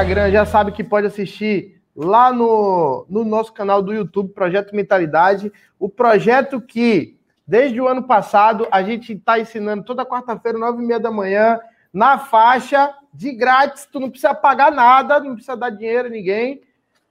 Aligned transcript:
Instagram 0.00 0.30
já 0.30 0.46
sabe 0.46 0.72
que 0.72 0.82
pode 0.82 1.06
assistir 1.06 1.78
lá 1.94 2.32
no, 2.32 3.04
no 3.10 3.22
nosso 3.22 3.52
canal 3.52 3.82
do 3.82 3.92
YouTube, 3.92 4.32
Projeto 4.32 4.74
Mentalidade. 4.74 5.52
O 5.78 5.90
projeto 5.90 6.58
que, 6.58 7.18
desde 7.46 7.78
o 7.78 7.86
ano 7.86 8.04
passado, 8.04 8.66
a 8.70 8.82
gente 8.82 9.12
está 9.12 9.38
ensinando 9.38 9.84
toda 9.84 10.06
quarta-feira, 10.06 10.56
nove 10.56 10.82
e 10.82 10.86
meia 10.86 10.98
da 10.98 11.10
manhã, 11.10 11.60
na 11.92 12.18
faixa, 12.18 12.94
de 13.12 13.30
grátis. 13.32 13.86
Tu 13.92 14.00
não 14.00 14.08
precisa 14.08 14.32
pagar 14.32 14.72
nada, 14.72 15.20
não 15.20 15.34
precisa 15.34 15.54
dar 15.54 15.68
dinheiro 15.68 16.08
a 16.08 16.10
ninguém, 16.10 16.62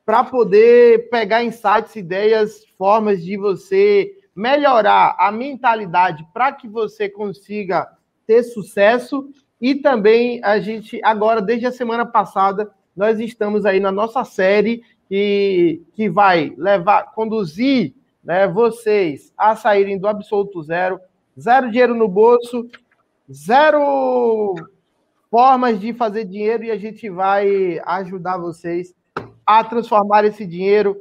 para 0.04 0.24
poder 0.24 1.12
pegar 1.12 1.44
insights, 1.44 1.96
ideias, 1.96 2.66
formas 2.76 3.24
de 3.24 3.38
você 3.38 4.12
melhorar 4.36 5.16
a 5.20 5.32
mentalidade 5.32 6.26
para 6.34 6.52
que 6.54 6.68
você 6.68 7.08
consiga 7.08 7.88
ter 8.26 8.42
sucesso. 8.42 9.30
E 9.62 9.76
também 9.76 10.44
a 10.44 10.60
gente, 10.60 11.00
agora, 11.04 11.40
desde 11.40 11.68
a 11.68 11.72
semana 11.72 12.04
passada, 12.04 12.72
nós 13.00 13.18
estamos 13.18 13.66
aí 13.66 13.80
na 13.80 13.94
nossa 13.94 14.26
série 14.26 14.84
que, 15.08 15.82
que 15.94 16.10
vai 16.10 16.54
levar, 16.58 17.14
conduzir 17.14 17.94
né, 18.22 18.46
vocês 18.46 19.34
a 19.38 19.56
saírem 19.56 19.98
do 19.98 20.06
absoluto 20.06 20.62
zero, 20.62 21.00
zero 21.40 21.72
dinheiro 21.72 21.96
no 21.96 22.10
bolso, 22.10 22.70
zero 23.32 24.54
formas 25.32 25.80
de 25.80 25.94
fazer 25.94 26.26
dinheiro 26.26 26.66
e 26.66 26.72
a 26.72 26.78
gente 26.78 27.10
vai 27.10 27.80
ajudar 27.86 28.38
vocês 28.38 28.94
a 29.46 29.64
transformar 29.64 30.26
esse 30.26 30.46
dinheiro 30.46 31.00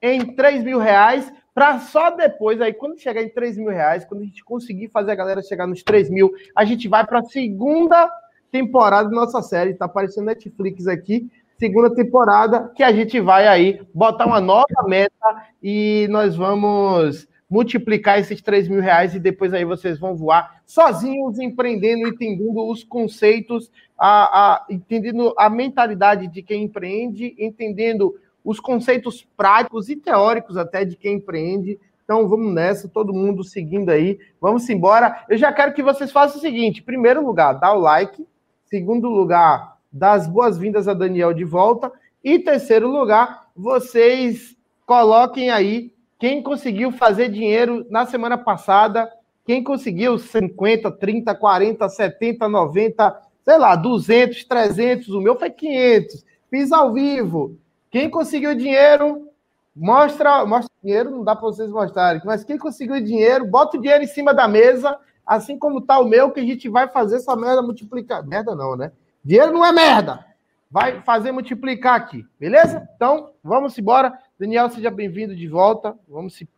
em 0.00 0.36
3 0.36 0.62
mil 0.62 0.78
reais 0.78 1.32
para 1.52 1.80
só 1.80 2.10
depois, 2.10 2.60
aí 2.60 2.72
quando 2.72 3.00
chegar 3.00 3.22
em 3.22 3.28
3 3.28 3.58
mil 3.58 3.70
reais, 3.70 4.04
quando 4.04 4.20
a 4.20 4.24
gente 4.24 4.44
conseguir 4.44 4.88
fazer 4.88 5.10
a 5.10 5.16
galera 5.16 5.42
chegar 5.42 5.66
nos 5.66 5.82
3 5.82 6.08
mil, 6.10 6.32
a 6.54 6.64
gente 6.64 6.86
vai 6.86 7.04
para 7.04 7.18
a 7.18 7.24
segunda 7.24 8.08
temporada 8.50 9.08
da 9.08 9.14
nossa 9.14 9.42
série, 9.42 9.70
está 9.70 9.86
aparecendo 9.86 10.26
Netflix 10.26 10.86
aqui, 10.86 11.30
segunda 11.60 11.94
temporada, 11.94 12.72
que 12.74 12.82
a 12.82 12.90
gente 12.90 13.20
vai 13.20 13.46
aí 13.46 13.82
botar 13.92 14.24
uma 14.24 14.40
nova 14.40 14.82
meta 14.86 15.44
e 15.62 16.08
nós 16.08 16.34
vamos 16.34 17.28
multiplicar 17.50 18.18
esses 18.18 18.40
3 18.40 18.66
mil 18.66 18.80
reais 18.80 19.14
e 19.14 19.18
depois 19.18 19.52
aí 19.52 19.64
vocês 19.64 19.98
vão 19.98 20.16
voar 20.16 20.62
sozinhos, 20.64 21.38
empreendendo, 21.38 22.08
entendendo 22.08 22.66
os 22.66 22.82
conceitos, 22.82 23.70
a, 23.98 24.22
a, 24.22 24.66
entendendo 24.70 25.34
a 25.36 25.50
mentalidade 25.50 26.28
de 26.28 26.42
quem 26.42 26.64
empreende, 26.64 27.34
entendendo 27.38 28.14
os 28.42 28.58
conceitos 28.58 29.28
práticos 29.36 29.90
e 29.90 29.96
teóricos 29.96 30.56
até 30.56 30.82
de 30.82 30.96
quem 30.96 31.16
empreende. 31.16 31.78
Então 32.02 32.26
vamos 32.26 32.54
nessa, 32.54 32.88
todo 32.88 33.12
mundo 33.12 33.44
seguindo 33.44 33.90
aí. 33.90 34.18
Vamos 34.40 34.66
embora. 34.70 35.26
Eu 35.28 35.36
já 35.36 35.52
quero 35.52 35.74
que 35.74 35.82
vocês 35.82 36.10
façam 36.10 36.38
o 36.38 36.40
seguinte: 36.40 36.82
primeiro 36.82 37.22
lugar, 37.24 37.52
dá 37.52 37.74
o 37.74 37.80
like. 37.80 38.26
Segundo 38.64 39.10
lugar, 39.10 39.79
dá 39.92 40.12
as 40.12 40.26
boas-vindas 40.26 40.86
a 40.86 40.94
Daniel 40.94 41.32
de 41.32 41.44
volta. 41.44 41.92
E 42.22 42.38
terceiro 42.38 42.88
lugar, 42.88 43.48
vocês 43.56 44.56
coloquem 44.86 45.50
aí 45.50 45.92
quem 46.18 46.42
conseguiu 46.42 46.92
fazer 46.92 47.30
dinheiro 47.30 47.86
na 47.88 48.04
semana 48.04 48.36
passada, 48.36 49.10
quem 49.44 49.64
conseguiu 49.64 50.18
50, 50.18 50.90
30, 50.92 51.34
40, 51.34 51.88
70, 51.88 52.48
90, 52.48 53.22
sei 53.42 53.58
lá, 53.58 53.74
200, 53.74 54.44
300, 54.44 55.08
o 55.08 55.20
meu 55.20 55.38
foi 55.38 55.50
500. 55.50 56.24
Fiz 56.50 56.70
ao 56.72 56.92
vivo. 56.92 57.56
Quem 57.90 58.10
conseguiu 58.10 58.54
dinheiro, 58.54 59.28
mostra, 59.74 60.44
mostra 60.44 60.70
dinheiro, 60.82 61.10
não 61.10 61.24
dá 61.24 61.34
para 61.34 61.46
vocês 61.46 61.70
mostrarem, 61.70 62.20
mas 62.24 62.44
quem 62.44 62.58
conseguiu 62.58 63.00
dinheiro, 63.00 63.46
bota 63.46 63.78
o 63.78 63.80
dinheiro 63.80 64.04
em 64.04 64.06
cima 64.06 64.34
da 64.34 64.46
mesa, 64.46 64.98
assim 65.26 65.58
como 65.58 65.80
tá 65.80 65.98
o 65.98 66.04
meu, 66.04 66.30
que 66.30 66.40
a 66.40 66.44
gente 66.44 66.68
vai 66.68 66.86
fazer 66.86 67.16
essa 67.16 67.34
merda 67.34 67.62
multiplicar. 67.62 68.24
Merda 68.26 68.54
não, 68.54 68.76
né? 68.76 68.92
Dinheiro 69.24 69.52
não 69.52 69.64
é 69.64 69.72
merda. 69.72 70.24
Vai 70.70 71.02
fazer 71.02 71.32
multiplicar 71.32 71.96
aqui, 71.96 72.24
beleza? 72.38 72.88
Então, 72.94 73.32
vamos 73.42 73.76
embora. 73.76 74.16
Daniel, 74.38 74.70
seja 74.70 74.90
bem-vindo 74.90 75.34
de 75.34 75.48
volta. 75.48 75.98
Vamos 76.08 76.34
se, 76.34 76.48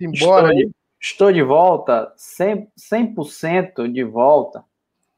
embora. 0.00 0.54
Estou, 0.54 0.72
estou 1.00 1.32
de 1.32 1.42
volta, 1.42 2.12
100%, 2.16 2.68
100 2.76 3.92
de 3.92 4.04
volta. 4.04 4.64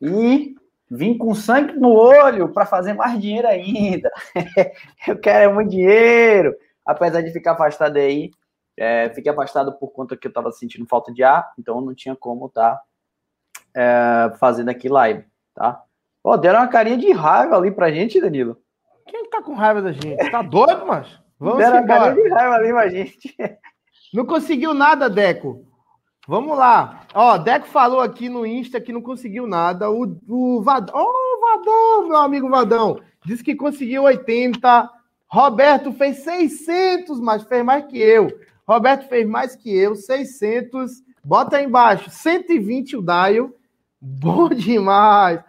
E 0.00 0.54
Vim 0.90 1.16
com 1.16 1.34
sangue 1.34 1.72
no 1.74 1.92
olho 1.92 2.52
para 2.52 2.66
fazer 2.66 2.92
mais 2.92 3.18
dinheiro 3.18 3.48
ainda. 3.48 4.10
eu 5.08 5.18
quero 5.18 5.54
muito 5.54 5.70
dinheiro. 5.70 6.54
Apesar 6.84 7.22
de 7.22 7.32
ficar 7.32 7.52
afastado 7.52 7.96
aí, 7.96 8.30
é, 8.76 9.08
fiquei 9.10 9.32
afastado 9.32 9.72
por 9.72 9.88
conta 9.88 10.16
que 10.16 10.26
eu 10.26 10.28
estava 10.28 10.52
sentindo 10.52 10.86
falta 10.86 11.12
de 11.12 11.22
ar, 11.22 11.52
então 11.58 11.80
não 11.80 11.94
tinha 11.94 12.14
como 12.14 12.46
estar 12.46 12.76
tá, 12.76 12.82
é, 13.74 14.36
fazendo 14.38 14.68
aqui 14.68 14.88
live, 14.88 15.24
tá? 15.54 15.82
Ó, 16.24 16.38
deram 16.38 16.60
uma 16.60 16.68
carinha 16.68 16.96
de 16.96 17.12
raiva 17.12 17.54
ali 17.54 17.70
pra 17.70 17.92
gente, 17.92 18.18
Danilo. 18.18 18.56
Quem 19.06 19.28
tá 19.28 19.42
com 19.42 19.52
raiva 19.52 19.82
da 19.82 19.92
gente? 19.92 20.30
Tá 20.30 20.40
doido, 20.40 20.86
mas? 20.86 21.20
Vamos 21.38 21.58
deram 21.58 21.84
embora. 21.84 21.98
uma 22.00 22.08
carinha 22.08 22.24
de 22.24 22.30
raiva 22.30 22.54
ali 22.54 22.72
pra 22.72 22.88
gente. 22.88 23.36
Não 24.14 24.24
conseguiu 24.24 24.72
nada, 24.72 25.10
Deco. 25.10 25.66
Vamos 26.26 26.56
lá. 26.56 27.06
Ó, 27.12 27.36
Deco 27.36 27.66
falou 27.66 28.00
aqui 28.00 28.28
no 28.28 28.46
Insta 28.46 28.80
que 28.80 28.92
não 28.92 29.02
conseguiu 29.02 29.46
nada. 29.46 29.90
O, 29.90 30.16
o 30.26 30.62
Vadão, 30.62 30.94
oh, 30.96 31.40
Vadão, 31.40 32.08
meu 32.08 32.16
amigo 32.16 32.48
Vadão, 32.48 32.98
disse 33.26 33.44
que 33.44 33.54
conseguiu 33.54 34.04
80. 34.04 34.90
Roberto 35.26 35.92
fez 35.92 36.18
600, 36.18 37.20
mas 37.20 37.42
fez 37.42 37.62
mais 37.62 37.84
que 37.86 37.98
eu. 37.98 38.28
Roberto 38.66 39.08
fez 39.08 39.28
mais 39.28 39.54
que 39.54 39.76
eu, 39.76 39.94
600. 39.94 41.02
Bota 41.22 41.56
aí 41.56 41.66
embaixo, 41.66 42.08
120 42.08 42.96
o 42.96 43.02
Daio. 43.02 43.54
Bom 44.04 44.50
demais. 44.52 45.40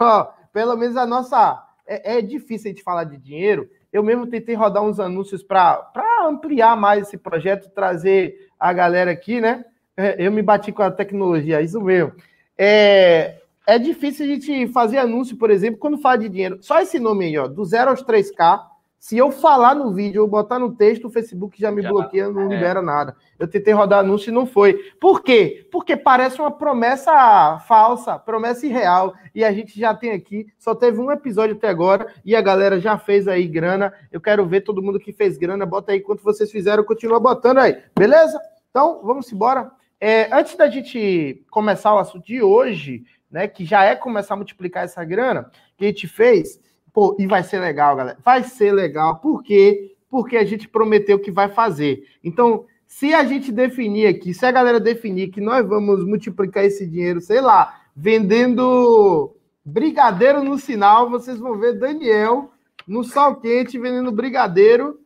Ó, 0.00 0.24
pelo 0.52 0.76
menos 0.76 0.96
a 0.96 1.06
nossa. 1.06 1.64
É, 1.86 2.18
é 2.18 2.22
difícil 2.22 2.68
a 2.68 2.72
gente 2.72 2.82
falar 2.82 3.04
de 3.04 3.16
dinheiro. 3.16 3.68
Eu 3.92 4.02
mesmo 4.02 4.26
tentei 4.26 4.54
rodar 4.54 4.82
uns 4.82 4.98
anúncios 4.98 5.42
para 5.42 5.90
ampliar 6.26 6.76
mais 6.76 7.06
esse 7.06 7.16
projeto, 7.16 7.70
trazer 7.70 8.48
a 8.58 8.72
galera 8.72 9.10
aqui, 9.10 9.40
né? 9.40 9.64
É, 9.96 10.16
eu 10.18 10.30
me 10.32 10.42
bati 10.42 10.72
com 10.72 10.82
a 10.82 10.90
tecnologia, 10.90 11.60
isso 11.60 11.80
mesmo. 11.80 12.12
É, 12.56 13.40
é 13.66 13.78
difícil 13.78 14.24
a 14.26 14.28
gente 14.28 14.68
fazer 14.68 14.98
anúncio, 14.98 15.36
por 15.36 15.50
exemplo, 15.50 15.78
quando 15.78 15.98
fala 15.98 16.18
de 16.18 16.28
dinheiro. 16.28 16.58
Só 16.60 16.80
esse 16.80 16.98
nome 16.98 17.26
aí, 17.26 17.38
ó, 17.38 17.46
do 17.46 17.64
0 17.64 17.90
aos 17.90 18.02
3K. 18.02 18.60
Se 19.00 19.16
eu 19.16 19.32
falar 19.32 19.74
no 19.74 19.94
vídeo 19.94 20.20
ou 20.20 20.28
botar 20.28 20.58
no 20.58 20.76
texto, 20.76 21.06
o 21.06 21.10
Facebook 21.10 21.58
já 21.58 21.72
me 21.72 21.80
já, 21.80 21.88
bloqueia, 21.88 22.28
não 22.28 22.42
é. 22.42 22.54
libera 22.54 22.82
nada. 22.82 23.16
Eu 23.38 23.48
tentei 23.48 23.72
rodar 23.72 24.00
anúncio 24.00 24.28
e 24.28 24.32
não 24.32 24.44
foi. 24.44 24.74
Por 25.00 25.22
quê? 25.22 25.66
Porque 25.72 25.96
parece 25.96 26.38
uma 26.38 26.50
promessa 26.50 27.58
falsa, 27.66 28.18
promessa 28.18 28.66
irreal. 28.66 29.14
E 29.34 29.42
a 29.42 29.50
gente 29.52 29.80
já 29.80 29.94
tem 29.94 30.10
aqui, 30.10 30.46
só 30.58 30.74
teve 30.74 31.00
um 31.00 31.10
episódio 31.10 31.56
até 31.56 31.70
agora 31.70 32.12
e 32.22 32.36
a 32.36 32.42
galera 32.42 32.78
já 32.78 32.98
fez 32.98 33.26
aí 33.26 33.48
grana. 33.48 33.90
Eu 34.12 34.20
quero 34.20 34.44
ver 34.44 34.60
todo 34.60 34.82
mundo 34.82 35.00
que 35.00 35.14
fez 35.14 35.38
grana. 35.38 35.64
Bota 35.64 35.92
aí 35.92 36.00
quanto 36.00 36.22
vocês 36.22 36.52
fizeram, 36.52 36.84
continua 36.84 37.18
botando 37.18 37.56
aí. 37.56 37.78
Beleza? 37.98 38.38
Então, 38.68 39.00
vamos 39.02 39.32
embora. 39.32 39.72
É, 39.98 40.28
antes 40.30 40.54
da 40.56 40.68
gente 40.68 41.42
começar 41.50 41.94
o 41.94 41.98
assunto 41.98 42.26
de 42.26 42.42
hoje, 42.42 43.04
né, 43.30 43.48
que 43.48 43.64
já 43.64 43.82
é 43.82 43.96
começar 43.96 44.34
a 44.34 44.36
multiplicar 44.36 44.84
essa 44.84 45.02
grana, 45.04 45.50
que 45.78 45.86
a 45.86 45.88
gente 45.88 46.06
fez, 46.06 46.60
pô, 46.92 47.16
e 47.18 47.26
vai 47.26 47.42
ser 47.42 47.58
legal, 47.58 47.96
galera. 47.96 48.18
Vai 48.24 48.42
ser 48.42 48.72
legal. 48.72 49.16
Por 49.16 49.42
quê? 49.42 49.94
Porque 50.08 50.36
a 50.36 50.44
gente 50.44 50.68
prometeu 50.68 51.18
que 51.18 51.30
vai 51.30 51.48
fazer. 51.48 52.04
Então, 52.22 52.64
se 52.86 53.14
a 53.14 53.24
gente 53.24 53.52
definir 53.52 54.06
aqui, 54.06 54.34
se 54.34 54.44
a 54.44 54.52
galera 54.52 54.80
definir 54.80 55.28
que 55.28 55.40
nós 55.40 55.66
vamos 55.66 56.04
multiplicar 56.04 56.64
esse 56.64 56.86
dinheiro, 56.86 57.20
sei 57.20 57.40
lá, 57.40 57.80
vendendo 57.94 59.34
brigadeiro 59.64 60.42
no 60.42 60.58
sinal, 60.58 61.08
vocês 61.08 61.38
vão 61.38 61.58
ver 61.58 61.78
Daniel 61.78 62.50
no 62.86 63.04
sal 63.04 63.36
quente 63.36 63.78
vendendo 63.78 64.10
brigadeiro 64.10 64.98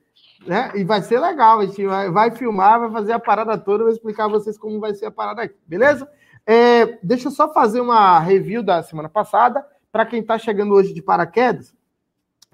né? 0.47 0.71
E 0.75 0.85
vai 0.85 1.03
ser 1.03 1.19
legal, 1.21 1.61
a 1.61 1.67
gente 1.67 1.85
vai, 1.87 2.11
vai 2.11 2.31
filmar, 2.31 2.81
vai 2.81 2.91
fazer 2.91 3.13
a 3.13 3.19
parada 3.19 3.57
toda, 3.57 3.85
vou 3.85 3.93
explicar 3.93 4.25
a 4.27 4.29
vocês 4.29 4.59
como 4.59 4.79
vai 4.79 4.95
ser 4.95 5.07
a 5.07 5.11
parada 5.11 5.43
aqui, 5.43 5.57
beleza? 5.67 6.09
É, 6.47 6.99
deixa 7.03 7.29
eu 7.29 7.33
só 7.33 7.53
fazer 7.53 7.81
uma 7.81 8.19
review 8.19 8.63
da 8.63 8.83
semana 8.83 9.09
passada, 9.09 9.67
para 9.91 10.05
quem 10.05 10.21
está 10.21 10.37
chegando 10.39 10.75
hoje 10.75 10.93
de 10.93 11.01
paraquedas. 11.01 11.75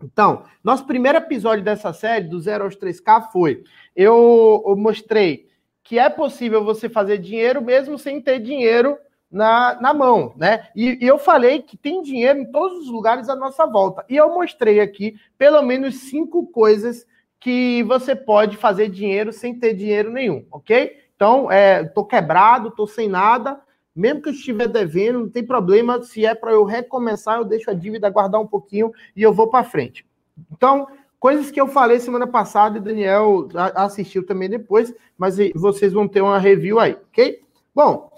Então, 0.02 0.44
nosso 0.62 0.86
primeiro 0.86 1.18
episódio 1.18 1.64
dessa 1.64 1.92
série, 1.92 2.28
do 2.28 2.40
0 2.40 2.64
aos 2.64 2.76
3K, 2.76 3.30
foi: 3.30 3.64
eu, 3.94 4.62
eu 4.66 4.76
mostrei 4.76 5.48
que 5.82 5.98
é 5.98 6.08
possível 6.08 6.64
você 6.64 6.88
fazer 6.88 7.18
dinheiro 7.18 7.60
mesmo 7.62 7.98
sem 7.98 8.20
ter 8.20 8.38
dinheiro 8.38 8.96
na, 9.30 9.80
na 9.80 9.94
mão, 9.94 10.32
né? 10.36 10.68
E, 10.74 10.98
e, 11.04 11.06
eu 11.06 11.18
falei 11.18 11.62
que 11.62 11.76
tem 11.76 12.02
dinheiro 12.02 12.38
em 12.38 12.50
todos 12.50 12.78
os 12.78 12.88
lugares 12.88 13.28
à 13.28 13.36
nossa 13.36 13.66
volta. 13.66 14.04
E 14.08 14.16
eu 14.16 14.34
mostrei 14.34 14.80
aqui 14.80 15.16
pelo 15.38 15.62
menos 15.62 16.08
cinco 16.08 16.46
coisas 16.46 17.06
que 17.38 17.82
você 17.84 18.14
pode 18.14 18.56
fazer 18.56 18.88
dinheiro 18.88 19.32
sem 19.32 19.58
ter 19.58 19.74
dinheiro 19.74 20.10
nenhum, 20.12 20.44
ok? 20.50 20.98
Então, 21.14 21.50
é, 21.50 21.84
tô 21.84 22.04
quebrado, 22.04 22.70
tô 22.70 22.86
sem 22.86 23.08
nada, 23.08 23.60
mesmo 23.94 24.22
que 24.22 24.28
eu 24.28 24.32
estiver 24.32 24.68
devendo, 24.68 25.20
não 25.20 25.28
tem 25.28 25.44
problema. 25.44 26.02
Se 26.02 26.24
é 26.24 26.34
para 26.34 26.52
eu 26.52 26.64
recomeçar, 26.64 27.38
eu 27.38 27.44
deixo 27.44 27.70
a 27.70 27.74
dívida 27.74 28.10
guardar 28.10 28.40
um 28.40 28.46
pouquinho 28.46 28.92
e 29.14 29.22
eu 29.22 29.32
vou 29.32 29.48
para 29.48 29.64
frente. 29.64 30.06
Então, 30.52 30.86
coisas 31.18 31.50
que 31.50 31.60
eu 31.60 31.68
falei 31.68 31.98
semana 32.00 32.26
passada 32.26 32.78
e 32.78 32.80
Daniel 32.80 33.48
assistiu 33.74 34.24
também 34.24 34.48
depois, 34.48 34.94
mas 35.18 35.36
vocês 35.54 35.92
vão 35.92 36.08
ter 36.08 36.20
uma 36.22 36.38
review 36.38 36.78
aí, 36.78 36.96
ok? 37.10 37.40
Bom, 37.74 38.09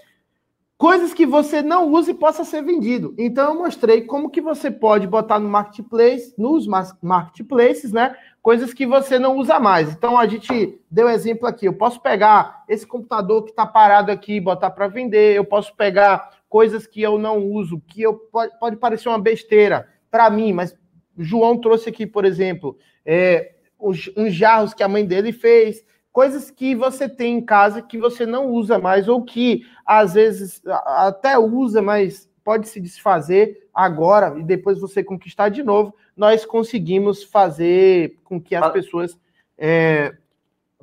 coisas 0.82 1.14
que 1.14 1.24
você 1.24 1.62
não 1.62 1.92
usa 1.92 2.10
e 2.10 2.14
possa 2.14 2.44
ser 2.44 2.60
vendido. 2.60 3.14
Então 3.16 3.52
eu 3.52 3.56
mostrei 3.56 4.02
como 4.02 4.28
que 4.28 4.40
você 4.40 4.68
pode 4.68 5.06
botar 5.06 5.38
no 5.38 5.48
marketplace, 5.48 6.34
nos 6.36 6.66
marketplaces, 7.00 7.92
né? 7.92 8.16
Coisas 8.42 8.74
que 8.74 8.84
você 8.84 9.16
não 9.16 9.36
usa 9.36 9.60
mais. 9.60 9.92
Então 9.92 10.18
a 10.18 10.26
gente 10.26 10.80
deu 10.90 11.08
exemplo 11.08 11.46
aqui. 11.46 11.66
Eu 11.66 11.72
posso 11.72 12.00
pegar 12.00 12.64
esse 12.68 12.84
computador 12.84 13.44
que 13.44 13.50
está 13.50 13.64
parado 13.64 14.10
aqui, 14.10 14.40
botar 14.40 14.70
para 14.70 14.88
vender. 14.88 15.36
Eu 15.36 15.44
posso 15.44 15.72
pegar 15.76 16.30
coisas 16.48 16.84
que 16.84 17.00
eu 17.00 17.16
não 17.16 17.38
uso, 17.38 17.80
que 17.86 18.02
eu 18.02 18.14
pode, 18.14 18.58
pode 18.58 18.74
parecer 18.74 19.08
uma 19.08 19.20
besteira 19.20 19.88
para 20.10 20.28
mim, 20.30 20.52
mas 20.52 20.76
João 21.16 21.60
trouxe 21.60 21.90
aqui, 21.90 22.08
por 22.08 22.24
exemplo, 22.24 22.76
é, 23.06 23.52
uns, 23.78 24.10
uns 24.16 24.34
jarros 24.34 24.74
que 24.74 24.82
a 24.82 24.88
mãe 24.88 25.06
dele 25.06 25.30
fez 25.30 25.84
coisas 26.12 26.50
que 26.50 26.74
você 26.74 27.08
tem 27.08 27.38
em 27.38 27.44
casa 27.44 27.82
que 27.82 27.98
você 27.98 28.26
não 28.26 28.50
usa 28.50 28.78
mais, 28.78 29.08
ou 29.08 29.24
que 29.24 29.62
às 29.86 30.14
vezes 30.14 30.62
até 30.66 31.38
usa, 31.38 31.80
mas 31.80 32.30
pode 32.44 32.68
se 32.68 32.80
desfazer 32.80 33.68
agora 33.72 34.38
e 34.38 34.42
depois 34.42 34.78
você 34.78 35.02
conquistar 35.02 35.48
de 35.48 35.62
novo, 35.62 35.94
nós 36.16 36.44
conseguimos 36.44 37.24
fazer 37.24 38.18
com 38.24 38.40
que 38.40 38.54
as 38.54 38.70
pessoas 38.72 39.18
é, 39.56 40.14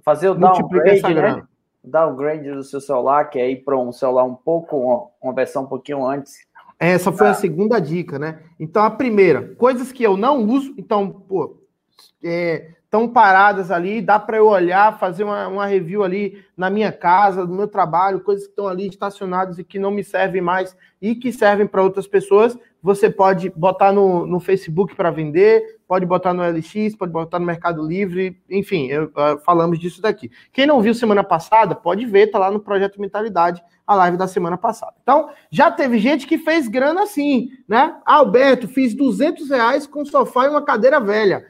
fazer 0.02 0.30
o 0.30 0.36
downgrade, 0.36 1.14
né? 1.14 1.44
downgrade 1.84 2.52
do 2.52 2.64
seu 2.64 2.82
celular, 2.82 3.26
que 3.26 3.40
é 3.40 3.52
ir 3.52 3.64
para 3.64 3.78
um 3.78 3.92
celular 3.92 4.24
um 4.24 4.36
pouco, 4.36 5.12
uma 5.22 5.34
versão 5.34 5.64
um 5.64 5.68
pouquinho 5.68 6.06
antes. 6.06 6.48
Essa 6.80 7.12
foi 7.12 7.28
ah. 7.28 7.32
a 7.32 7.36
segunda 7.36 7.80
dica, 7.80 8.18
né? 8.18 8.42
Então, 8.60 8.84
a 8.84 8.90
primeira, 8.90 9.54
coisas 9.56 9.92
que 9.92 10.02
eu 10.02 10.16
não 10.16 10.46
uso, 10.46 10.74
então, 10.78 11.12
pô, 11.12 11.58
é, 12.24 12.72
estão 12.90 13.08
paradas 13.08 13.70
ali, 13.70 14.02
dá 14.02 14.18
para 14.18 14.38
eu 14.38 14.48
olhar, 14.48 14.98
fazer 14.98 15.24
uma, 15.24 15.48
uma, 15.48 15.66
review 15.68 16.04
ali 16.04 16.44
na 16.58 16.72
minha 16.72 16.92
casa, 16.92 17.46
no 17.46 17.54
meu 17.54 17.68
trabalho, 17.68 18.20
coisas 18.20 18.46
que 18.46 18.50
estão 18.50 18.68
ali 18.68 18.88
estacionadas 18.88 19.60
e 19.60 19.64
que 19.64 19.78
não 19.78 19.92
me 19.92 20.04
servem 20.04 20.42
mais 20.42 20.76
e 21.00 21.14
que 21.14 21.32
servem 21.32 21.68
para 21.68 21.84
outras 21.84 22.08
pessoas. 22.08 22.58
Você 22.82 23.08
pode 23.08 23.52
botar 23.52 23.92
no, 23.92 24.26
no 24.26 24.40
Facebook 24.40 24.96
para 24.96 25.12
vender, 25.12 25.80
pode 25.88 26.04
botar 26.04 26.34
no 26.34 26.42
LX, 26.42 26.96
pode 26.96 27.12
botar 27.12 27.38
no 27.38 27.46
Mercado 27.46 27.86
Livre, 27.86 28.42
enfim, 28.50 28.88
eu, 28.88 29.04
uh, 29.06 29.38
falamos 29.46 29.78
disso 29.78 30.02
daqui. 30.02 30.32
Quem 30.52 30.66
não 30.66 30.82
viu 30.82 30.96
semana 30.96 31.24
passada, 31.24 31.76
pode 31.76 32.08
ver, 32.08 32.32
tá 32.32 32.40
lá 32.40 32.50
no 32.50 32.60
Projeto 32.60 33.00
Mentalidade, 33.00 33.62
a 33.86 33.94
live 33.94 34.18
da 34.18 34.28
semana 34.28 34.58
passada. 34.58 34.94
Então, 35.04 35.30
já 35.52 35.70
teve 35.70 36.00
gente 36.00 36.26
que 36.26 36.40
fez 36.40 36.68
grana 36.68 37.04
assim, 37.04 37.50
né? 37.68 37.96
Alberto, 38.04 38.68
fiz 38.68 38.96
200 38.96 39.50
reais 39.50 39.86
com 39.86 40.04
sofá 40.04 40.46
e 40.46 40.50
uma 40.50 40.64
cadeira 40.64 41.00
velha 41.00 41.46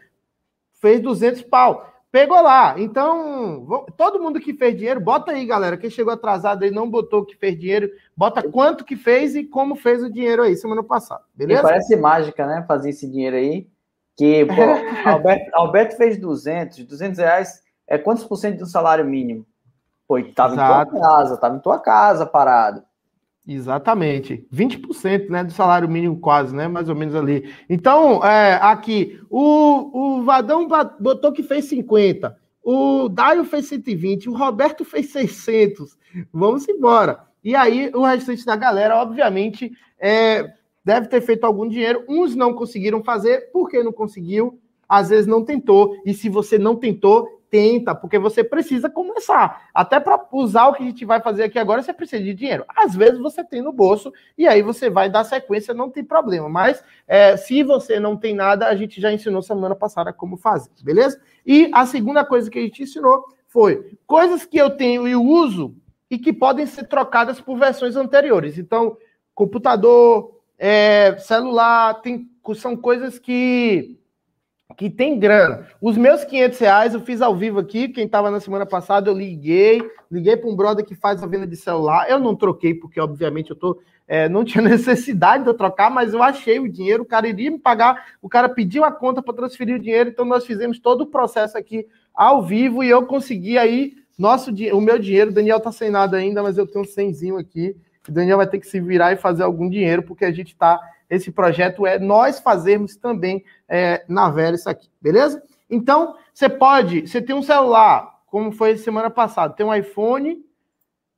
fez 0.79 1.01
200 1.01 1.43
pau. 1.43 1.85
Pegou 2.11 2.41
lá. 2.41 2.73
Então, 2.79 3.85
todo 3.95 4.19
mundo 4.19 4.39
que 4.39 4.53
fez 4.55 4.75
dinheiro, 4.75 4.99
bota 4.99 5.31
aí, 5.31 5.45
galera. 5.45 5.77
Quem 5.77 5.91
chegou 5.91 6.11
atrasado 6.11 6.63
aí 6.63 6.71
não 6.71 6.89
botou 6.89 7.23
que 7.23 7.35
fez 7.35 7.59
dinheiro, 7.59 7.91
bota 8.17 8.49
quanto 8.49 8.83
que 8.83 8.95
fez 8.95 9.35
e 9.35 9.43
como 9.43 9.75
fez 9.75 10.01
o 10.01 10.11
dinheiro 10.11 10.41
aí 10.41 10.55
semana 10.55 10.83
passada. 10.83 11.21
Beleza? 11.35 11.59
E 11.59 11.63
parece 11.63 11.95
mágica, 11.95 12.47
né? 12.47 12.65
Fazer 12.67 12.89
esse 12.89 13.07
dinheiro 13.07 13.35
aí. 13.35 13.67
Que, 14.17 14.43
pô, 14.45 14.53
Alberto, 15.07 15.51
Alberto 15.53 15.97
fez 15.97 16.17
200. 16.17 16.83
200 16.83 17.19
reais 17.19 17.61
é 17.87 17.97
quantos 17.97 18.23
por 18.23 18.37
cento 18.37 18.59
do 18.59 18.65
salário 18.65 19.05
mínimo? 19.05 19.45
Pô, 20.07 20.19
tava 20.33 20.53
Exato. 20.55 20.89
em 20.89 20.99
tua 20.99 21.01
casa, 21.01 21.37
tava 21.37 21.55
em 21.55 21.59
tua 21.59 21.79
casa 21.79 22.25
parado. 22.25 22.83
Exatamente. 23.51 24.45
20% 24.53 25.29
né, 25.29 25.43
do 25.43 25.51
salário 25.51 25.89
mínimo, 25.89 26.19
quase, 26.19 26.55
né? 26.55 26.67
Mais 26.67 26.87
ou 26.87 26.95
menos 26.95 27.15
ali. 27.15 27.51
Então, 27.67 28.23
é, 28.23 28.59
aqui, 28.61 29.19
o, 29.27 30.19
o 30.19 30.23
Vadão 30.23 30.67
botou 30.99 31.31
que 31.31 31.41
fez 31.41 31.65
50, 31.65 32.37
o 32.63 33.09
Daio 33.09 33.43
fez 33.43 33.65
120, 33.65 34.29
o 34.29 34.35
Roberto 34.35 34.85
fez 34.85 35.11
600. 35.11 35.97
Vamos 36.31 36.69
embora. 36.69 37.21
E 37.43 37.55
aí, 37.55 37.89
o 37.95 38.03
restante 38.03 38.45
da 38.45 38.55
galera, 38.55 38.97
obviamente, 38.97 39.71
é, 39.99 40.53
deve 40.85 41.07
ter 41.07 41.21
feito 41.21 41.43
algum 41.43 41.67
dinheiro. 41.67 42.05
Uns 42.07 42.35
não 42.35 42.53
conseguiram 42.53 43.03
fazer, 43.03 43.49
porque 43.51 43.81
não 43.81 43.91
conseguiu, 43.91 44.59
às 44.87 45.09
vezes 45.09 45.25
não 45.25 45.43
tentou. 45.43 45.95
E 46.05 46.13
se 46.13 46.29
você 46.29 46.59
não 46.59 46.75
tentou, 46.75 47.38
tenta, 47.49 47.95
porque 47.95 48.19
você 48.19 48.43
precisa 48.43 48.89
começar. 48.89 49.69
Até 49.73 49.99
para 49.99 50.23
usar 50.31 50.67
o 50.67 50.73
que 50.73 50.83
a 50.83 50.85
gente 50.85 51.05
vai 51.05 51.21
fazer 51.21 51.43
aqui 51.43 51.57
agora, 51.57 51.81
você 51.81 51.93
precisa 51.93 52.23
de 52.23 52.33
dinheiro. 52.33 52.63
Às 52.67 52.95
vezes 52.95 53.19
você 53.19 53.43
tem 53.43 53.61
no 53.61 53.71
bolso 53.71 54.13
e 54.37 54.47
aí 54.47 54.61
você 54.61 54.89
vai 54.89 55.09
dar 55.09 55.23
sequência, 55.23 55.73
não 55.73 55.89
tem 55.89 56.03
problema. 56.03 56.47
Mas 56.47 56.83
é, 57.07 57.35
se 57.35 57.63
você 57.63 57.99
não 57.99 58.15
tem 58.15 58.33
nada, 58.33 58.67
a 58.67 58.75
gente 58.75 59.01
já 59.01 59.11
ensinou 59.11 59.41
semana 59.41 59.75
passada 59.75 60.13
como 60.13 60.37
fazer, 60.37 60.69
beleza? 60.81 61.19
E 61.45 61.69
a 61.73 61.85
segunda 61.85 62.23
coisa 62.23 62.49
que 62.49 62.59
a 62.59 62.61
gente 62.61 62.83
ensinou 62.83 63.25
foi 63.47 63.97
coisas 64.05 64.45
que 64.45 64.57
eu 64.57 64.69
tenho 64.69 65.07
e 65.07 65.15
uso 65.15 65.75
e 66.09 66.17
que 66.17 66.31
podem 66.31 66.65
ser 66.65 66.87
trocadas 66.87 67.41
por 67.41 67.57
versões 67.57 67.95
anteriores. 67.95 68.57
Então, 68.57 68.97
computador, 69.33 70.39
é, 70.57 71.15
celular, 71.17 72.01
tem, 72.01 72.29
são 72.55 72.75
coisas 72.75 73.17
que 73.17 73.97
que 74.79 74.89
tem 74.89 75.19
grana. 75.19 75.67
Os 75.81 75.97
meus 75.97 76.23
500 76.23 76.57
reais 76.59 76.93
eu 76.93 77.01
fiz 77.01 77.21
ao 77.21 77.35
vivo 77.35 77.59
aqui. 77.59 77.89
Quem 77.89 78.05
estava 78.05 78.31
na 78.31 78.39
semana 78.39 78.65
passada, 78.65 79.09
eu 79.09 79.13
liguei. 79.13 79.81
Liguei 80.09 80.37
para 80.37 80.49
um 80.49 80.55
brother 80.55 80.85
que 80.85 80.95
faz 80.95 81.21
a 81.21 81.27
venda 81.27 81.45
de 81.45 81.57
celular. 81.57 82.09
Eu 82.09 82.17
não 82.17 82.33
troquei, 82.33 82.73
porque 82.73 82.97
obviamente 82.97 83.49
eu 83.49 83.57
tô, 83.57 83.81
é, 84.07 84.29
não 84.29 84.41
tinha 84.45 84.63
necessidade 84.63 85.43
de 85.43 85.49
eu 85.49 85.53
trocar, 85.53 85.91
mas 85.91 86.13
eu 86.13 86.23
achei 86.23 86.61
o 86.61 86.71
dinheiro. 86.71 87.03
O 87.03 87.05
cara 87.05 87.27
iria 87.27 87.51
me 87.51 87.59
pagar. 87.59 88.05
O 88.21 88.29
cara 88.29 88.47
pediu 88.47 88.85
a 88.85 88.91
conta 88.91 89.21
para 89.21 89.33
transferir 89.33 89.75
o 89.75 89.79
dinheiro. 89.79 90.11
Então 90.11 90.23
nós 90.23 90.45
fizemos 90.45 90.79
todo 90.79 91.01
o 91.01 91.07
processo 91.07 91.57
aqui 91.57 91.85
ao 92.13 92.41
vivo 92.41 92.81
e 92.81 92.89
eu 92.89 93.05
consegui 93.05 93.57
aí 93.57 93.95
nosso, 94.17 94.49
o 94.49 94.79
meu 94.79 94.97
dinheiro. 94.97 95.29
O 95.29 95.33
Daniel 95.33 95.59
tá 95.59 95.73
sem 95.73 95.89
nada 95.89 96.15
ainda, 96.15 96.41
mas 96.41 96.57
eu 96.57 96.65
tenho 96.65 96.85
um 96.85 96.87
cenzinho 96.87 97.37
aqui. 97.37 97.75
O 98.07 98.13
Daniel 98.13 98.37
vai 98.37 98.47
ter 98.47 98.59
que 98.59 98.67
se 98.67 98.79
virar 98.79 99.11
e 99.11 99.17
fazer 99.17 99.43
algum 99.43 99.69
dinheiro, 99.69 100.03
porque 100.03 100.23
a 100.23 100.31
gente 100.31 100.53
está 100.53 100.79
esse 101.09 101.31
projeto 101.31 101.85
é 101.87 101.97
nós 101.97 102.39
fazermos 102.39 102.95
também 102.95 103.43
é, 103.67 104.03
na 104.07 104.29
Vera 104.29 104.55
isso 104.55 104.69
aqui, 104.69 104.89
beleza? 105.01 105.41
Então, 105.69 106.15
você 106.33 106.47
pode, 106.47 107.07
você 107.07 107.21
tem 107.21 107.35
um 107.35 107.41
celular, 107.41 108.21
como 108.27 108.51
foi 108.51 108.77
semana 108.77 109.09
passada, 109.09 109.53
tem 109.53 109.65
um 109.65 109.73
iPhone. 109.73 110.43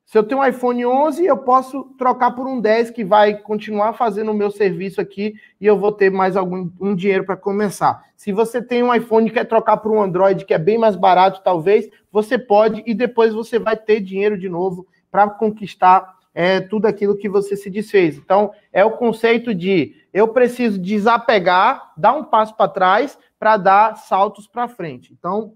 Se 0.04 0.18
eu 0.18 0.24
tenho 0.24 0.40
um 0.40 0.44
iPhone 0.44 0.84
11, 0.84 1.24
eu 1.24 1.38
posso 1.38 1.84
trocar 1.96 2.32
por 2.32 2.46
um 2.46 2.60
10 2.60 2.90
que 2.90 3.04
vai 3.04 3.38
continuar 3.38 3.94
fazendo 3.94 4.30
o 4.30 4.34
meu 4.34 4.50
serviço 4.50 5.00
aqui 5.00 5.34
e 5.60 5.66
eu 5.66 5.78
vou 5.78 5.92
ter 5.92 6.10
mais 6.10 6.36
algum 6.36 6.70
um 6.80 6.94
dinheiro 6.94 7.24
para 7.24 7.36
começar. 7.36 8.04
Se 8.16 8.32
você 8.32 8.60
tem 8.60 8.82
um 8.82 8.94
iPhone 8.94 9.28
e 9.28 9.30
quer 9.30 9.44
trocar 9.44 9.78
por 9.78 9.92
um 9.92 10.02
Android 10.02 10.44
que 10.44 10.52
é 10.52 10.58
bem 10.58 10.76
mais 10.76 10.96
barato, 10.96 11.40
talvez, 11.42 11.88
você 12.10 12.36
pode 12.36 12.82
e 12.84 12.92
depois 12.92 13.32
você 13.32 13.58
vai 13.58 13.76
ter 13.76 14.00
dinheiro 14.00 14.36
de 14.36 14.48
novo 14.48 14.86
para 15.10 15.30
conquistar 15.30 16.18
é 16.34 16.60
tudo 16.60 16.86
aquilo 16.86 17.16
que 17.16 17.28
você 17.28 17.56
se 17.56 17.68
desfez. 17.68 18.16
Então, 18.16 18.52
é 18.72 18.84
o 18.84 18.96
conceito 18.96 19.54
de 19.54 19.94
eu 20.12 20.28
preciso 20.28 20.78
desapegar, 20.78 21.92
dar 21.96 22.14
um 22.14 22.24
passo 22.24 22.56
para 22.56 22.68
trás 22.70 23.18
para 23.38 23.56
dar 23.56 23.96
saltos 23.96 24.46
para 24.46 24.68
frente. 24.68 25.12
Então, 25.12 25.54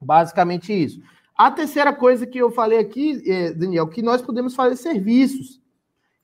basicamente 0.00 0.72
isso. 0.72 1.00
A 1.36 1.50
terceira 1.50 1.92
coisa 1.92 2.26
que 2.26 2.38
eu 2.38 2.50
falei 2.50 2.78
aqui, 2.78 3.22
é, 3.30 3.52
Daniel, 3.52 3.88
que 3.88 4.02
nós 4.02 4.22
podemos 4.22 4.54
fazer 4.54 4.76
serviços. 4.76 5.60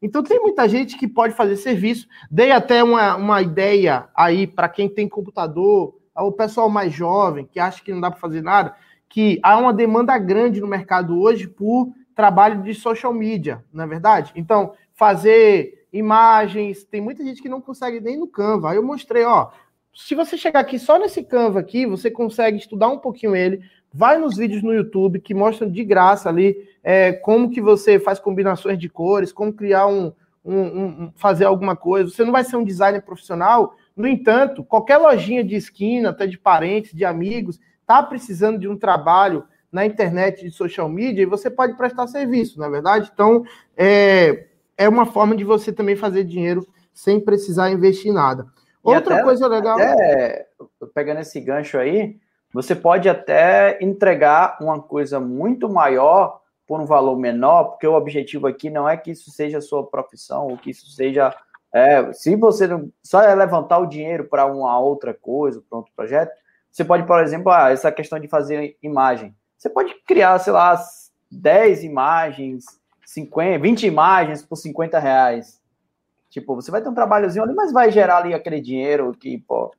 Então, 0.01 0.23
tem 0.23 0.41
muita 0.41 0.69
gente 0.69 0.97
que 0.97 1.07
pode 1.07 1.35
fazer 1.35 1.57
serviço. 1.57 2.07
Dei 2.31 2.53
até 2.53 2.83
uma, 2.83 3.17
uma 3.17 3.43
ideia 3.43 4.09
aí 4.15 4.47
para 4.47 4.69
quem 4.69 4.89
tem 4.89 5.09
computador, 5.09 5.99
o 6.15 6.33
pessoal 6.33 6.69
mais 6.69 6.93
jovem, 6.93 7.47
que 7.47 7.59
acha 7.59 7.83
que 7.83 7.93
não 7.93 8.01
dá 8.01 8.11
para 8.11 8.21
fazer 8.21 8.43
nada, 8.43 8.75
que 9.09 9.41
há 9.43 9.59
uma 9.59 9.73
demanda 9.73 10.17
grande 10.19 10.61
no 10.61 10.67
mercado 10.67 11.21
hoje 11.21 11.49
por 11.49 11.93
trabalho 12.15 12.63
de 12.63 12.75
social 12.75 13.13
media, 13.13 13.65
não 13.73 13.85
é 13.85 13.87
verdade? 13.87 14.33
Então, 14.35 14.75
fazer 14.95 15.87
imagens, 15.93 16.85
tem 16.85 17.01
muita 17.01 17.25
gente 17.25 17.43
que 17.43 17.49
não 17.49 17.61
consegue 17.61 18.01
nem 18.01 18.17
no 18.17 18.29
Canva. 18.29 18.71
Aí 18.71 18.77
eu 18.77 18.83
mostrei, 18.83 19.25
ó, 19.25 19.51
se 19.95 20.15
você 20.15 20.37
chegar 20.37 20.61
aqui 20.61 20.79
só 20.79 20.99
nesse 20.99 21.23
Canva 21.23 21.61
aqui, 21.61 21.87
você 21.87 22.11
consegue 22.11 22.59
estudar 22.59 22.89
um 22.89 22.99
pouquinho 22.99 23.35
ele, 23.35 23.61
vai 23.93 24.19
nos 24.19 24.37
vídeos 24.37 24.63
no 24.63 24.73
YouTube 24.73 25.21
que 25.21 25.35
mostram 25.35 25.71
de 25.71 25.85
graça 25.85 26.29
ali 26.29 26.57
é, 26.83 27.13
como 27.13 27.51
que 27.51 27.61
você 27.61 27.99
faz 27.99 28.21
combinações 28.21 28.79
de 28.79 28.89
cores, 28.89 29.33
como 29.33 29.53
criar 29.53 29.87
um, 29.87 30.13
um, 30.45 30.61
um, 30.61 31.13
fazer 31.17 31.45
alguma 31.45 31.75
coisa. 31.75 32.11
Você 32.11 32.25
não 32.25 32.33
vai 32.33 32.45
ser 32.45 32.57
um 32.57 32.65
designer 32.65 33.03
profissional, 33.03 33.75
no 33.97 34.07
entanto, 34.07 34.65
qualquer 34.65 34.97
lojinha 34.99 35.45
de 35.45 35.57
esquina, 35.57 36.11
até 36.11 36.27
de 36.27 36.39
parentes, 36.39 36.95
de 36.95 37.05
amigos, 37.05 37.59
tá 37.87 38.03
precisando 38.03 38.59
de 38.59 38.69
um 38.69 38.77
trabalho 38.77 39.45
na 39.73 39.87
internet 39.87 40.43
de 40.43 40.51
social 40.51 40.89
media 40.89 41.23
e 41.23 41.27
você 41.27 41.49
pode 41.49 41.77
prestar 41.77 42.07
serviço, 42.07 42.59
na 42.59 42.67
é 42.67 42.71
verdade? 42.71 43.11
Então, 43.13 43.45
é, 43.77 44.47
é 44.77 44.89
uma 44.89 45.07
forma 45.07 45.37
de 45.37 45.45
você 45.45 45.73
também 45.73 45.97
fazer 45.97 46.25
dinheiro 46.25 46.67
sem 46.93 47.21
precisar 47.21 47.71
investir 47.71 48.13
nada. 48.13 48.47
Outra 48.83 49.17
até, 49.17 49.25
coisa 49.25 49.47
legal. 49.47 49.79
Até, 49.79 50.47
pegando 50.95 51.21
esse 51.21 51.41
gancho 51.41 51.79
aí, 51.79 52.17
você 52.53 52.75
pode 52.75 53.09
até 53.09 53.79
entregar 53.81 54.59
uma 54.61 54.81
coisa 54.81 55.21
muito 55.21 55.69
maior 55.69 56.41
por 56.67 56.81
um 56.81 56.87
valor 56.87 57.17
menor, 57.17 57.65
porque 57.65 57.87
o 57.87 57.95
objetivo 57.95 58.47
aqui 58.47 58.71
não 58.71 58.89
é 58.89 58.97
que 58.97 59.11
isso 59.11 59.31
seja 59.31 59.59
a 59.59 59.63
sua 59.63 59.87
profissão, 59.87 60.47
ou 60.47 60.57
que 60.57 60.71
isso 60.71 60.89
seja. 60.91 61.35
É, 61.73 62.13
se 62.13 62.35
você 62.35 62.67
não, 62.67 62.91
só 63.03 63.23
é 63.23 63.35
levantar 63.35 63.79
o 63.79 63.87
dinheiro 63.87 64.25
para 64.25 64.47
uma 64.47 64.79
outra 64.79 65.15
coisa, 65.15 65.63
para 65.69 65.79
outro 65.79 65.93
projeto, 65.95 66.33
você 66.71 66.85
pode, 66.85 67.05
por 67.07 67.21
exemplo, 67.23 67.53
ah, 67.53 67.71
essa 67.71 67.91
questão 67.93 68.19
de 68.19 68.29
fazer 68.29 68.77
imagem. 68.83 69.35
Você 69.61 69.69
pode 69.69 69.95
criar, 70.07 70.39
sei 70.39 70.55
lá, 70.55 70.83
10 71.31 71.85
imagens, 71.85 72.65
50, 73.05 73.59
20 73.59 73.87
imagens 73.87 74.43
por 74.43 74.57
50 74.57 74.99
reais. 74.99 75.61
Tipo, 76.31 76.55
você 76.55 76.71
vai 76.71 76.81
ter 76.81 76.89
um 76.89 76.95
trabalhozinho 76.95 77.45
ali, 77.45 77.53
mas 77.53 77.71
vai 77.71 77.91
gerar 77.91 78.19
ali 78.19 78.33
aquele 78.33 78.59
dinheiro 78.59 79.13
que, 79.13 79.37
pô, 79.37 79.71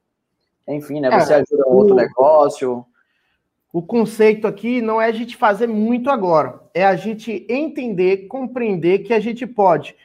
enfim, 0.68 1.00
né? 1.00 1.10
Você 1.20 1.34
é, 1.34 1.38
ajuda 1.38 1.68
o, 1.68 1.76
outro 1.76 1.96
negócio. 1.96 2.86
O 3.74 3.82
conceito 3.82 4.46
aqui 4.46 4.84
não 4.84 5.02
é 5.02 5.08
a 5.08 5.12
gente 5.12 5.36
fazer 5.36 5.66
muito 5.66 6.12
agora, 6.12 6.62
é 6.76 6.86
a 6.86 6.96
gente 6.96 7.44
entender, 7.50 8.28
compreender 8.28 9.00
que 9.00 9.16
a 9.16 9.20
gente 9.20 9.48
pode, 9.48 9.96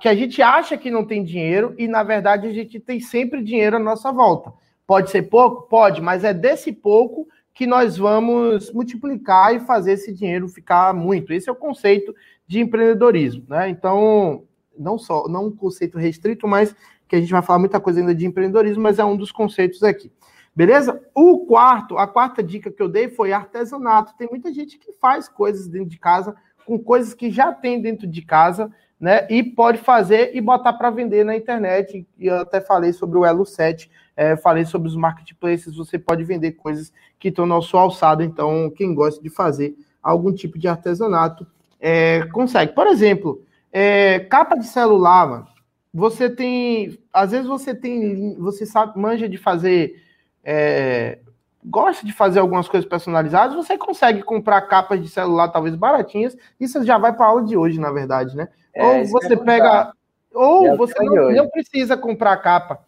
que 0.00 0.08
a 0.08 0.14
gente 0.14 0.40
acha 0.40 0.78
que 0.78 0.90
não 0.90 1.04
tem 1.04 1.22
dinheiro 1.22 1.74
e 1.76 1.86
na 1.86 2.02
verdade 2.02 2.46
a 2.46 2.52
gente 2.52 2.80
tem 2.80 3.00
sempre 3.00 3.42
dinheiro 3.42 3.76
à 3.76 3.80
nossa 3.80 4.10
volta. 4.10 4.50
Pode 4.86 5.10
ser 5.10 5.24
pouco? 5.24 5.68
Pode, 5.68 6.00
mas 6.00 6.24
é 6.24 6.32
desse 6.32 6.72
pouco 6.72 7.28
que 7.56 7.66
nós 7.66 7.96
vamos 7.96 8.70
multiplicar 8.70 9.54
e 9.54 9.60
fazer 9.60 9.92
esse 9.92 10.12
dinheiro 10.12 10.46
ficar 10.46 10.92
muito. 10.92 11.32
Esse 11.32 11.48
é 11.48 11.52
o 11.52 11.56
conceito 11.56 12.14
de 12.46 12.60
empreendedorismo, 12.60 13.46
né? 13.48 13.70
Então, 13.70 14.44
não 14.78 14.98
só, 14.98 15.26
não 15.26 15.46
um 15.46 15.56
conceito 15.56 15.96
restrito, 15.96 16.46
mas 16.46 16.76
que 17.08 17.16
a 17.16 17.18
gente 17.20 17.32
vai 17.32 17.40
falar 17.40 17.58
muita 17.58 17.80
coisa 17.80 17.98
ainda 17.98 18.14
de 18.14 18.26
empreendedorismo, 18.26 18.82
mas 18.82 18.98
é 18.98 19.04
um 19.06 19.16
dos 19.16 19.32
conceitos 19.32 19.82
aqui. 19.82 20.12
Beleza? 20.54 21.02
O 21.14 21.46
quarto, 21.46 21.96
a 21.96 22.06
quarta 22.06 22.42
dica 22.42 22.70
que 22.70 22.82
eu 22.82 22.90
dei 22.90 23.08
foi 23.08 23.32
artesanato. 23.32 24.14
Tem 24.18 24.28
muita 24.28 24.52
gente 24.52 24.76
que 24.76 24.92
faz 24.92 25.26
coisas 25.26 25.66
dentro 25.66 25.88
de 25.88 25.98
casa 25.98 26.36
com 26.66 26.78
coisas 26.78 27.14
que 27.14 27.30
já 27.30 27.54
tem 27.54 27.80
dentro 27.80 28.06
de 28.06 28.20
casa, 28.20 28.70
né? 29.00 29.26
E 29.30 29.42
pode 29.42 29.78
fazer 29.78 30.36
e 30.36 30.42
botar 30.42 30.74
para 30.74 30.90
vender 30.90 31.24
na 31.24 31.34
internet. 31.34 32.06
E 32.18 32.26
eu 32.26 32.40
até 32.40 32.60
falei 32.60 32.92
sobre 32.92 33.16
o 33.16 33.24
Elo 33.24 33.46
7 33.46 33.90
é, 34.16 34.36
falei 34.36 34.64
sobre 34.64 34.88
os 34.88 34.96
marketplaces, 34.96 35.76
você 35.76 35.98
pode 35.98 36.24
vender 36.24 36.52
coisas 36.52 36.92
que 37.18 37.28
estão 37.28 37.44
na 37.44 37.60
sua 37.60 37.82
alçada, 37.82 38.24
então 38.24 38.70
quem 38.70 38.94
gosta 38.94 39.22
de 39.22 39.28
fazer 39.28 39.76
algum 40.02 40.32
tipo 40.32 40.58
de 40.58 40.66
artesanato 40.66 41.46
é, 41.78 42.24
consegue. 42.32 42.72
Por 42.72 42.86
exemplo, 42.86 43.42
é, 43.70 44.20
capa 44.20 44.56
de 44.56 44.66
celular, 44.66 45.28
mano, 45.28 45.46
você 45.92 46.30
tem, 46.30 46.98
às 47.12 47.30
vezes 47.30 47.46
você 47.46 47.74
tem, 47.74 48.34
você 48.38 48.64
sabe, 48.64 48.98
manja 48.98 49.28
de 49.28 49.36
fazer, 49.36 50.02
é, 50.42 51.18
gosta 51.64 52.06
de 52.06 52.12
fazer 52.12 52.38
algumas 52.38 52.68
coisas 52.68 52.88
personalizadas, 52.88 53.54
você 53.54 53.76
consegue 53.76 54.22
comprar 54.22 54.62
capas 54.62 55.02
de 55.02 55.08
celular 55.08 55.48
talvez 55.48 55.74
baratinhas, 55.74 56.36
isso 56.58 56.82
já 56.84 56.96
vai 56.96 57.12
para 57.12 57.26
aula 57.26 57.44
de 57.44 57.56
hoje, 57.56 57.78
na 57.78 57.90
verdade, 57.90 58.34
né? 58.34 58.48
É, 58.72 58.84
ou 58.84 59.06
você 59.06 59.36
pega, 59.36 59.92
ou 60.32 60.76
você 60.76 61.02
não, 61.02 61.32
não 61.32 61.48
precisa 61.48 61.96
comprar 61.96 62.36
capa. 62.38 62.80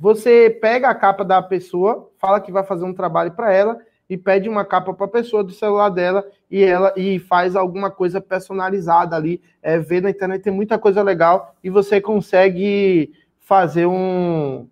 Você 0.00 0.48
pega 0.48 0.88
a 0.88 0.94
capa 0.94 1.22
da 1.22 1.42
pessoa, 1.42 2.10
fala 2.16 2.40
que 2.40 2.50
vai 2.50 2.64
fazer 2.64 2.86
um 2.86 2.94
trabalho 2.94 3.32
para 3.32 3.52
ela 3.52 3.78
e 4.08 4.16
pede 4.16 4.48
uma 4.48 4.64
capa 4.64 4.94
para 4.94 5.04
a 5.04 5.10
pessoa 5.10 5.44
do 5.44 5.52
celular 5.52 5.90
dela 5.90 6.26
e 6.50 6.64
ela 6.64 6.90
e 6.96 7.18
faz 7.18 7.54
alguma 7.54 7.90
coisa 7.90 8.18
personalizada 8.18 9.14
ali. 9.14 9.42
É, 9.62 9.78
vê 9.78 10.00
na 10.00 10.08
internet 10.08 10.40
tem 10.42 10.52
muita 10.52 10.78
coisa 10.78 11.02
legal 11.02 11.54
e 11.62 11.68
você 11.68 12.00
consegue 12.00 13.12
fazer 13.40 13.84
um, 13.84 14.66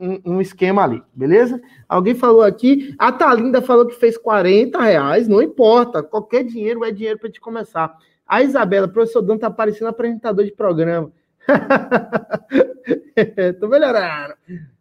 um, 0.00 0.20
um, 0.24 0.40
esquema 0.40 0.84
ali, 0.84 1.02
beleza? 1.12 1.60
Alguém 1.86 2.14
falou 2.14 2.42
aqui, 2.42 2.94
a 2.98 3.12
Talinda 3.12 3.60
falou 3.60 3.86
que 3.86 3.94
fez 3.94 4.16
40 4.16 4.80
reais, 4.80 5.28
não 5.28 5.42
importa, 5.42 6.02
qualquer 6.02 6.44
dinheiro 6.44 6.82
é 6.82 6.90
dinheiro 6.90 7.18
para 7.18 7.30
te 7.30 7.42
começar. 7.42 7.94
A 8.26 8.40
Isabela, 8.42 8.88
professor 8.88 9.20
Dan 9.20 9.36
tá 9.36 9.50
parecendo 9.50 9.90
apresentador 9.90 10.46
de 10.46 10.52
programa. 10.52 11.12
Tô 13.60 13.68
melhorando. 13.68 14.34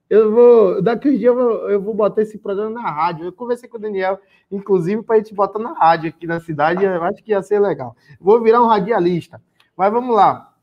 Eu 0.10 0.32
vou, 0.32 0.82
daqui 0.82 1.10
uns 1.10 1.20
dias 1.20 1.34
eu 1.34 1.36
vou, 1.36 1.70
eu 1.70 1.82
vou 1.82 1.94
botar 1.94 2.22
esse 2.22 2.38
programa 2.38 2.82
na 2.82 2.90
rádio. 2.90 3.26
Eu 3.26 3.32
conversei 3.32 3.70
com 3.70 3.78
o 3.78 3.80
Daniel, 3.80 4.20
inclusive, 4.52 5.02
para 5.04 5.16
a 5.16 5.20
gente 5.20 5.34
botar 5.34 5.60
na 5.60 5.74
rádio 5.74 6.10
aqui 6.10 6.28
na 6.28 6.40
cidade. 6.40 6.84
Eu 6.84 7.04
acho 7.04 7.24
que 7.24 7.32
ia 7.32 7.42
ser 7.42 7.60
legal. 7.60 7.96
Vou 8.20 8.42
virar 8.42 8.62
um 8.62 8.68
radialista. 8.68 9.42
Mas 9.76 9.92
vamos 9.92 10.16
lá. 10.16 10.54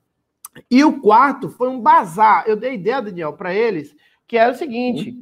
E 0.70 0.84
o 0.84 1.00
quarto 1.00 1.48
foi 1.48 1.68
um 1.68 1.80
bazar. 1.80 2.44
Eu 2.46 2.56
dei 2.56 2.74
ideia, 2.74 3.00
Daniel, 3.00 3.32
para 3.32 3.54
eles, 3.54 3.94
que 4.26 4.36
era 4.36 4.52
o 4.52 4.56
seguinte: 4.56 5.18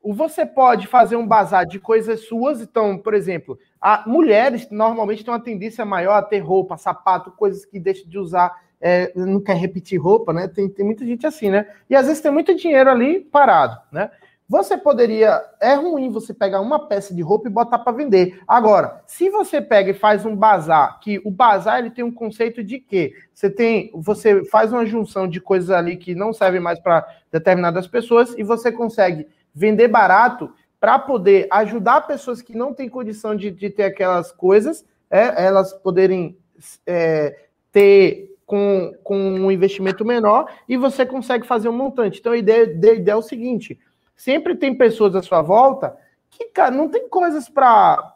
você 0.00 0.46
pode 0.46 0.86
fazer 0.86 1.16
um 1.16 1.26
bazar 1.26 1.66
de 1.66 1.80
coisas 1.80 2.20
suas. 2.20 2.60
Então, 2.60 2.96
por 2.96 3.14
exemplo, 3.14 3.58
a, 3.80 4.04
mulheres 4.06 4.68
normalmente 4.70 5.24
têm 5.24 5.32
uma 5.32 5.40
tendência 5.40 5.84
maior 5.84 6.14
a 6.14 6.22
ter 6.22 6.38
roupa, 6.38 6.76
sapato, 6.76 7.32
coisas 7.32 7.64
que 7.64 7.80
deixam 7.80 8.08
de 8.08 8.18
usar 8.18 8.65
é, 8.86 9.12
não 9.16 9.40
quer 9.40 9.56
repetir 9.56 10.00
roupa, 10.00 10.32
né? 10.32 10.46
Tem, 10.46 10.68
tem 10.68 10.84
muita 10.84 11.04
gente 11.04 11.26
assim, 11.26 11.50
né? 11.50 11.66
E 11.90 11.96
às 11.96 12.06
vezes 12.06 12.22
tem 12.22 12.30
muito 12.30 12.54
dinheiro 12.54 12.88
ali 12.88 13.18
parado, 13.20 13.76
né? 13.90 14.12
Você 14.48 14.78
poderia. 14.78 15.42
É 15.60 15.74
ruim 15.74 16.08
você 16.08 16.32
pegar 16.32 16.60
uma 16.60 16.86
peça 16.86 17.12
de 17.12 17.20
roupa 17.20 17.48
e 17.48 17.50
botar 17.50 17.80
para 17.80 17.96
vender. 17.96 18.40
Agora, 18.46 19.02
se 19.04 19.28
você 19.28 19.60
pega 19.60 19.90
e 19.90 19.94
faz 19.94 20.24
um 20.24 20.36
bazar, 20.36 21.00
que 21.00 21.20
o 21.24 21.32
bazar 21.32 21.80
ele 21.80 21.90
tem 21.90 22.04
um 22.04 22.12
conceito 22.12 22.62
de 22.62 22.78
que 22.78 23.12
você 23.34 23.50
tem, 23.50 23.90
você 23.92 24.44
faz 24.44 24.72
uma 24.72 24.86
junção 24.86 25.26
de 25.26 25.40
coisas 25.40 25.70
ali 25.70 25.96
que 25.96 26.14
não 26.14 26.32
servem 26.32 26.60
mais 26.60 26.78
para 26.78 27.04
determinadas 27.32 27.88
pessoas 27.88 28.38
e 28.38 28.44
você 28.44 28.70
consegue 28.70 29.26
vender 29.52 29.88
barato 29.88 30.52
para 30.78 30.96
poder 30.96 31.48
ajudar 31.50 32.02
pessoas 32.02 32.40
que 32.40 32.56
não 32.56 32.72
têm 32.72 32.88
condição 32.88 33.34
de, 33.34 33.50
de 33.50 33.68
ter 33.68 33.82
aquelas 33.82 34.30
coisas, 34.30 34.84
é, 35.10 35.44
elas 35.44 35.72
poderem 35.72 36.38
é, 36.86 37.36
ter 37.72 38.35
com, 38.46 38.94
com 39.02 39.18
um 39.18 39.50
investimento 39.50 40.04
menor 40.04 40.48
e 40.68 40.76
você 40.76 41.04
consegue 41.04 41.46
fazer 41.46 41.68
um 41.68 41.76
montante. 41.76 42.20
Então, 42.20 42.32
a 42.32 42.36
ideia, 42.36 42.64
a 42.64 42.94
ideia 42.94 43.14
é 43.14 43.16
o 43.16 43.22
seguinte: 43.22 43.78
sempre 44.16 44.54
tem 44.54 44.74
pessoas 44.74 45.14
à 45.16 45.20
sua 45.20 45.42
volta 45.42 45.96
que, 46.30 46.46
cara, 46.46 46.70
não 46.70 46.88
tem 46.88 47.08
coisas 47.08 47.48
para. 47.48 48.14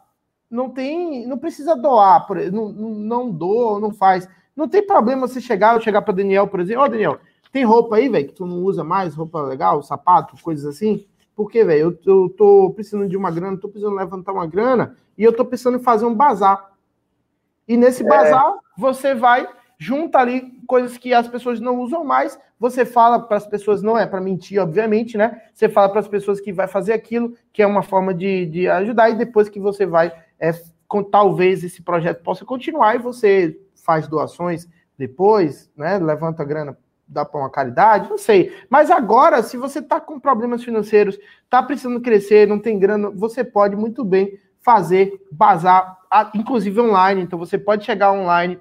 Não 0.49 0.69
tem. 0.69 1.27
Não 1.27 1.37
precisa 1.37 1.75
doar, 1.75 2.25
não, 2.51 2.69
não 2.69 3.29
doa, 3.29 3.79
não 3.79 3.91
faz. 3.91 4.27
Não 4.55 4.67
tem 4.67 4.85
problema 4.85 5.27
você 5.27 5.41
chegar, 5.41 5.75
eu 5.75 5.81
chegar 5.81 6.01
para 6.01 6.13
Daniel, 6.13 6.47
por 6.47 6.59
exemplo, 6.59 6.83
ó, 6.83 6.85
oh, 6.85 6.89
Daniel, 6.89 7.19
tem 7.51 7.63
roupa 7.63 7.95
aí, 7.95 8.09
velho, 8.09 8.27
que 8.27 8.33
tu 8.33 8.45
não 8.45 8.57
usa 8.57 8.83
mais, 8.83 9.15
roupa 9.15 9.41
legal, 9.41 9.81
sapato, 9.81 10.35
coisas 10.41 10.65
assim? 10.65 11.05
Porque, 11.35 11.63
velho, 11.63 11.97
eu, 12.05 12.23
eu 12.23 12.29
tô 12.29 12.71
precisando 12.75 13.07
de 13.07 13.15
uma 13.15 13.31
grana, 13.31 13.57
tô 13.57 13.69
precisando 13.69 13.95
levantar 13.95 14.33
uma 14.33 14.45
grana 14.45 14.95
e 15.17 15.23
eu 15.23 15.33
tô 15.33 15.45
pensando 15.45 15.77
em 15.77 15.83
fazer 15.83 16.05
um 16.05 16.13
bazar. 16.13 16.71
E 17.65 17.77
nesse 17.77 18.03
é. 18.03 18.07
bazar, 18.07 18.53
você 18.77 19.15
vai 19.15 19.47
junta 19.81 20.19
ali 20.19 20.53
coisas 20.67 20.95
que 20.95 21.11
as 21.11 21.27
pessoas 21.27 21.59
não 21.59 21.79
usam 21.79 22.05
mais, 22.05 22.39
você 22.59 22.85
fala 22.85 23.19
para 23.19 23.37
as 23.37 23.47
pessoas, 23.47 23.81
não 23.81 23.97
é 23.97 24.05
para 24.05 24.21
mentir, 24.21 24.61
obviamente, 24.61 25.17
né? 25.17 25.41
Você 25.55 25.67
fala 25.67 25.89
para 25.89 25.99
as 25.99 26.07
pessoas 26.07 26.39
que 26.39 26.53
vai 26.53 26.67
fazer 26.67 26.93
aquilo, 26.93 27.35
que 27.51 27.63
é 27.63 27.65
uma 27.65 27.81
forma 27.81 28.13
de, 28.13 28.45
de 28.45 28.69
ajudar, 28.69 29.09
e 29.09 29.15
depois 29.15 29.49
que 29.49 29.59
você 29.59 29.83
vai, 29.83 30.13
é, 30.39 30.51
com, 30.87 31.03
talvez 31.03 31.63
esse 31.63 31.81
projeto 31.81 32.21
possa 32.21 32.45
continuar 32.45 32.93
e 32.93 32.99
você 32.99 33.59
faz 33.83 34.07
doações 34.07 34.67
depois, 34.99 35.71
né? 35.75 35.97
Levanta 35.97 36.43
grana, 36.43 36.77
dá 37.07 37.25
para 37.25 37.41
uma 37.41 37.49
caridade, 37.49 38.07
não 38.07 38.19
sei. 38.19 38.55
Mas 38.69 38.91
agora, 38.91 39.41
se 39.41 39.57
você 39.57 39.79
está 39.79 39.99
com 39.99 40.19
problemas 40.19 40.63
financeiros, 40.63 41.17
está 41.43 41.63
precisando 41.63 41.99
crescer, 41.99 42.47
não 42.47 42.59
tem 42.59 42.77
grana, 42.77 43.09
você 43.09 43.43
pode 43.43 43.75
muito 43.75 44.05
bem 44.05 44.37
fazer 44.59 45.11
bazar, 45.31 45.97
inclusive 46.35 46.79
online. 46.79 47.23
Então 47.23 47.39
você 47.39 47.57
pode 47.57 47.83
chegar 47.83 48.11
online 48.11 48.59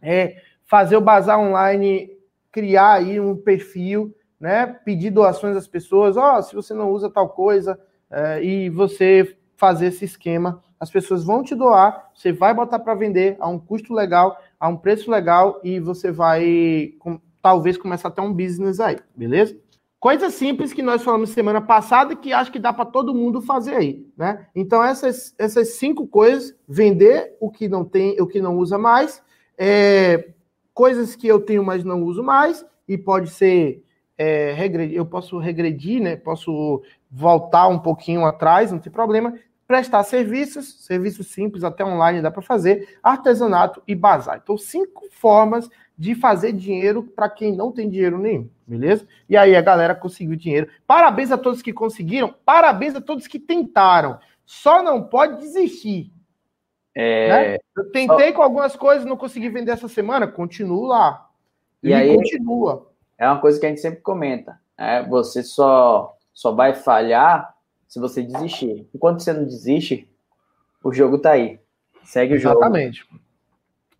é 0.00 0.36
fazer 0.64 0.96
o 0.96 1.00
bazar 1.00 1.38
online, 1.38 2.10
criar 2.50 2.94
aí 2.94 3.20
um 3.20 3.36
perfil, 3.36 4.14
né? 4.40 4.66
Pedir 4.84 5.10
doações 5.10 5.56
às 5.56 5.66
pessoas, 5.66 6.16
ó, 6.16 6.38
oh, 6.38 6.42
se 6.42 6.54
você 6.54 6.74
não 6.74 6.90
usa 6.90 7.10
tal 7.10 7.28
coisa, 7.28 7.78
é, 8.10 8.42
e 8.42 8.70
você 8.70 9.36
fazer 9.56 9.86
esse 9.86 10.04
esquema, 10.04 10.62
as 10.78 10.90
pessoas 10.90 11.24
vão 11.24 11.42
te 11.42 11.54
doar, 11.54 12.10
você 12.14 12.32
vai 12.32 12.52
botar 12.52 12.78
para 12.78 12.94
vender 12.94 13.36
a 13.40 13.48
um 13.48 13.58
custo 13.58 13.94
legal, 13.94 14.38
a 14.60 14.68
um 14.68 14.76
preço 14.76 15.10
legal, 15.10 15.60
e 15.64 15.80
você 15.80 16.12
vai 16.12 16.92
com, 16.98 17.20
talvez 17.42 17.76
começar 17.76 18.08
a 18.08 18.10
ter 18.10 18.20
um 18.20 18.32
business 18.32 18.80
aí, 18.80 18.98
beleza? 19.14 19.56
Coisa 19.98 20.28
simples 20.28 20.72
que 20.72 20.82
nós 20.82 21.02
falamos 21.02 21.30
semana 21.30 21.60
passada 21.60 22.14
que 22.14 22.32
acho 22.32 22.52
que 22.52 22.58
dá 22.58 22.72
para 22.72 22.84
todo 22.84 23.14
mundo 23.14 23.40
fazer 23.40 23.76
aí, 23.76 24.06
né? 24.16 24.46
Então 24.54 24.84
essas, 24.84 25.34
essas 25.38 25.70
cinco 25.74 26.06
coisas, 26.06 26.54
vender 26.68 27.34
o 27.40 27.50
que 27.50 27.66
não 27.66 27.84
tem, 27.84 28.20
o 28.20 28.26
que 28.26 28.40
não 28.40 28.56
usa 28.58 28.76
mais, 28.76 29.22
é, 29.58 30.30
coisas 30.74 31.16
que 31.16 31.26
eu 31.26 31.40
tenho, 31.40 31.64
mas 31.64 31.84
não 31.84 32.02
uso 32.02 32.22
mais, 32.22 32.64
e 32.88 32.98
pode 32.98 33.30
ser 33.30 33.82
é, 34.18 34.52
regredir, 34.52 34.96
eu 34.96 35.06
posso 35.06 35.38
regredir, 35.38 36.02
né? 36.02 36.16
Posso 36.16 36.82
voltar 37.10 37.68
um 37.68 37.78
pouquinho 37.78 38.24
atrás, 38.24 38.72
não 38.72 38.78
tem 38.78 38.92
problema. 38.92 39.34
Prestar 39.66 40.04
serviços, 40.04 40.84
serviços 40.84 41.28
simples, 41.28 41.64
até 41.64 41.84
online 41.84 42.22
dá 42.22 42.30
para 42.30 42.42
fazer, 42.42 42.98
artesanato 43.02 43.82
e 43.86 43.94
bazar. 43.94 44.40
Então, 44.42 44.56
cinco 44.56 45.08
formas 45.10 45.68
de 45.98 46.14
fazer 46.14 46.52
dinheiro 46.52 47.02
para 47.02 47.28
quem 47.28 47.56
não 47.56 47.72
tem 47.72 47.88
dinheiro 47.88 48.18
nenhum, 48.18 48.48
beleza? 48.66 49.06
E 49.28 49.36
aí 49.36 49.56
a 49.56 49.62
galera 49.62 49.94
conseguiu 49.94 50.36
dinheiro. 50.36 50.68
Parabéns 50.86 51.32
a 51.32 51.38
todos 51.38 51.62
que 51.62 51.72
conseguiram, 51.72 52.34
parabéns 52.44 52.94
a 52.94 53.00
todos 53.00 53.26
que 53.26 53.38
tentaram. 53.38 54.18
Só 54.44 54.82
não 54.82 55.02
pode 55.02 55.40
desistir. 55.40 56.12
É... 56.96 57.28
Né? 57.28 57.58
Eu 57.76 57.90
tentei 57.90 58.32
com 58.32 58.40
algumas 58.40 58.74
coisas, 58.74 59.04
não 59.04 59.18
consegui 59.18 59.50
vender 59.50 59.72
essa 59.72 59.86
semana, 59.86 60.26
continuo 60.26 60.86
lá. 60.86 61.28
E, 61.82 61.90
e 61.90 61.94
aí 61.94 62.16
continua. 62.16 62.90
É 63.18 63.28
uma 63.28 63.38
coisa 63.38 63.60
que 63.60 63.66
a 63.66 63.68
gente 63.68 63.82
sempre 63.82 64.00
comenta. 64.00 64.58
É, 64.78 65.02
você 65.02 65.42
só, 65.42 66.16
só 66.32 66.52
vai 66.52 66.74
falhar 66.74 67.54
se 67.86 68.00
você 68.00 68.22
desistir. 68.22 68.88
Enquanto 68.94 69.20
você 69.20 69.34
não 69.34 69.44
desiste, 69.44 70.10
o 70.82 70.90
jogo 70.90 71.18
tá 71.18 71.32
aí. 71.32 71.60
Segue 72.02 72.34
o 72.34 72.38
jogo. 72.38 72.56
Exatamente. 72.56 73.06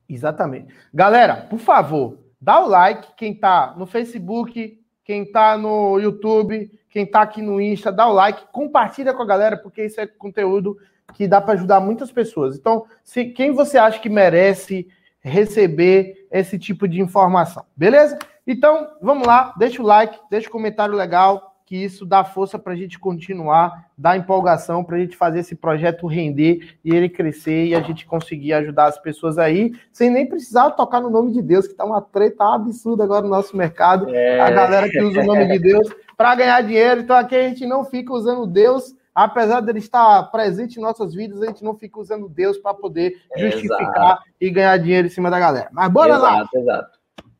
Exatamente. 0.09 0.75
Galera, 0.93 1.37
por 1.37 1.59
favor, 1.59 2.19
dá 2.41 2.61
o 2.61 2.69
like. 2.69 3.15
Quem 3.15 3.35
tá 3.35 3.75
no 3.77 3.85
Facebook, 3.85 4.81
quem 5.05 5.31
tá 5.31 5.59
no 5.59 5.99
YouTube, 5.99 6.71
quem 6.89 7.05
tá 7.05 7.21
aqui 7.21 7.43
no 7.43 7.61
Insta, 7.61 7.93
dá 7.93 8.09
o 8.09 8.13
like, 8.15 8.47
compartilha 8.53 9.13
com 9.13 9.23
a 9.23 9.27
galera, 9.27 9.57
porque 9.59 9.85
isso 9.85 10.01
é 10.01 10.07
conteúdo 10.07 10.79
que 11.15 11.27
dá 11.29 11.41
para 11.41 11.55
ajudar 11.55 11.81
muitas 11.81 12.11
pessoas. 12.11 12.57
Então, 12.57 12.85
se, 13.03 13.27
quem 13.27 13.53
você 13.53 13.79
acha 13.79 13.99
que 14.01 14.09
merece 14.09 14.89
receber 15.21 16.27
esse 16.31 16.59
tipo 16.59 16.87
de 16.87 17.01
informação, 17.01 17.65
beleza? 17.77 18.19
Então, 18.47 18.89
vamos 19.03 19.27
lá, 19.27 19.53
deixa 19.59 19.83
o 19.83 19.87
like, 19.87 20.19
deixa 20.31 20.49
o 20.49 20.53
comentário 20.53 20.95
legal, 20.95 21.57
que 21.67 21.77
isso 21.77 22.07
dá 22.07 22.23
força 22.23 22.57
para 22.61 22.75
a 22.75 22.77
gente 22.77 22.97
continuar, 22.97 23.87
dá 23.99 24.17
empolgação 24.17 24.85
para 24.85 24.97
a 24.97 25.01
gente 25.01 25.17
fazer 25.17 25.41
esse 25.41 25.57
projeto 25.57 26.07
render 26.07 26.77
e 26.85 26.95
ele 26.95 27.09
crescer 27.09 27.67
e 27.67 27.75
a 27.75 27.81
gente 27.81 28.07
conseguir 28.07 28.53
ajudar 28.53 28.87
as 28.87 28.99
pessoas 29.01 29.37
aí, 29.37 29.73
sem 29.91 30.09
nem 30.09 30.25
precisar 30.25 30.71
tocar 30.71 31.01
no 31.01 31.11
nome 31.11 31.33
de 31.33 31.43
Deus, 31.43 31.67
que 31.67 31.73
está 31.73 31.85
uma 31.85 32.01
treta 32.01 32.55
absurda 32.55 33.03
agora 33.03 33.23
no 33.23 33.31
nosso 33.31 33.57
mercado. 33.57 34.09
É. 34.15 34.41
A 34.41 34.49
galera 34.49 34.89
que 34.89 35.03
usa 35.03 35.21
o 35.23 35.27
nome 35.27 35.45
de 35.49 35.59
Deus 35.59 35.89
para 36.17 36.37
ganhar 36.37 36.63
dinheiro. 36.63 37.01
Então 37.01 37.17
aqui 37.17 37.35
a 37.35 37.49
gente 37.49 37.67
não 37.67 37.85
fica 37.85 38.13
usando 38.13 38.47
Deus 38.47 38.95
apesar 39.17 39.61
dele 39.61 39.79
estar 39.79 40.23
presente 40.31 40.79
em 40.79 40.83
nossas 40.83 41.15
vidas, 41.15 41.43
a 41.43 41.47
gente 41.47 41.65
não 41.65 41.77
fica 41.77 41.99
usando 41.99 42.29
Deus 42.29 42.59
para 42.59 42.75
poder 42.75 43.21
justificar 43.37 43.89
exato. 43.89 44.23
e 44.41 44.51
ganhar 44.51 44.77
dinheiro 44.77 45.07
em 45.09 45.11
cima 45.11 45.31
da 45.31 45.41
galera. 45.41 45.69
Mas 45.73 45.91
bora 45.91 46.15
exato, 46.15 46.51
lá. 46.55 46.61
Exato. 46.61 46.99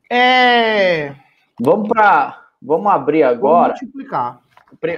É... 0.09 1.15
Vamos 1.59 1.87
para 1.87 2.47
Vamos 2.61 2.91
abrir 2.91 3.23
agora. 3.23 3.73
Vamos 3.73 3.81
multiplicar. 3.81 4.41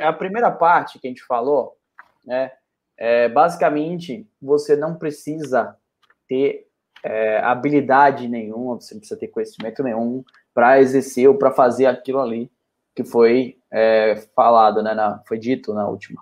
A 0.01 0.13
primeira 0.13 0.51
parte 0.51 0.99
que 0.99 1.07
a 1.07 1.09
gente 1.09 1.23
falou, 1.23 1.77
né? 2.25 2.51
É, 2.97 3.29
basicamente, 3.29 4.27
você 4.41 4.75
não 4.75 4.95
precisa 4.95 5.77
ter 6.27 6.67
é, 7.03 7.39
habilidade 7.39 8.27
nenhuma, 8.27 8.75
você 8.75 8.93
não 8.93 8.99
precisa 8.99 9.19
ter 9.19 9.29
conhecimento 9.29 9.81
nenhum 9.81 10.23
para 10.53 10.81
exercer 10.81 11.29
ou 11.29 11.37
para 11.37 11.51
fazer 11.51 11.85
aquilo 11.85 12.19
ali 12.19 12.51
que 12.93 13.05
foi 13.05 13.57
é, 13.71 14.15
falado, 14.35 14.81
né? 14.83 14.93
Na, 14.93 15.21
foi 15.25 15.37
dito 15.37 15.73
na 15.73 15.87
última. 15.87 16.21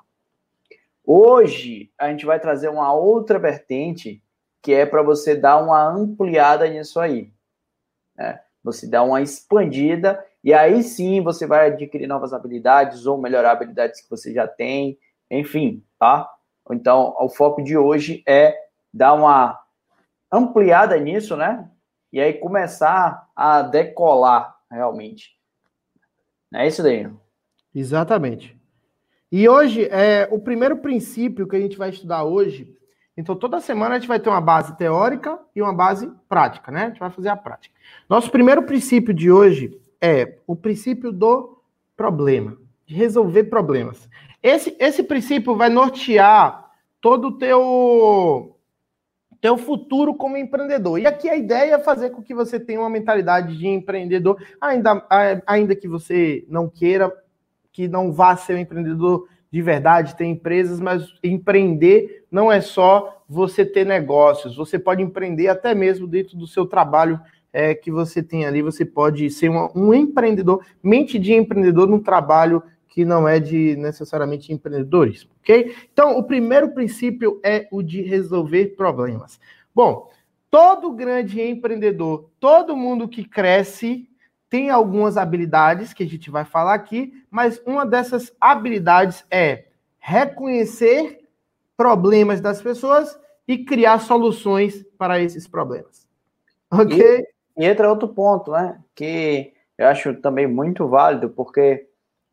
Hoje, 1.09 1.89
a 1.97 2.09
gente 2.09 2.25
vai 2.25 2.37
trazer 2.37 2.67
uma 2.67 2.91
outra 2.91 3.39
vertente 3.39 4.21
que 4.61 4.73
é 4.73 4.85
para 4.85 5.01
você 5.01 5.37
dar 5.37 5.57
uma 5.63 5.81
ampliada 5.87 6.67
nisso 6.67 6.99
aí. 6.99 7.31
Né? 8.13 8.41
Você 8.61 8.85
dá 8.85 9.01
uma 9.01 9.21
expandida 9.21 10.21
e 10.43 10.53
aí 10.53 10.83
sim 10.83 11.21
você 11.21 11.47
vai 11.47 11.67
adquirir 11.67 12.07
novas 12.07 12.33
habilidades 12.33 13.05
ou 13.05 13.17
melhorar 13.17 13.51
habilidades 13.51 14.01
que 14.01 14.09
você 14.09 14.33
já 14.33 14.45
tem, 14.45 14.99
enfim, 15.31 15.81
tá? 15.97 16.29
Então, 16.69 17.15
o 17.17 17.29
foco 17.29 17.63
de 17.63 17.77
hoje 17.77 18.21
é 18.27 18.53
dar 18.93 19.13
uma 19.13 19.57
ampliada 20.29 20.99
nisso, 20.99 21.37
né? 21.37 21.71
E 22.11 22.19
aí 22.19 22.33
começar 22.33 23.29
a 23.33 23.61
decolar 23.61 24.57
realmente. 24.69 25.37
É 26.53 26.67
isso 26.67 26.83
daí. 26.83 27.09
Exatamente. 27.73 28.56
E 29.31 29.47
hoje, 29.47 29.85
é 29.91 30.27
o 30.31 30.39
primeiro 30.39 30.77
princípio 30.77 31.47
que 31.47 31.55
a 31.55 31.59
gente 31.59 31.77
vai 31.77 31.89
estudar 31.89 32.23
hoje. 32.23 32.73
Então, 33.15 33.35
toda 33.35 33.59
semana 33.59 33.95
a 33.95 33.99
gente 33.99 34.07
vai 34.07 34.19
ter 34.19 34.29
uma 34.29 34.39
base 34.39 34.77
teórica 34.77 35.39
e 35.55 35.61
uma 35.61 35.73
base 35.73 36.09
prática, 36.29 36.71
né? 36.71 36.83
A 36.83 36.87
gente 36.89 36.99
vai 36.99 37.09
fazer 37.09 37.29
a 37.29 37.35
prática. 37.35 37.75
Nosso 38.07 38.31
primeiro 38.31 38.63
princípio 38.63 39.13
de 39.13 39.31
hoje 39.31 39.77
é 39.99 40.37
o 40.45 40.55
princípio 40.55 41.11
do 41.11 41.61
problema, 41.95 42.55
de 42.85 42.95
resolver 42.95 43.45
problemas. 43.45 44.07
Esse, 44.41 44.75
esse 44.79 45.03
princípio 45.03 45.55
vai 45.55 45.67
nortear 45.67 46.71
todo 47.01 47.29
o 47.29 47.37
teu, 47.37 48.55
teu 49.41 49.57
futuro 49.57 50.13
como 50.15 50.37
empreendedor. 50.37 50.99
E 50.99 51.07
aqui 51.07 51.27
a 51.27 51.35
ideia 51.35 51.75
é 51.75 51.79
fazer 51.79 52.11
com 52.11 52.21
que 52.21 52.33
você 52.33 52.59
tenha 52.59 52.79
uma 52.79 52.89
mentalidade 52.89 53.57
de 53.57 53.67
empreendedor, 53.67 54.41
ainda, 54.61 55.05
ainda 55.45 55.75
que 55.75 55.87
você 55.87 56.45
não 56.47 56.69
queira, 56.69 57.11
que 57.77 57.87
não 57.87 58.11
vá 58.11 58.35
ser 58.35 58.55
um 58.55 58.57
empreendedor 58.57 59.27
de 59.51 59.61
verdade, 59.61 60.15
tem 60.15 60.31
empresas, 60.31 60.79
mas 60.79 61.13
empreender 61.23 62.25
não 62.31 62.51
é 62.51 62.59
só 62.59 63.21
você 63.29 63.63
ter 63.63 63.85
negócios, 63.85 64.55
você 64.55 64.79
pode 64.79 65.03
empreender 65.03 65.47
até 65.47 65.75
mesmo 65.75 66.07
dentro 66.07 66.35
do 66.35 66.47
seu 66.47 66.65
trabalho 66.65 67.19
é, 67.53 67.75
que 67.75 67.91
você 67.91 68.23
tem 68.23 68.47
ali, 68.47 68.63
você 68.63 68.83
pode 68.83 69.29
ser 69.29 69.49
uma, 69.49 69.71
um 69.77 69.93
empreendedor, 69.93 70.65
mente 70.81 71.19
de 71.19 71.35
empreendedor 71.35 71.87
num 71.87 71.99
trabalho 71.99 72.63
que 72.87 73.05
não 73.05 73.27
é 73.27 73.39
de 73.39 73.75
necessariamente 73.75 74.51
empreendedorismo, 74.51 75.29
ok? 75.41 75.75
Então, 75.93 76.17
o 76.17 76.23
primeiro 76.23 76.71
princípio 76.71 77.39
é 77.43 77.67
o 77.71 77.83
de 77.83 78.01
resolver 78.01 78.75
problemas. 78.75 79.39
Bom, 79.73 80.09
todo 80.49 80.91
grande 80.93 81.39
empreendedor, 81.39 82.27
todo 82.39 82.75
mundo 82.75 83.07
que 83.07 83.23
cresce, 83.23 84.09
tem 84.49 84.69
algumas 84.69 85.17
habilidades 85.17 85.93
que 85.93 86.03
a 86.03 86.07
gente 86.07 86.29
vai 86.29 86.45
falar 86.45 86.73
aqui, 86.73 87.13
mas 87.29 87.61
uma 87.65 87.85
dessas 87.85 88.31
habilidades 88.39 89.25
é 89.29 89.65
reconhecer 89.99 91.27
problemas 91.75 92.39
das 92.41 92.61
pessoas 92.61 93.19
e 93.47 93.63
criar 93.63 93.99
soluções 93.99 94.83
para 94.97 95.19
esses 95.19 95.47
problemas. 95.47 96.07
Ok? 96.71 97.25
E 97.57 97.65
entra 97.65 97.89
outro 97.89 98.09
ponto, 98.09 98.51
né? 98.51 98.79
Que 98.93 99.53
eu 99.77 99.87
acho 99.87 100.13
também 100.15 100.47
muito 100.47 100.87
válido, 100.87 101.29
porque 101.29 101.87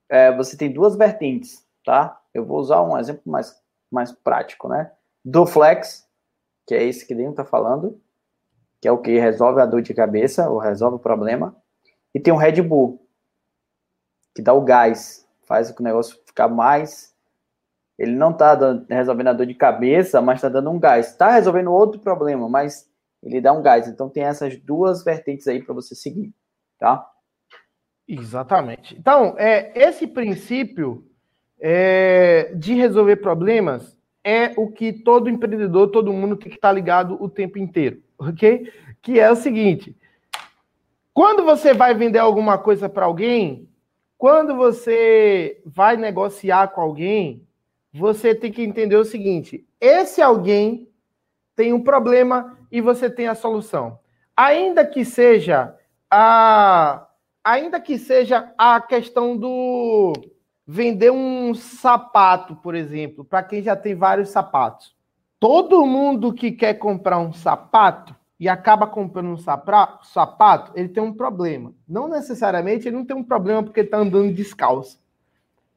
é, 0.09 0.35
você 0.35 0.57
tem 0.57 0.72
duas 0.72 0.96
vertentes, 0.96 1.64
tá? 1.85 2.20
Eu 2.33 2.44
vou 2.44 2.59
usar 2.59 2.83
um 2.83 2.98
exemplo 2.98 3.22
mais, 3.27 3.61
mais 3.90 4.12
prático, 4.12 4.68
né? 4.68 4.90
Do 5.24 5.46
flex, 5.46 6.09
que 6.66 6.74
é 6.74 6.83
esse 6.83 7.07
que 7.07 7.14
Dino 7.14 7.31
está 7.31 7.44
falando, 7.44 8.00
que 8.81 8.88
é 8.88 8.92
o 8.92 8.98
que 8.98 9.18
resolve 9.18 9.61
a 9.61 9.66
dor 9.66 9.83
de 9.83 9.94
cabeça, 9.94 10.48
ou 10.48 10.59
resolve 10.59 10.96
o 10.96 11.00
problema. 11.00 11.57
E 12.14 12.20
tem 12.20 12.33
o 12.33 12.37
Red 12.37 12.62
Bull, 12.62 13.05
que 14.35 14.40
dá 14.40 14.53
o 14.53 14.62
gás, 14.62 15.27
faz 15.42 15.70
o 15.70 15.83
negócio 15.83 16.18
ficar 16.24 16.48
mais. 16.48 17.14
Ele 17.98 18.12
não 18.12 18.31
está 18.31 18.57
resolvendo 18.88 19.29
a 19.29 19.33
dor 19.33 19.46
de 19.46 19.55
cabeça, 19.55 20.20
mas 20.20 20.37
está 20.37 20.48
dando 20.48 20.70
um 20.70 20.79
gás. 20.79 21.09
Está 21.09 21.31
resolvendo 21.31 21.72
outro 21.72 22.00
problema, 22.00 22.48
mas 22.48 22.88
ele 23.22 23.40
dá 23.40 23.53
um 23.53 23.62
gás. 23.62 23.88
Então 23.88 24.09
tem 24.09 24.24
essas 24.24 24.57
duas 24.57 25.03
vertentes 25.03 25.48
aí 25.48 25.62
para 25.62 25.74
você 25.74 25.94
seguir, 25.94 26.33
tá? 26.79 27.09
Exatamente. 28.07 28.96
Então, 28.96 29.35
é, 29.38 29.72
esse 29.74 30.07
princípio 30.07 31.07
é, 31.59 32.53
de 32.55 32.74
resolver 32.74 33.16
problemas 33.16 33.98
é 34.22 34.53
o 34.57 34.70
que 34.70 34.92
todo 34.92 35.31
empreendedor, 35.31 35.90
todo 35.90 36.12
mundo 36.12 36.37
tem 36.37 36.50
que 36.50 36.57
estar 36.57 36.68
tá 36.68 36.74
ligado 36.74 37.16
o 37.22 37.29
tempo 37.29 37.59
inteiro, 37.59 38.03
ok? 38.18 38.70
Que 39.00 39.18
é 39.18 39.31
o 39.31 39.37
seguinte: 39.37 39.96
quando 41.14 41.44
você 41.44 41.72
vai 41.72 41.94
vender 41.94 42.18
alguma 42.18 42.59
coisa 42.59 42.88
para 42.88 43.07
alguém, 43.07 43.68
quando 44.18 44.57
você 44.57 45.62
vai 45.64 45.96
negociar 45.96 46.68
com 46.68 46.81
alguém, 46.81 47.46
você 47.92 48.35
tem 48.35 48.50
que 48.50 48.62
entender 48.62 48.96
o 48.96 49.05
seguinte: 49.05 49.64
esse 49.81 50.20
alguém 50.20 50.88
tem 51.55 51.72
um 51.72 51.81
problema 51.81 52.59
e 52.70 52.81
você 52.81 53.09
tem 53.09 53.29
a 53.29 53.35
solução. 53.37 54.00
Ainda 54.37 54.85
que 54.85 55.05
seja 55.05 55.77
a 56.11 57.07
ainda 57.44 57.79
que 57.79 57.96
seja 57.96 58.53
a 58.59 58.81
questão 58.81 59.37
do 59.37 60.12
vender 60.66 61.12
um 61.12 61.55
sapato, 61.55 62.57
por 62.57 62.74
exemplo, 62.74 63.24
para 63.24 63.42
quem 63.42 63.62
já 63.62 63.77
tem 63.77 63.94
vários 63.94 64.31
sapatos. 64.31 64.96
Todo 65.38 65.87
mundo 65.87 66.33
que 66.33 66.50
quer 66.50 66.74
comprar 66.74 67.18
um 67.18 67.33
sapato 67.33 68.16
e 68.38 68.49
acaba 68.49 68.87
comprando 68.87 69.29
um 69.29 69.37
sapato, 69.37 70.73
ele 70.75 70.88
tem 70.88 71.03
um 71.03 71.12
problema. 71.12 71.73
Não 71.88 72.09
necessariamente 72.09 72.88
ele 72.88 72.97
não 72.97 73.05
tem 73.05 73.16
um 73.16 73.23
problema 73.23 73.62
porque 73.62 73.81
está 73.81 73.99
andando 73.99 74.35
descalço. 74.35 75.01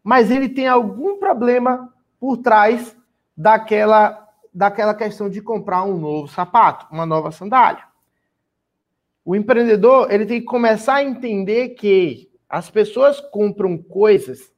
Mas 0.03 0.31
ele 0.31 0.49
tem 0.49 0.67
algum 0.67 1.19
problema 1.19 1.93
por 2.19 2.37
trás 2.37 2.95
daquela 3.35 4.23
daquela 4.53 4.95
questão 4.95 5.29
de 5.29 5.39
comprar 5.39 5.83
um 5.83 5.99
novo 5.99 6.27
sapato, 6.27 6.87
uma 6.91 7.05
nova 7.05 7.31
sandália. 7.31 7.83
O 9.23 9.35
empreendedor 9.35 10.11
ele 10.11 10.25
tem 10.25 10.39
que 10.39 10.47
começar 10.47 10.95
a 10.95 11.03
entender 11.03 11.69
que 11.69 12.31
as 12.49 12.67
pessoas 12.67 13.19
compram 13.19 13.77
coisas 13.77 14.51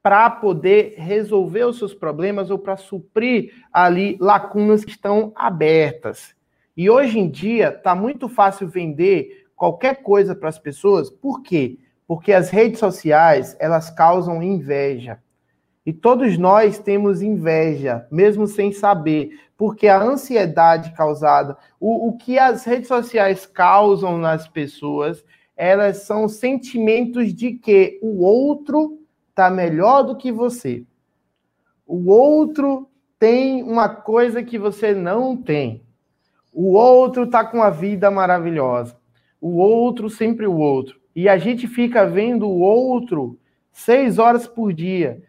para 0.00 0.30
poder 0.30 0.94
resolver 0.96 1.64
os 1.64 1.78
seus 1.78 1.94
problemas 1.94 2.50
ou 2.50 2.58
para 2.58 2.76
suprir 2.76 3.52
ali 3.72 4.16
lacunas 4.20 4.84
que 4.84 4.90
estão 4.90 5.32
abertas. 5.34 6.36
E 6.76 6.88
hoje 6.88 7.18
em 7.18 7.28
dia 7.28 7.68
está 7.68 7.94
muito 7.94 8.28
fácil 8.28 8.66
vender 8.66 9.46
qualquer 9.54 10.02
coisa 10.02 10.34
para 10.34 10.48
as 10.48 10.58
pessoas. 10.58 11.10
Por 11.10 11.42
quê? 11.42 11.78
Porque 12.06 12.32
as 12.32 12.50
redes 12.50 12.80
sociais 12.80 13.56
elas 13.60 13.90
causam 13.90 14.42
inveja. 14.42 15.20
E 15.84 15.92
todos 15.92 16.38
nós 16.38 16.78
temos 16.78 17.22
inveja, 17.22 18.06
mesmo 18.10 18.46
sem 18.46 18.72
saber, 18.72 19.30
porque 19.56 19.88
a 19.88 20.00
ansiedade 20.00 20.92
causada, 20.92 21.56
o, 21.80 22.08
o 22.08 22.16
que 22.16 22.38
as 22.38 22.64
redes 22.64 22.86
sociais 22.86 23.44
causam 23.46 24.16
nas 24.16 24.46
pessoas, 24.46 25.24
elas 25.56 25.98
são 25.98 26.28
sentimentos 26.28 27.34
de 27.34 27.52
que 27.52 27.98
o 28.00 28.22
outro 28.22 28.98
está 29.30 29.50
melhor 29.50 30.02
do 30.02 30.16
que 30.16 30.30
você. 30.30 30.84
O 31.86 32.10
outro 32.10 32.88
tem 33.18 33.62
uma 33.62 33.88
coisa 33.88 34.42
que 34.42 34.58
você 34.58 34.94
não 34.94 35.36
tem. 35.36 35.82
O 36.52 36.74
outro 36.74 37.26
tá 37.26 37.44
com 37.44 37.62
a 37.62 37.70
vida 37.70 38.10
maravilhosa. 38.10 38.96
O 39.40 39.56
outro 39.56 40.10
sempre 40.10 40.46
o 40.46 40.56
outro. 40.56 41.00
E 41.16 41.28
a 41.28 41.38
gente 41.38 41.66
fica 41.66 42.06
vendo 42.06 42.46
o 42.46 42.60
outro 42.60 43.38
seis 43.72 44.18
horas 44.18 44.46
por 44.46 44.72
dia. 44.72 45.22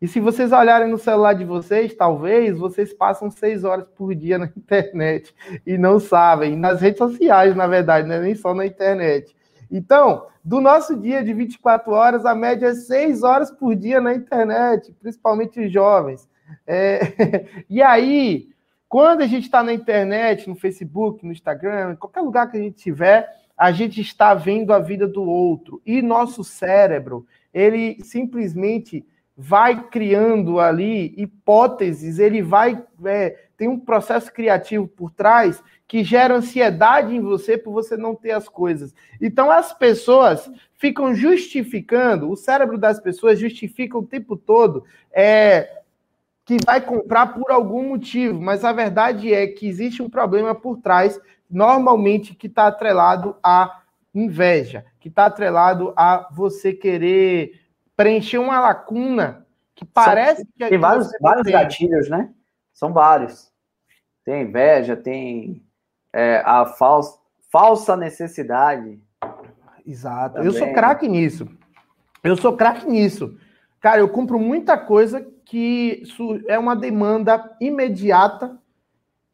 E 0.00 0.08
se 0.08 0.18
vocês 0.18 0.50
olharem 0.50 0.88
no 0.88 0.96
celular 0.96 1.34
de 1.34 1.44
vocês, 1.44 1.94
talvez 1.94 2.56
vocês 2.56 2.92
passam 2.94 3.30
seis 3.30 3.64
horas 3.64 3.86
por 3.94 4.14
dia 4.14 4.38
na 4.38 4.46
internet 4.56 5.34
e 5.66 5.76
não 5.76 6.00
sabem. 6.00 6.56
Nas 6.56 6.80
redes 6.80 6.98
sociais, 6.98 7.54
na 7.54 7.66
verdade, 7.66 8.08
né? 8.08 8.18
nem 8.20 8.34
só 8.34 8.54
na 8.54 8.64
internet. 8.64 9.36
Então, 9.70 10.26
do 10.42 10.60
nosso 10.60 10.96
dia 10.96 11.22
de 11.22 11.34
24 11.34 11.92
horas, 11.92 12.24
a 12.24 12.34
média 12.34 12.68
é 12.68 12.74
seis 12.74 13.22
horas 13.22 13.50
por 13.50 13.76
dia 13.76 14.00
na 14.00 14.14
internet, 14.14 14.92
principalmente 15.00 15.60
os 15.60 15.70
jovens. 15.70 16.28
É... 16.66 17.00
e 17.68 17.82
aí, 17.82 18.48
quando 18.90 19.22
a 19.22 19.26
gente 19.28 19.44
está 19.44 19.62
na 19.62 19.72
internet, 19.72 20.48
no 20.48 20.56
Facebook, 20.56 21.24
no 21.24 21.30
Instagram, 21.30 21.92
em 21.92 21.96
qualquer 21.96 22.22
lugar 22.22 22.50
que 22.50 22.56
a 22.56 22.60
gente 22.60 22.74
tiver, 22.74 23.32
a 23.56 23.70
gente 23.70 24.00
está 24.00 24.34
vendo 24.34 24.72
a 24.72 24.80
vida 24.80 25.06
do 25.06 25.22
outro. 25.22 25.80
E 25.86 26.02
nosso 26.02 26.42
cérebro, 26.42 27.24
ele 27.54 28.02
simplesmente 28.02 29.06
vai 29.36 29.88
criando 29.88 30.58
ali 30.58 31.14
hipóteses, 31.16 32.18
ele 32.18 32.42
vai. 32.42 32.84
É, 33.04 33.38
tem 33.56 33.68
um 33.68 33.78
processo 33.78 34.32
criativo 34.32 34.88
por 34.88 35.12
trás 35.12 35.62
que 35.86 36.02
gera 36.02 36.34
ansiedade 36.34 37.14
em 37.14 37.20
você 37.20 37.56
por 37.56 37.72
você 37.72 37.96
não 37.96 38.16
ter 38.16 38.32
as 38.32 38.48
coisas. 38.48 38.92
Então 39.20 39.52
as 39.52 39.72
pessoas 39.72 40.50
ficam 40.74 41.14
justificando, 41.14 42.28
o 42.28 42.36
cérebro 42.36 42.76
das 42.76 42.98
pessoas 42.98 43.38
justifica 43.38 43.96
o 43.96 44.06
tempo 44.06 44.36
todo 44.36 44.84
é, 45.12 45.79
que 46.44 46.56
vai 46.64 46.80
comprar 46.80 47.28
por 47.28 47.50
algum 47.50 47.88
motivo, 47.88 48.40
mas 48.40 48.64
a 48.64 48.72
verdade 48.72 49.32
é 49.32 49.46
que 49.46 49.68
existe 49.68 50.02
um 50.02 50.10
problema 50.10 50.54
por 50.54 50.78
trás, 50.78 51.20
normalmente 51.48 52.34
que 52.34 52.46
está 52.46 52.66
atrelado 52.66 53.36
à 53.42 53.82
inveja, 54.14 54.84
que 54.98 55.08
está 55.08 55.26
atrelado 55.26 55.92
a 55.96 56.28
você 56.32 56.72
querer 56.72 57.60
preencher 57.96 58.38
uma 58.38 58.60
lacuna 58.60 59.46
que 59.74 59.84
parece 59.84 60.44
que 60.44 60.68
tem 60.68 60.78
vários, 60.78 61.10
vários 61.20 61.44
tem. 61.44 61.52
gatilhos, 61.52 62.08
né? 62.08 62.30
São 62.72 62.92
vários. 62.92 63.50
Tem 64.24 64.42
inveja, 64.42 64.96
tem 64.96 65.64
é, 66.12 66.42
a 66.44 66.66
falsa, 66.66 67.18
falsa 67.50 67.96
necessidade. 67.96 69.00
Exato. 69.86 70.34
Também. 70.34 70.46
Eu 70.46 70.52
sou 70.52 70.72
craque 70.72 71.08
nisso. 71.08 71.48
Eu 72.22 72.36
sou 72.36 72.56
craque 72.56 72.86
nisso. 72.86 73.38
Cara, 73.80 74.00
eu 74.00 74.08
compro 74.08 74.38
muita 74.38 74.76
coisa 74.76 75.26
que 75.50 76.04
é 76.46 76.56
uma 76.56 76.76
demanda 76.76 77.56
imediata 77.60 78.56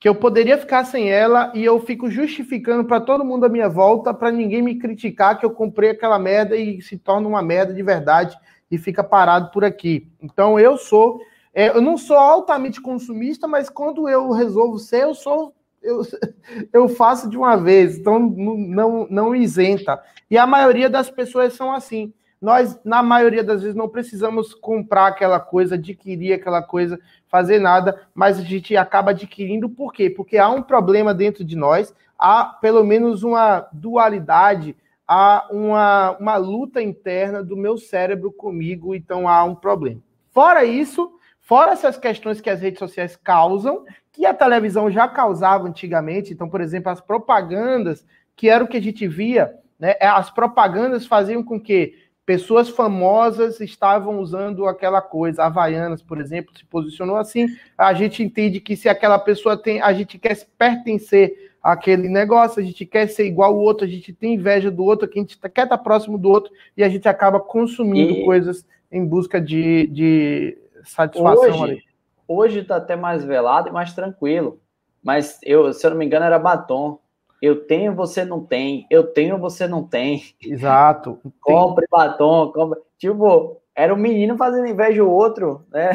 que 0.01 0.09
eu 0.09 0.15
poderia 0.15 0.57
ficar 0.57 0.87
sem 0.87 1.11
ela 1.11 1.53
e 1.55 1.63
eu 1.63 1.79
fico 1.79 2.11
justificando 2.11 2.87
para 2.87 3.03
todo 3.03 3.23
mundo 3.23 3.45
à 3.45 3.51
minha 3.51 3.69
volta 3.69 4.15
para 4.15 4.33
ninguém 4.33 4.63
me 4.63 4.79
criticar 4.79 5.39
que 5.39 5.45
eu 5.45 5.51
comprei 5.51 5.91
aquela 5.91 6.19
merda 6.19 6.57
e 6.57 6.81
se 6.81 6.97
torna 6.97 7.29
uma 7.29 7.43
merda 7.43 7.75
de 7.75 7.83
verdade 7.83 8.35
e 8.71 8.79
fica 8.79 9.05
parado 9.05 9.51
por 9.51 9.63
aqui. 9.63 10.11
Então 10.19 10.59
eu 10.59 10.79
sou, 10.79 11.21
é, 11.53 11.69
eu 11.69 11.83
não 11.83 11.99
sou 11.99 12.17
altamente 12.17 12.81
consumista, 12.81 13.47
mas 13.47 13.69
quando 13.69 14.09
eu 14.09 14.31
resolvo 14.31 14.79
ser, 14.79 15.03
eu 15.03 15.15
sou 15.15 15.55
eu, 15.83 16.01
eu 16.73 16.89
faço 16.89 17.29
de 17.29 17.37
uma 17.37 17.57
vez, 17.57 17.99
então 17.99 18.19
não, 18.19 18.57
não, 18.57 19.07
não 19.11 19.35
isenta. 19.35 20.03
E 20.31 20.39
a 20.39 20.47
maioria 20.47 20.89
das 20.89 21.11
pessoas 21.11 21.53
são 21.53 21.75
assim. 21.75 22.15
Nós, 22.41 22.79
na 22.85 23.03
maioria 23.03 23.43
das 23.43 23.63
vezes, 23.63 23.77
não 23.77 23.89
precisamos 23.89 24.55
comprar 24.55 25.09
aquela 25.09 25.41
coisa, 25.41 25.75
adquirir 25.75 26.35
aquela 26.35 26.63
coisa, 26.63 26.99
fazer 27.29 27.59
nada, 27.59 28.01
mas 28.15 28.39
a 28.39 28.43
gente 28.43 28.77
acaba 28.77 29.11
adquirindo 29.11 29.69
por 29.69 29.93
quê? 29.93 30.11
Porque 30.11 30.37
há 30.37 30.49
um 30.49 30.63
problema 30.63 31.15
dentro 31.15 31.45
de 31.45 31.57
nós, 31.57 31.95
há 32.19 32.45
pelo 32.45 32.85
menos 32.85 33.23
uma 33.23 33.67
dualidade 33.73 34.77
há 35.07 35.47
uma, 35.51 36.17
uma 36.19 36.37
luta 36.37 36.83
interna 36.83 37.43
do 37.43 37.57
meu 37.57 37.79
cérebro 37.79 38.33
comigo, 38.33 38.95
então 38.95 39.29
há 39.29 39.45
um 39.45 39.55
problema. 39.55 40.01
Fora 40.33 40.65
isso, 40.65 41.13
fora 41.41 41.73
essas 41.73 41.97
questões 41.97 42.41
que 42.41 42.51
as 42.51 42.61
redes 42.61 42.79
sociais 42.79 43.17
causam, 43.17 43.85
que 44.13 44.27
a 44.27 44.35
televisão 44.35 44.91
já 44.91 45.07
causava 45.07 45.69
antigamente, 45.69 46.33
então, 46.33 46.49
por 46.49 46.61
exemplo, 46.61 46.91
as 46.91 47.01
propagandas, 47.01 48.05
que 48.35 48.49
era 48.49 48.65
o 48.65 48.69
que 48.69 48.77
a 48.77 48.83
gente 48.83 49.07
via, 49.07 49.55
né, 49.79 49.95
as 50.01 50.31
propagandas 50.31 51.07
faziam 51.07 51.43
com 51.43 51.61
que 51.61 51.95
pessoas 52.27 52.69
famosas 52.69 53.61
estavam 53.61 54.19
usando 54.19 54.67
aquela 54.67 55.01
coisa. 55.01 55.45
Havaianas, 55.45 56.03
por 56.03 56.21
exemplo, 56.21 56.53
se 56.59 56.65
posicionou 56.65 57.17
assim. 57.17 57.47
A 57.79 57.95
gente 57.95 58.23
entende 58.23 58.61
que 58.61 58.77
se 58.77 58.89
aquela 58.89 59.19
pessoa 59.19 59.57
tem, 59.57 59.81
a 59.81 59.93
gente 59.93 60.19
quer 60.19 60.37
pertencer 60.59 61.55
àquele 61.63 62.09
negócio, 62.09 62.61
a 62.61 62.65
gente 62.65 62.85
quer 62.85 63.07
ser 63.09 63.27
igual 63.27 63.53
ao 63.53 63.59
outro, 63.59 63.87
a 63.87 63.89
gente 63.89 64.13
tem 64.13 64.35
inveja 64.35 64.71
do 64.71 64.85
outro, 64.85 65.09
a 65.09 65.19
gente 65.19 65.39
quer 65.39 65.63
estar 65.63 65.79
próximo 65.79 66.19
do 66.19 66.29
outro 66.29 66.53
e 66.77 66.83
a 66.83 66.89
gente 66.89 67.09
acaba 67.09 67.39
consumindo 67.39 68.13
e... 68.13 68.25
coisas 68.25 68.67
em 68.91 69.05
busca 69.05 69.41
de, 69.41 69.87
de 69.87 70.59
satisfação 70.85 71.45
hoje, 71.45 71.63
ali. 71.63 71.83
Hoje 72.27 72.59
está 72.61 72.77
até 72.77 72.97
mais 72.97 73.25
velado 73.25 73.69
e 73.69 73.73
mais 73.73 73.93
tranquilo. 73.95 74.61
Mas 75.03 75.39
eu, 75.45 75.73
se 75.73 75.87
eu 75.87 75.91
não 75.91 75.99
me 75.99 76.05
engano, 76.05 76.25
era 76.25 76.39
batom. 76.39 76.99
Eu 77.41 77.67
tenho, 77.67 77.95
você 77.95 78.25
não 78.25 78.45
tem. 78.45 78.87
Eu 78.91 79.05
tenho, 79.05 79.39
você 79.39 79.67
não 79.67 79.83
tem. 79.83 80.23
Exato. 80.43 81.21
compre 81.41 81.87
batom, 81.91 82.51
compre. 82.53 82.81
Tipo, 82.99 83.61
era 83.75 83.93
um 83.93 83.99
menino 83.99 84.37
fazendo 84.37 84.67
inveja 84.67 85.03
ao 85.03 85.11
outro, 85.11 85.65
né? 85.71 85.91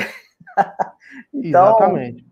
então, 1.34 1.68
Exatamente. 1.68 2.32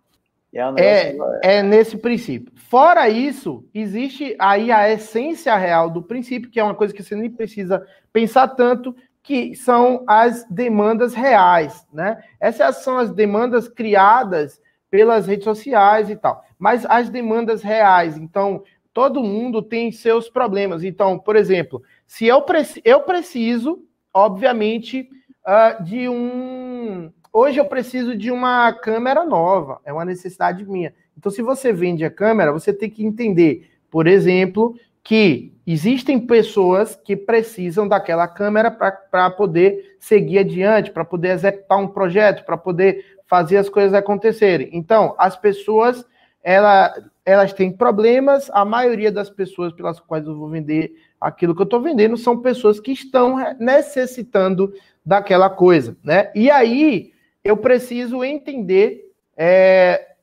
É, 0.54 0.68
um 0.68 0.78
é, 0.78 1.16
é, 1.44 1.64
nesse 1.64 1.98
princípio. 1.98 2.52
Fora 2.56 3.08
isso, 3.10 3.64
existe 3.74 4.36
aí 4.40 4.72
a 4.72 4.90
essência 4.90 5.56
real 5.56 5.90
do 5.90 6.02
princípio, 6.02 6.50
que 6.50 6.60
é 6.60 6.64
uma 6.64 6.76
coisa 6.76 6.94
que 6.94 7.04
você 7.04 7.16
nem 7.16 7.30
precisa 7.30 7.86
pensar 8.12 8.48
tanto, 8.50 8.96
que 9.22 9.56
são 9.56 10.04
as 10.08 10.44
demandas 10.50 11.14
reais, 11.14 11.86
né? 11.94 12.24
Essas 12.40 12.78
são 12.78 12.98
as 12.98 13.12
demandas 13.12 13.68
criadas 13.68 14.60
pelas 14.90 15.28
redes 15.28 15.44
sociais 15.44 16.10
e 16.10 16.16
tal. 16.16 16.44
Mas 16.58 16.86
as 16.88 17.10
demandas 17.10 17.62
reais, 17.62 18.18
então, 18.18 18.64
todo 18.94 19.24
mundo 19.24 19.62
tem 19.62 19.92
seus 19.92 20.30
problemas. 20.30 20.84
Então, 20.84 21.18
por 21.18 21.36
exemplo, 21.36 21.82
se 22.08 22.26
eu, 22.26 22.42
preci 22.42 22.82
eu 22.84 23.02
preciso, 23.02 23.84
obviamente, 24.14 25.10
uh, 25.46 25.84
de 25.84 26.10
um. 26.10 27.12
Hoje 27.32 27.60
eu 27.60 27.66
preciso 27.66 28.16
de 28.16 28.32
uma 28.32 28.74
câmera 28.74 29.24
nova, 29.26 29.80
é 29.86 29.94
uma 29.94 30.06
necessidade 30.06 30.66
minha. 30.66 30.94
Então, 31.18 31.32
se 31.32 31.42
você 31.42 31.72
vende 31.72 32.04
a 32.04 32.10
câmera, 32.10 32.52
você 32.52 32.74
tem 32.74 32.90
que 32.90 33.06
entender, 33.06 33.70
por 33.92 34.08
exemplo, 34.08 34.76
que 35.04 35.54
existem 35.68 36.20
pessoas 36.20 36.96
que 36.96 37.16
precisam 37.16 37.88
daquela 37.88 38.28
câmera 38.28 38.72
para 38.72 39.30
poder 39.30 39.98
seguir 40.00 40.40
adiante, 40.40 40.92
para 40.92 41.06
poder 41.06 41.30
executar 41.30 41.78
um 41.78 41.88
projeto, 41.88 42.46
para 42.46 42.58
poder 42.58 43.18
fazer 43.28 43.58
as 43.58 43.70
coisas 43.70 43.94
acontecerem. 43.94 44.70
Então, 44.74 45.14
as 45.18 45.36
pessoas 45.36 46.04
ela, 46.44 46.94
elas 47.30 47.54
têm 47.54 47.72
problemas. 47.72 48.50
A 48.52 48.66
maioria 48.66 49.12
das 49.12 49.30
pessoas 49.30 49.72
pelas 49.72 50.00
quais 50.00 50.26
eu 50.26 50.36
vou 50.36 50.50
vender 50.50 50.96
aquilo 51.22 51.54
que 51.56 51.62
eu 51.62 51.66
estou 51.66 51.82
vendendo 51.82 52.18
são 52.18 52.42
pessoas 52.42 52.80
que 52.80 52.92
estão 52.92 53.38
necessitando 53.60 54.74
daquela 55.06 55.50
coisa, 55.50 55.96
né? 56.04 56.32
E 56.34 56.50
aí 56.50 57.14
eu 57.44 57.56
preciso 57.56 58.24
entender, 58.24 59.12
é, 59.38 60.16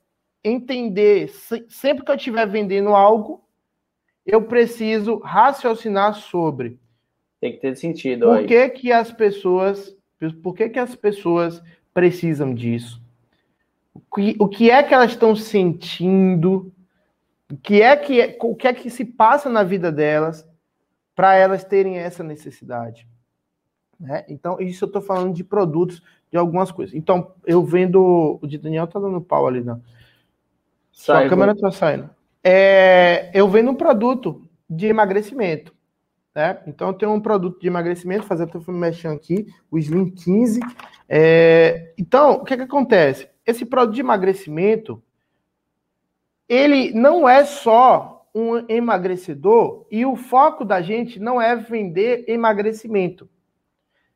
entender 0.42 1.30
sempre 1.68 2.04
que 2.04 2.10
eu 2.10 2.16
estiver 2.16 2.46
vendendo 2.46 2.88
algo, 2.88 3.44
eu 4.24 4.42
preciso 4.42 5.18
raciocinar 5.18 6.14
sobre. 6.14 6.78
Tem 7.40 7.52
que 7.52 7.60
ter 7.60 7.76
sentido. 7.76 8.26
Por 8.26 8.44
que, 8.46 8.68
que 8.70 8.90
as 8.90 9.12
pessoas, 9.12 9.96
por 10.42 10.54
que, 10.54 10.68
que 10.68 10.78
as 10.80 10.96
pessoas 10.96 11.62
precisam 11.94 12.52
disso? 12.52 13.00
O 13.94 14.16
que, 14.16 14.36
o 14.38 14.48
que 14.48 14.70
é 14.70 14.82
que 14.82 14.92
elas 14.92 15.12
estão 15.12 15.36
sentindo? 15.36 16.72
O 17.50 17.56
que 17.56 17.80
é 17.80 17.96
que, 17.96 18.36
o 18.40 18.56
que 18.56 18.66
é 18.66 18.72
que 18.72 18.90
se 18.90 19.04
passa 19.04 19.48
na 19.48 19.62
vida 19.62 19.92
delas 19.92 20.46
para 21.14 21.34
elas 21.34 21.64
terem 21.64 21.98
essa 21.98 22.24
necessidade? 22.24 23.08
Né? 23.98 24.24
Então, 24.28 24.60
isso 24.60 24.84
eu 24.84 24.88
estou 24.88 25.00
falando 25.00 25.34
de 25.34 25.44
produtos, 25.44 26.02
de 26.30 26.36
algumas 26.36 26.70
coisas. 26.70 26.94
Então, 26.94 27.32
eu 27.46 27.64
vendo. 27.64 28.38
O 28.42 28.46
de 28.46 28.58
Daniel 28.58 28.86
tá 28.86 28.98
dando 28.98 29.20
pau 29.20 29.46
ali, 29.46 29.62
não. 29.62 29.80
Sai, 30.92 31.22
Sua 31.22 31.28
câmera 31.28 31.52
está 31.52 31.70
saindo. 31.70 32.10
É, 32.42 33.30
eu 33.34 33.48
vendo 33.48 33.70
um 33.70 33.74
produto 33.74 34.42
de 34.68 34.86
emagrecimento. 34.86 35.74
Né? 36.34 36.58
Então, 36.66 36.88
eu 36.88 36.94
tenho 36.94 37.12
um 37.12 37.20
produto 37.20 37.60
de 37.60 37.66
emagrecimento, 37.66 38.26
fazer 38.26 38.44
até 38.44 38.58
mexendo 38.70 39.14
aqui, 39.14 39.46
o 39.70 39.78
Slim 39.78 40.10
15. 40.10 40.60
É, 41.08 41.94
então, 41.96 42.32
o 42.34 42.44
que, 42.44 42.54
é 42.54 42.56
que 42.56 42.62
acontece? 42.64 43.28
Esse 43.46 43.64
produto 43.64 43.94
de 43.94 44.00
emagrecimento, 44.00 45.02
ele 46.48 46.92
não 46.92 47.28
é 47.28 47.44
só 47.44 48.28
um 48.34 48.70
emagrecedor 48.70 49.86
e 49.90 50.04
o 50.04 50.16
foco 50.16 50.64
da 50.64 50.82
gente 50.82 51.18
não 51.18 51.40
é 51.40 51.56
vender 51.56 52.24
emagrecimento. 52.28 53.28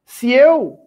Se 0.04 0.30
eu 0.30 0.78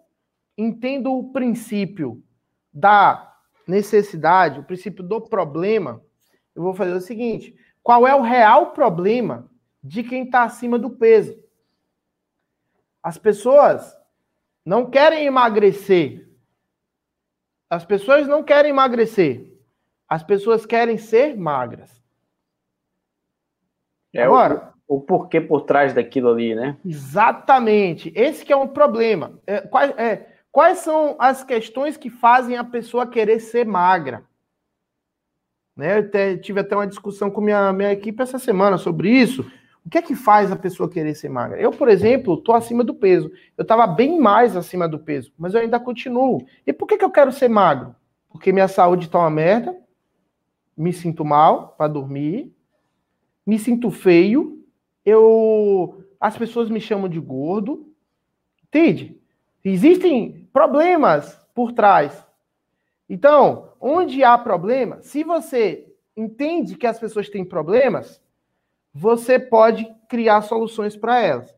entendo 0.58 1.12
o 1.14 1.32
princípio 1.32 2.24
da 2.72 3.36
necessidade, 3.68 4.60
o 4.60 4.64
princípio 4.64 5.04
do 5.04 5.20
problema, 5.22 6.02
eu 6.56 6.62
vou 6.62 6.74
fazer 6.74 6.94
o 6.94 7.02
seguinte: 7.02 7.56
qual 7.82 8.06
é 8.08 8.14
o 8.14 8.22
real 8.22 8.72
problema 8.72 9.50
de 9.84 10.02
quem 10.02 10.24
está 10.24 10.44
acima 10.44 10.80
do 10.80 10.90
peso. 10.90 11.38
As 13.02 13.18
pessoas 13.18 13.96
não 14.66 14.90
querem 14.90 15.26
emagrecer. 15.26 16.30
As 17.70 17.84
pessoas 17.84 18.26
não 18.26 18.44
querem 18.44 18.70
emagrecer. 18.70 19.53
As 20.14 20.22
pessoas 20.22 20.64
querem 20.64 20.96
ser 20.96 21.36
magras. 21.36 22.00
É 24.14 24.22
Agora, 24.22 24.72
o, 24.88 24.98
o 24.98 25.02
porquê 25.02 25.42
por 25.42 25.62
trás 25.62 25.92
daquilo 25.92 26.30
ali, 26.30 26.54
né? 26.54 26.78
Exatamente. 26.86 28.14
Esse 28.16 28.46
que 28.46 28.54
é 28.54 28.56
um 28.56 28.68
problema. 28.68 29.40
É, 29.48 29.62
quais, 29.62 29.98
é, 29.98 30.28
quais 30.52 30.78
são 30.78 31.16
as 31.18 31.44
questões 31.44 31.98
que 31.98 32.12
fazem 32.12 32.56
a 32.58 32.64
pessoa 32.64 33.08
querer 33.08 33.40
ser 33.40 33.66
magra? 33.66 34.24
Né? 35.76 35.98
Eu 35.98 36.02
até, 36.02 36.38
tive 36.38 36.60
até 36.60 36.76
uma 36.76 36.86
discussão 36.86 37.32
com 37.32 37.42
minha, 37.42 37.74
minha 37.74 37.92
equipe 37.92 38.22
essa 38.22 38.38
semana 38.38 38.78
sobre 38.78 39.10
isso. 39.10 39.44
O 39.84 39.90
que 39.90 39.98
é 39.98 40.02
que 40.04 40.14
faz 40.14 40.52
a 40.52 40.56
pessoa 40.56 40.88
querer 40.88 41.16
ser 41.16 41.30
magra? 41.30 41.60
Eu, 41.60 41.72
por 41.72 41.90
exemplo, 41.90 42.36
estou 42.36 42.54
acima 42.54 42.84
do 42.84 42.94
peso. 42.94 43.32
Eu 43.58 43.64
estava 43.64 43.88
bem 43.88 44.20
mais 44.20 44.56
acima 44.56 44.88
do 44.88 45.00
peso, 45.00 45.34
mas 45.40 45.56
eu 45.56 45.62
ainda 45.62 45.80
continuo. 45.80 46.46
E 46.68 46.72
por 46.72 46.88
que, 46.88 47.00
que 47.00 47.04
eu 47.04 47.10
quero 47.10 47.32
ser 47.32 47.50
magro? 47.50 47.96
Porque 48.30 48.52
minha 48.52 48.68
saúde 48.68 49.08
está 49.08 49.18
uma 49.18 49.32
merda, 49.32 49.76
me 50.76 50.92
sinto 50.94 51.24
mal 51.24 51.76
para 51.78 51.88
dormir, 51.88 52.54
me 53.46 53.60
sinto 53.60 53.92
feio, 53.92 54.64
eu 55.06 56.04
as 56.24 56.38
pessoas 56.38 56.70
me 56.70 56.80
chamam 56.80 57.10
de 57.10 57.20
gordo. 57.20 57.94
Entende? 58.64 59.20
Existem 59.62 60.48
problemas 60.54 61.38
por 61.54 61.74
trás. 61.74 62.26
Então, 63.10 63.74
onde 63.80 64.24
há 64.24 64.38
problema, 64.38 65.02
se 65.02 65.22
você 65.22 65.94
entende 66.16 66.78
que 66.78 66.88
as 66.88 66.98
pessoas 66.98 67.28
têm 67.30 67.44
problemas, 67.44 68.22
você 68.94 69.38
pode 69.38 69.86
criar 70.08 70.44
soluções 70.44 70.96
para 70.96 71.20
elas. 71.20 71.54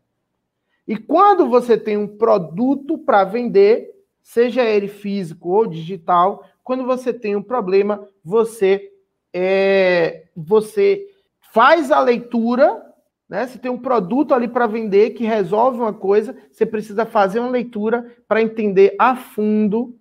E 0.87 0.97
quando 0.97 1.47
você 1.47 1.77
tem 1.77 1.95
um 1.95 2.07
produto 2.07 2.97
para 2.97 3.23
vender, 3.23 3.91
seja 4.23 4.63
ele 4.63 4.87
físico 4.87 5.49
ou 5.49 5.67
digital, 5.67 6.43
quando 6.63 6.85
você 6.85 7.13
tem 7.13 7.35
um 7.35 7.43
problema, 7.43 8.07
você 8.23 8.91
é, 9.37 10.27
você 10.33 11.05
faz 11.51 11.91
a 11.91 11.99
leitura, 11.99 12.81
né? 13.27 13.45
Se 13.47 13.59
tem 13.59 13.69
um 13.69 13.77
produto 13.77 14.33
ali 14.33 14.47
para 14.47 14.65
vender 14.65 15.09
que 15.09 15.25
resolve 15.25 15.77
uma 15.77 15.91
coisa, 15.91 16.33
você 16.49 16.65
precisa 16.65 17.05
fazer 17.05 17.41
uma 17.41 17.49
leitura 17.49 18.15
para 18.29 18.41
entender 18.41 18.95
a 18.97 19.13
fundo 19.13 19.99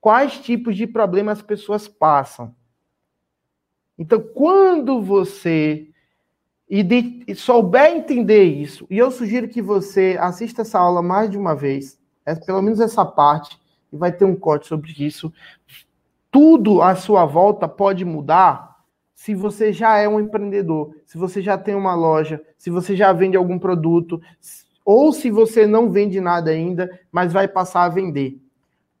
quais 0.00 0.38
tipos 0.38 0.76
de 0.76 0.86
problemas 0.86 1.38
as 1.38 1.44
pessoas 1.44 1.88
passam. 1.88 2.54
Então, 3.98 4.20
quando 4.20 5.02
você 5.02 5.88
souber 7.34 7.96
entender 7.96 8.44
isso, 8.44 8.86
e 8.88 8.96
eu 8.96 9.10
sugiro 9.10 9.48
que 9.48 9.60
você 9.60 10.16
assista 10.20 10.62
essa 10.62 10.78
aula 10.78 11.02
mais 11.02 11.28
de 11.28 11.36
uma 11.36 11.56
vez, 11.56 11.98
é, 12.24 12.32
pelo 12.36 12.62
menos 12.62 12.78
essa 12.78 13.04
parte, 13.04 13.58
e 13.92 13.96
vai 13.96 14.12
ter 14.12 14.24
um 14.24 14.36
corte 14.36 14.68
sobre 14.68 14.94
isso. 14.98 15.32
Tudo 16.30 16.80
à 16.80 16.94
sua 16.94 17.24
volta 17.24 17.66
pode 17.66 18.04
mudar 18.04 18.67
se 19.18 19.34
você 19.34 19.72
já 19.72 19.98
é 19.98 20.08
um 20.08 20.20
empreendedor, 20.20 20.94
se 21.04 21.18
você 21.18 21.42
já 21.42 21.58
tem 21.58 21.74
uma 21.74 21.92
loja, 21.92 22.40
se 22.56 22.70
você 22.70 22.94
já 22.94 23.12
vende 23.12 23.36
algum 23.36 23.58
produto, 23.58 24.22
ou 24.84 25.12
se 25.12 25.28
você 25.28 25.66
não 25.66 25.90
vende 25.90 26.20
nada 26.20 26.52
ainda, 26.52 26.88
mas 27.10 27.32
vai 27.32 27.48
passar 27.48 27.82
a 27.82 27.88
vender. 27.88 28.40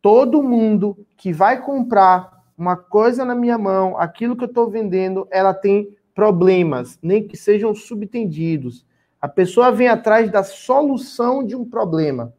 Todo 0.02 0.42
mundo 0.42 0.98
que 1.16 1.32
vai 1.32 1.62
comprar 1.62 2.32
uma 2.58 2.76
coisa 2.76 3.24
na 3.24 3.32
minha 3.32 3.56
mão, 3.56 3.96
aquilo 3.96 4.36
que 4.36 4.42
eu 4.42 4.48
estou 4.48 4.68
vendendo, 4.68 5.28
ela 5.30 5.54
tem 5.54 5.96
problemas, 6.12 6.98
nem 7.00 7.24
que 7.24 7.36
sejam 7.36 7.72
subtendidos. 7.72 8.84
A 9.20 9.28
pessoa 9.28 9.70
vem 9.70 9.86
atrás 9.86 10.32
da 10.32 10.42
solução 10.42 11.46
de 11.46 11.54
um 11.54 11.64
problema. 11.64 12.34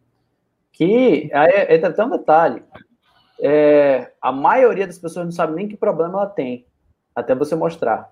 Que 0.74 1.32
entra 1.70 1.88
até 1.88 2.04
um 2.04 2.10
detalhe. 2.10 2.62
É, 3.40 4.12
a 4.22 4.34
maioria 4.34 4.86
das 4.86 5.00
pessoas 5.00 5.26
não 5.26 5.32
sabe 5.32 5.56
nem 5.56 5.66
que 5.66 5.78
problema 5.78 6.20
ela 6.20 6.28
tem, 6.28 6.66
até 7.20 7.36
você 7.36 7.56
mostrar. 7.56 8.12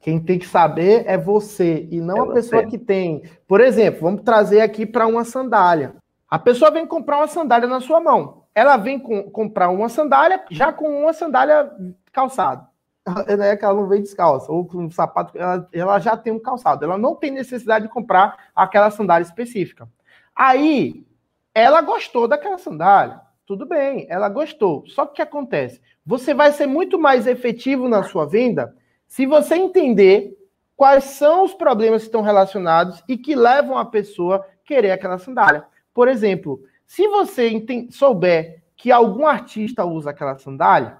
Quem 0.00 0.18
tem 0.18 0.38
que 0.38 0.46
saber 0.46 1.04
é 1.06 1.16
você 1.16 1.86
e 1.90 2.00
não 2.00 2.16
é 2.16 2.20
a 2.20 2.24
você. 2.24 2.34
pessoa 2.34 2.66
que 2.66 2.78
tem. 2.78 3.22
Por 3.46 3.60
exemplo, 3.60 4.02
vamos 4.02 4.22
trazer 4.22 4.60
aqui 4.60 4.84
para 4.84 5.06
uma 5.06 5.24
sandália. 5.24 5.94
A 6.28 6.38
pessoa 6.38 6.70
vem 6.70 6.86
comprar 6.86 7.18
uma 7.18 7.28
sandália 7.28 7.68
na 7.68 7.80
sua 7.80 8.00
mão. 8.00 8.42
Ela 8.54 8.76
vem 8.76 8.98
com, 8.98 9.30
comprar 9.30 9.68
uma 9.68 9.88
sandália 9.88 10.44
já 10.50 10.72
com 10.72 10.88
uma 10.88 11.12
sandália 11.12 11.70
calçada 12.12 12.72
não 13.36 13.44
é 13.44 13.56
que 13.56 13.64
ela 13.64 13.74
não 13.74 13.88
vem 13.88 14.02
descalça, 14.02 14.50
ou 14.50 14.66
com 14.66 14.84
um 14.84 14.90
sapato, 14.90 15.36
ela, 15.36 15.68
ela 15.72 15.98
já 15.98 16.16
tem 16.16 16.32
um 16.32 16.38
calçado. 16.38 16.84
Ela 16.84 16.96
não 16.96 17.14
tem 17.14 17.30
necessidade 17.30 17.86
de 17.86 17.92
comprar 17.92 18.50
aquela 18.54 18.90
sandália 18.90 19.24
específica. 19.24 19.88
Aí, 20.34 21.06
ela 21.54 21.82
gostou 21.82 22.28
daquela 22.28 22.58
sandália. 22.58 23.20
Tudo 23.52 23.66
bem, 23.66 24.06
ela 24.08 24.30
gostou. 24.30 24.82
Só 24.86 25.04
que 25.04 25.12
o 25.12 25.14
que 25.16 25.20
acontece? 25.20 25.78
Você 26.06 26.32
vai 26.32 26.52
ser 26.52 26.66
muito 26.66 26.98
mais 26.98 27.26
efetivo 27.26 27.86
na 27.86 28.02
sua 28.02 28.24
venda 28.24 28.74
se 29.06 29.26
você 29.26 29.56
entender 29.56 30.34
quais 30.74 31.04
são 31.04 31.44
os 31.44 31.52
problemas 31.52 32.00
que 32.00 32.08
estão 32.08 32.22
relacionados 32.22 33.04
e 33.06 33.14
que 33.14 33.34
levam 33.34 33.76
a 33.76 33.84
pessoa 33.84 34.36
a 34.36 34.66
querer 34.66 34.90
aquela 34.90 35.18
sandália. 35.18 35.66
Por 35.92 36.08
exemplo, 36.08 36.62
se 36.86 37.06
você 37.08 37.62
souber 37.90 38.62
que 38.74 38.90
algum 38.90 39.26
artista 39.26 39.84
usa 39.84 40.08
aquela 40.08 40.38
sandália, 40.38 40.96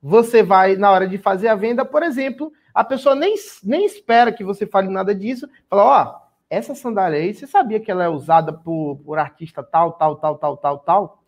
você 0.00 0.42
vai, 0.42 0.76
na 0.76 0.90
hora 0.90 1.06
de 1.06 1.18
fazer 1.18 1.48
a 1.48 1.54
venda, 1.54 1.84
por 1.84 2.02
exemplo, 2.02 2.50
a 2.72 2.82
pessoa 2.82 3.14
nem, 3.14 3.34
nem 3.62 3.84
espera 3.84 4.32
que 4.32 4.42
você 4.42 4.66
fale 4.66 4.88
nada 4.88 5.14
disso, 5.14 5.46
fala, 5.68 5.84
ó, 5.84 6.04
oh, 6.04 6.22
essa 6.48 6.74
sandália 6.74 7.18
aí, 7.18 7.34
você 7.34 7.46
sabia 7.46 7.78
que 7.78 7.90
ela 7.90 8.04
é 8.04 8.08
usada 8.08 8.50
por, 8.50 8.96
por 9.04 9.18
artista 9.18 9.62
tal, 9.62 9.92
tal, 9.92 10.16
tal, 10.16 10.38
tal, 10.38 10.56
tal, 10.56 10.78
tal? 10.78 11.21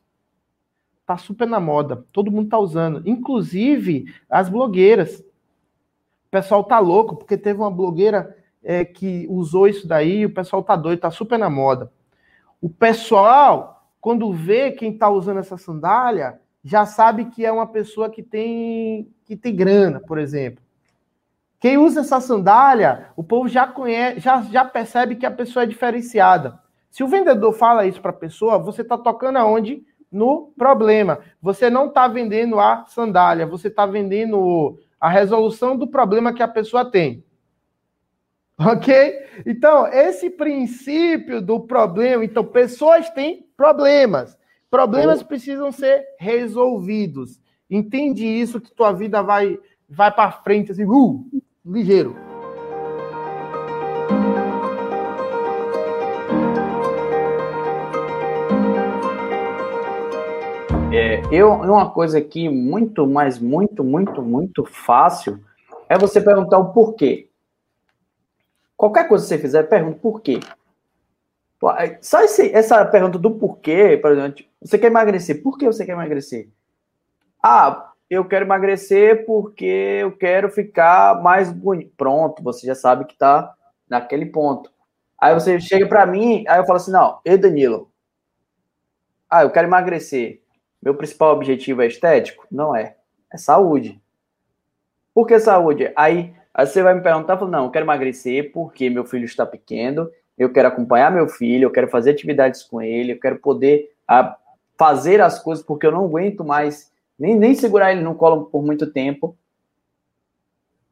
Tá 1.06 1.18
super 1.18 1.46
na 1.46 1.60
moda, 1.60 2.04
todo 2.12 2.30
mundo 2.30 2.48
tá 2.48 2.58
usando, 2.58 3.02
inclusive 3.04 4.12
as 4.28 4.48
blogueiras. 4.48 5.20
O 5.20 6.30
pessoal 6.30 6.64
tá 6.64 6.78
louco, 6.78 7.16
porque 7.16 7.36
teve 7.36 7.60
uma 7.60 7.70
blogueira 7.70 8.36
é, 8.62 8.84
que 8.84 9.26
usou 9.28 9.68
isso 9.68 9.86
daí, 9.86 10.24
o 10.24 10.32
pessoal 10.32 10.62
tá 10.62 10.74
doido, 10.74 11.00
tá 11.00 11.10
super 11.10 11.38
na 11.38 11.50
moda. 11.50 11.92
O 12.60 12.70
pessoal, 12.70 13.86
quando 14.00 14.32
vê 14.32 14.72
quem 14.72 14.96
tá 14.96 15.10
usando 15.10 15.40
essa 15.40 15.58
sandália, 15.58 16.40
já 16.64 16.86
sabe 16.86 17.26
que 17.26 17.44
é 17.44 17.52
uma 17.52 17.66
pessoa 17.66 18.08
que 18.08 18.22
tem, 18.22 19.12
que 19.26 19.36
tem 19.36 19.54
grana, 19.54 20.00
por 20.00 20.18
exemplo. 20.18 20.64
Quem 21.60 21.76
usa 21.76 22.00
essa 22.00 22.20
sandália, 22.20 23.08
o 23.16 23.22
povo 23.22 23.48
já 23.48 23.66
conhece, 23.66 24.20
já, 24.20 24.40
já 24.42 24.64
percebe 24.64 25.16
que 25.16 25.26
a 25.26 25.30
pessoa 25.30 25.62
é 25.62 25.66
diferenciada. 25.66 26.58
Se 26.90 27.02
o 27.02 27.08
vendedor 27.08 27.52
fala 27.52 27.86
isso 27.86 28.00
para 28.00 28.10
a 28.10 28.14
pessoa, 28.14 28.58
você 28.58 28.82
está 28.82 28.96
tocando 28.96 29.36
aonde? 29.36 29.84
No 30.14 30.52
problema. 30.56 31.18
Você 31.42 31.68
não 31.68 31.88
está 31.88 32.06
vendendo 32.06 32.60
a 32.60 32.84
sandália, 32.86 33.44
você 33.44 33.66
está 33.66 33.84
vendendo 33.84 34.78
a 35.00 35.08
resolução 35.08 35.76
do 35.76 35.88
problema 35.88 36.32
que 36.32 36.40
a 36.40 36.46
pessoa 36.46 36.88
tem. 36.88 37.24
Ok? 38.56 39.12
Então, 39.44 39.88
esse 39.88 40.30
princípio 40.30 41.42
do 41.42 41.58
problema, 41.58 42.24
então, 42.24 42.44
pessoas 42.44 43.10
têm 43.10 43.48
problemas. 43.56 44.38
Problemas 44.70 45.24
precisam 45.24 45.72
ser 45.72 46.04
resolvidos. 46.16 47.40
Entende 47.68 48.24
isso 48.24 48.60
que 48.60 48.72
tua 48.72 48.92
vida 48.92 49.20
vai 49.20 49.58
vai 49.88 50.12
para 50.12 50.30
frente 50.30 50.70
assim, 50.70 50.84
uh, 50.84 51.24
ligeiro. 51.66 52.23
É, 60.96 61.20
eu, 61.32 61.50
uma 61.50 61.90
coisa 61.90 62.18
aqui 62.18 62.48
muito, 62.48 63.04
mas 63.04 63.40
muito, 63.40 63.82
muito, 63.82 64.22
muito 64.22 64.64
fácil 64.64 65.42
é 65.88 65.98
você 65.98 66.20
perguntar 66.20 66.56
o 66.58 66.72
porquê. 66.72 67.28
Qualquer 68.76 69.08
coisa 69.08 69.24
que 69.24 69.28
você 69.28 69.38
fizer, 69.38 69.64
pergunta 69.64 69.98
por 69.98 70.20
quê. 70.20 70.38
Só 72.00 72.20
esse, 72.20 72.48
essa 72.54 72.84
pergunta 72.84 73.18
do 73.18 73.32
porquê, 73.32 73.98
por 74.00 74.12
exemplo, 74.12 74.44
você 74.62 74.78
quer 74.78 74.86
emagrecer, 74.86 75.42
por 75.42 75.58
que 75.58 75.66
você 75.66 75.84
quer 75.84 75.92
emagrecer? 75.92 76.48
Ah, 77.42 77.90
eu 78.08 78.24
quero 78.24 78.44
emagrecer 78.44 79.26
porque 79.26 79.98
eu 80.00 80.12
quero 80.12 80.48
ficar 80.48 81.20
mais 81.20 81.50
bonito. 81.50 81.92
Pronto, 81.96 82.40
você 82.40 82.68
já 82.68 82.74
sabe 82.76 83.04
que 83.04 83.16
tá 83.16 83.52
naquele 83.88 84.26
ponto. 84.26 84.70
Aí 85.18 85.34
você 85.34 85.58
chega 85.58 85.88
para 85.88 86.06
mim, 86.06 86.44
aí 86.46 86.60
eu 86.60 86.66
falo 86.66 86.76
assim: 86.76 86.92
não, 86.92 87.18
e 87.24 87.36
Danilo? 87.36 87.90
Ah, 89.28 89.42
eu 89.42 89.50
quero 89.50 89.66
emagrecer. 89.66 90.43
Meu 90.84 90.94
principal 90.94 91.34
objetivo 91.34 91.82
é 91.82 91.86
estético? 91.86 92.46
Não 92.50 92.76
é. 92.76 92.96
É 93.32 93.38
saúde. 93.38 94.00
Por 95.14 95.26
que 95.26 95.40
saúde? 95.40 95.90
Aí, 95.96 96.34
aí 96.52 96.66
você 96.66 96.82
vai 96.82 96.94
me 96.94 97.00
perguntar, 97.00 97.40
não, 97.46 97.64
eu 97.64 97.70
quero 97.70 97.86
emagrecer 97.86 98.52
porque 98.52 98.90
meu 98.90 99.04
filho 99.04 99.24
está 99.24 99.46
pequeno 99.46 100.10
eu 100.36 100.52
quero 100.52 100.68
acompanhar 100.68 101.12
meu 101.12 101.28
filho, 101.28 101.64
eu 101.64 101.70
quero 101.70 101.88
fazer 101.88 102.10
atividades 102.10 102.62
com 102.62 102.82
ele, 102.82 103.12
eu 103.12 103.20
quero 103.20 103.38
poder 103.38 103.92
a, 104.06 104.20
ah, 104.20 104.36
fazer 104.76 105.20
as 105.20 105.38
coisas, 105.38 105.64
porque 105.64 105.86
eu 105.86 105.92
não 105.92 106.04
aguento 106.04 106.44
mais 106.44 106.90
nem, 107.18 107.36
nem 107.36 107.54
segurar 107.54 107.92
ele 107.92 108.02
no 108.02 108.14
colo 108.14 108.46
por 108.46 108.62
muito 108.62 108.90
tempo. 108.90 109.36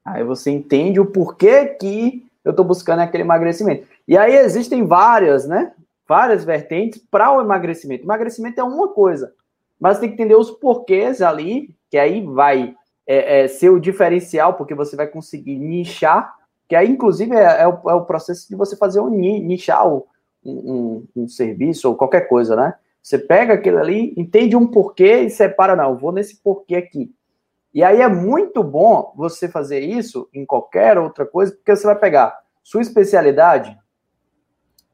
Aí 0.05 0.23
você 0.23 0.51
entende 0.51 1.01
o 1.01 1.07
porquê 1.07 1.67
que 1.67 2.25
eu 2.45 2.51
estou 2.51 2.65
buscando 2.65 3.01
aquele 3.01 3.25
emagrecimento. 3.25 3.87
E 4.07 4.17
aí 4.17 4.37
existem 4.37 4.85
várias, 4.85 5.47
né? 5.47 5.73
Várias 6.07 6.45
vertentes 6.45 7.03
para 7.11 7.33
o 7.33 7.41
emagrecimento. 7.41 8.05
Emagrecimento 8.05 8.61
é 8.61 8.65
uma 8.65 8.89
coisa, 8.89 9.35
mas 9.83 9.99
tem 9.99 10.09
que 10.09 10.15
entender 10.15 10.37
os 10.37 10.49
porquês 10.49 11.21
ali, 11.21 11.75
que 11.91 11.99
aí 11.99 12.25
vai 12.25 12.73
é, 13.05 13.41
é, 13.41 13.49
ser 13.49 13.69
o 13.69 13.81
diferencial, 13.81 14.55
porque 14.55 14.77
você 14.77 14.95
vai 14.95 15.09
conseguir 15.09 15.59
nichar, 15.59 16.33
que 16.69 16.77
aí, 16.77 16.89
inclusive, 16.89 17.35
é, 17.35 17.63
é, 17.63 17.67
o, 17.67 17.91
é 17.91 17.95
o, 17.95 18.05
processo 18.05 18.49
de 18.49 18.55
você 18.55 18.77
fazer 18.77 19.01
um 19.01 19.11
nichar 19.11 19.93
um, 19.93 20.05
um, 20.45 21.05
um, 21.17 21.27
serviço 21.27 21.89
ou 21.89 21.97
qualquer 21.97 22.29
coisa, 22.29 22.55
né? 22.55 22.75
Você 23.03 23.19
pega 23.19 23.55
aquilo 23.55 23.79
ali, 23.79 24.15
entende 24.17 24.55
um 24.55 24.69
porquê 24.69 25.23
e 25.23 25.31
separa, 25.31 25.75
não, 25.75 25.99
vou 25.99 26.13
nesse 26.13 26.41
porquê 26.41 26.77
aqui. 26.77 27.13
E 27.75 27.83
aí 27.83 28.01
é 28.01 28.09
muito 28.09 28.63
bom 28.63 29.13
você 29.17 29.49
fazer 29.49 29.81
isso 29.81 30.29
em 30.33 30.47
qualquer 30.47 30.97
outra 30.97 31.27
coisa, 31.27 31.53
porque 31.53 31.75
você 31.75 31.85
vai 31.85 31.99
pegar 31.99 32.39
sua 32.63 32.83
especialidade. 32.83 33.77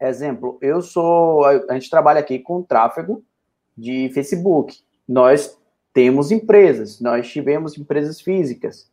Exemplo, 0.00 0.56
eu 0.62 0.80
sou. 0.80 1.44
A 1.44 1.74
gente 1.74 1.90
trabalha 1.90 2.20
aqui 2.20 2.38
com 2.38 2.62
tráfego 2.62 3.22
de 3.78 4.10
Facebook. 4.10 4.80
Nós 5.08 5.56
temos 5.92 6.30
empresas, 6.30 7.00
nós 7.00 7.30
tivemos 7.30 7.78
empresas 7.78 8.20
físicas, 8.20 8.90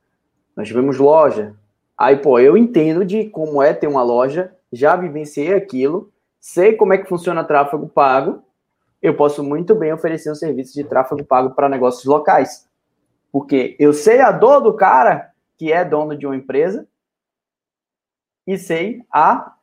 nós 0.56 0.68
tivemos 0.68 0.98
loja. 0.98 1.56
Aí, 1.98 2.18
pô, 2.18 2.40
eu 2.40 2.56
entendo 2.56 3.04
de 3.04 3.26
como 3.30 3.62
é 3.62 3.74
ter 3.74 3.88
uma 3.88 4.04
loja, 4.04 4.54
já 4.72 4.96
vivenciei 4.96 5.54
aquilo, 5.54 6.12
sei 6.40 6.74
como 6.74 6.94
é 6.94 6.98
que 6.98 7.10
funciona 7.10 7.44
tráfego 7.44 7.88
pago, 7.88 8.44
eu 9.02 9.16
posso 9.16 9.44
muito 9.44 9.76
bem 9.76 9.94
oferecer 9.94 10.32
um 10.32 10.36
serviço 10.36 10.74
de 10.74 10.84
tráfego 10.84 11.24
pago 11.24 11.52
para 11.52 11.70
negócios 11.70 12.06
locais. 12.06 12.68
Porque 13.32 13.76
eu 13.80 13.94
sei 13.94 14.22
a 14.22 14.32
dor 14.32 14.62
do 14.62 14.74
cara 14.74 15.32
que 15.58 15.72
é 15.72 15.84
dono 15.84 16.18
de 16.18 16.26
uma 16.26 16.36
empresa 16.36 16.88
e 18.48 18.58
sei 18.58 19.04
a 19.12 19.56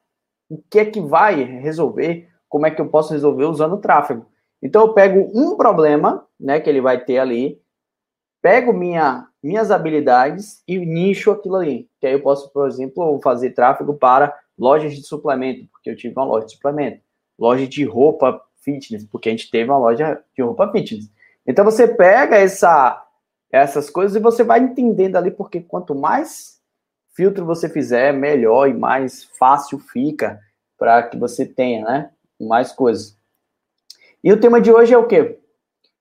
o 0.49 0.63
que 0.71 0.79
é 0.79 0.85
que 0.85 1.01
vai 1.01 1.43
resolver, 1.43 2.29
como 2.49 2.67
é 2.67 2.71
que 2.71 2.81
eu 2.81 2.89
posso 2.89 3.13
resolver 3.13 3.45
usando 3.45 3.75
o 3.75 3.81
tráfego. 3.81 4.27
Então 4.63 4.83
eu 4.83 4.95
pego 4.95 5.31
um 5.35 5.57
problema, 5.57 6.27
né, 6.39 6.61
que 6.61 6.71
ele 6.71 6.81
vai 6.81 7.05
ter 7.05 7.19
ali, 7.19 7.61
pego 8.41 8.73
minha, 8.73 9.27
minhas 9.43 9.71
habilidades 9.71 10.63
e 10.67 10.79
nicho 10.79 11.31
aquilo 11.31 11.57
ali. 11.57 11.89
Que 12.01 12.07
aí 12.07 12.13
eu 12.13 12.23
posso, 12.23 12.51
por 12.53 12.69
exemplo, 12.69 13.21
fazer 13.23 13.51
tráfego 13.51 13.95
para 13.95 14.37
lojas 14.59 14.95
de 14.95 15.03
suplemento, 15.03 15.67
porque 15.73 15.91
eu 15.91 15.97
tive 15.97 16.15
uma 16.15 16.25
loja 16.25 16.47
de 16.47 16.53
suplemento, 16.53 17.01
loja 17.39 17.67
de 17.67 17.85
roupa 17.85 18.41
fitness, 18.63 19.05
porque 19.05 19.29
a 19.29 19.33
gente 19.33 19.51
teve 19.51 19.71
uma 19.71 19.79
loja 19.79 20.23
de 20.37 20.43
roupa 20.43 20.71
fitness. 20.71 21.11
Então 21.47 21.65
você 21.65 21.89
pega 21.89 22.37
essa 22.37 23.05
essas 23.51 23.91
coisas 23.91 24.17
e 24.17 24.21
você 24.21 24.43
vai 24.43 24.61
entendendo 24.61 25.17
ali, 25.17 25.31
porque 25.31 25.61
quanto 25.61 25.95
mais 25.95 26.59
filtro 27.15 27.45
você 27.45 27.69
fizer, 27.69 28.13
melhor 28.13 28.67
e 28.67 28.73
mais 28.73 29.25
fácil 29.39 29.79
fica 29.79 30.41
para 30.79 31.03
que 31.03 31.19
você 31.19 31.45
tenha, 31.45 31.85
né? 31.85 32.11
Mais 32.41 32.73
coisas. 32.73 33.15
E 34.23 34.33
o 34.33 34.41
tema 34.41 34.61
de 34.61 34.71
hoje 34.71 34.95
é 34.95 34.99
o 34.99 35.07
quê? 35.07 35.39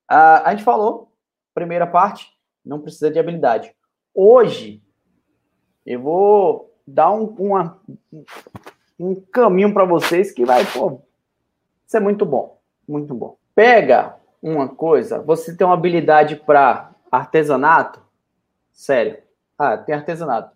A 0.08 0.52
gente 0.52 0.64
falou, 0.64 1.12
primeira 1.54 1.88
parte, 1.88 2.32
não 2.64 2.80
precisa 2.80 3.10
de 3.10 3.18
habilidade. 3.18 3.74
Hoje, 4.14 4.84
eu 5.86 6.02
vou 6.02 6.74
dar 6.86 7.12
um, 7.12 7.26
uma, 7.40 7.80
um 9.00 9.16
caminho 9.16 9.74
para 9.74 9.86
vocês 9.86 10.32
que 10.32 10.46
vai, 10.46 10.66
pô, 10.66 11.02
muito 12.00 12.26
bom, 12.26 12.60
muito 12.88 13.14
bom. 13.14 13.38
Pega 13.56 14.16
uma 14.42 14.68
coisa, 14.68 15.22
você 15.22 15.56
tem 15.56 15.66
uma 15.66 15.74
habilidade 15.74 16.36
para 16.36 16.92
Artesanato? 17.12 18.02
Sério. 18.72 19.18
Ah, 19.58 19.78
tem 19.78 19.94
artesanato. 19.94 20.56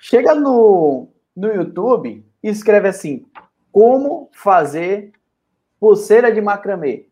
Chega 0.00 0.34
no, 0.34 1.08
no 1.34 1.48
YouTube 1.48 2.24
e 2.42 2.48
escreve 2.48 2.88
assim: 2.88 3.26
Como 3.72 4.30
fazer 4.32 5.12
pulseira 5.80 6.30
de 6.30 6.40
macramê? 6.40 7.06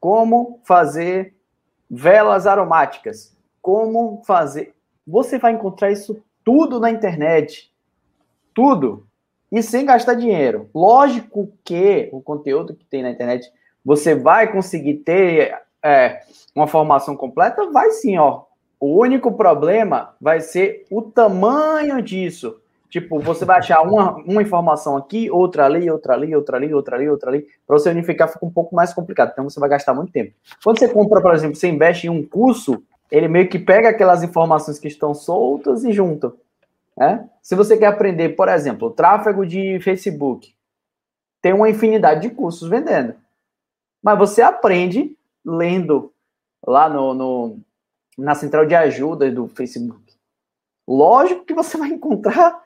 Como 0.00 0.60
fazer 0.64 1.34
velas 1.88 2.46
aromáticas? 2.46 3.36
Como 3.62 4.22
fazer. 4.26 4.74
Você 5.06 5.38
vai 5.38 5.52
encontrar 5.52 5.90
isso 5.90 6.22
tudo 6.44 6.80
na 6.80 6.90
internet. 6.90 7.72
Tudo. 8.52 9.06
E 9.50 9.62
sem 9.62 9.86
gastar 9.86 10.14
dinheiro. 10.14 10.68
Lógico 10.74 11.50
que 11.64 12.10
o 12.12 12.20
conteúdo 12.20 12.74
que 12.74 12.84
tem 12.84 13.02
na 13.02 13.10
internet 13.10 13.50
você 13.84 14.14
vai 14.14 14.52
conseguir 14.52 14.96
ter 14.96 15.56
é, 15.82 16.20
uma 16.54 16.66
formação 16.66 17.16
completa? 17.16 17.70
Vai 17.70 17.90
sim, 17.92 18.18
ó. 18.18 18.42
O 18.80 18.98
único 18.98 19.32
problema 19.32 20.14
vai 20.20 20.40
ser 20.40 20.84
o 20.90 21.02
tamanho 21.02 22.02
disso. 22.02 22.60
Tipo, 22.88 23.18
você 23.18 23.44
vai 23.44 23.58
achar 23.58 23.82
uma, 23.82 24.16
uma 24.16 24.42
informação 24.42 24.96
aqui, 24.96 25.30
outra 25.30 25.66
ali, 25.66 25.90
outra 25.90 26.14
ali, 26.14 26.34
outra 26.34 26.56
ali, 26.56 26.72
outra 26.72 26.96
ali, 26.96 27.08
outra 27.08 27.30
ali. 27.30 27.46
Para 27.66 27.78
você 27.78 27.90
unificar 27.90 28.28
fica 28.28 28.46
um 28.46 28.50
pouco 28.50 28.74
mais 28.74 28.94
complicado. 28.94 29.30
Então 29.32 29.48
você 29.48 29.60
vai 29.60 29.68
gastar 29.68 29.92
muito 29.92 30.10
tempo. 30.10 30.32
Quando 30.64 30.78
você 30.78 30.88
compra, 30.88 31.20
por 31.20 31.34
exemplo, 31.34 31.56
você 31.56 31.68
investe 31.68 32.06
em 32.06 32.10
um 32.10 32.26
curso, 32.26 32.82
ele 33.10 33.28
meio 33.28 33.48
que 33.48 33.58
pega 33.58 33.90
aquelas 33.90 34.22
informações 34.22 34.78
que 34.78 34.88
estão 34.88 35.12
soltas 35.12 35.84
e 35.84 35.92
junta. 35.92 36.32
Né? 36.96 37.28
Se 37.42 37.54
você 37.54 37.76
quer 37.76 37.86
aprender, 37.86 38.30
por 38.30 38.48
exemplo, 38.48 38.90
tráfego 38.90 39.46
de 39.46 39.78
Facebook, 39.80 40.54
tem 41.42 41.52
uma 41.52 41.68
infinidade 41.68 42.22
de 42.22 42.30
cursos 42.34 42.68
vendendo. 42.68 43.14
Mas 44.02 44.18
você 44.18 44.40
aprende 44.40 45.16
lendo 45.44 46.12
lá 46.66 46.88
no, 46.88 47.14
no, 47.14 47.60
na 48.16 48.34
central 48.34 48.64
de 48.64 48.74
ajuda 48.74 49.30
do 49.30 49.46
Facebook. 49.46 50.14
Lógico 50.86 51.44
que 51.44 51.52
você 51.54 51.76
vai 51.76 51.90
encontrar 51.90 52.62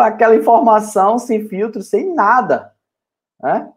aquela 0.00 0.34
informação 0.34 1.18
sem 1.18 1.48
filtro, 1.48 1.82
sem 1.82 2.14
nada. 2.14 2.74
Né? 3.40 3.72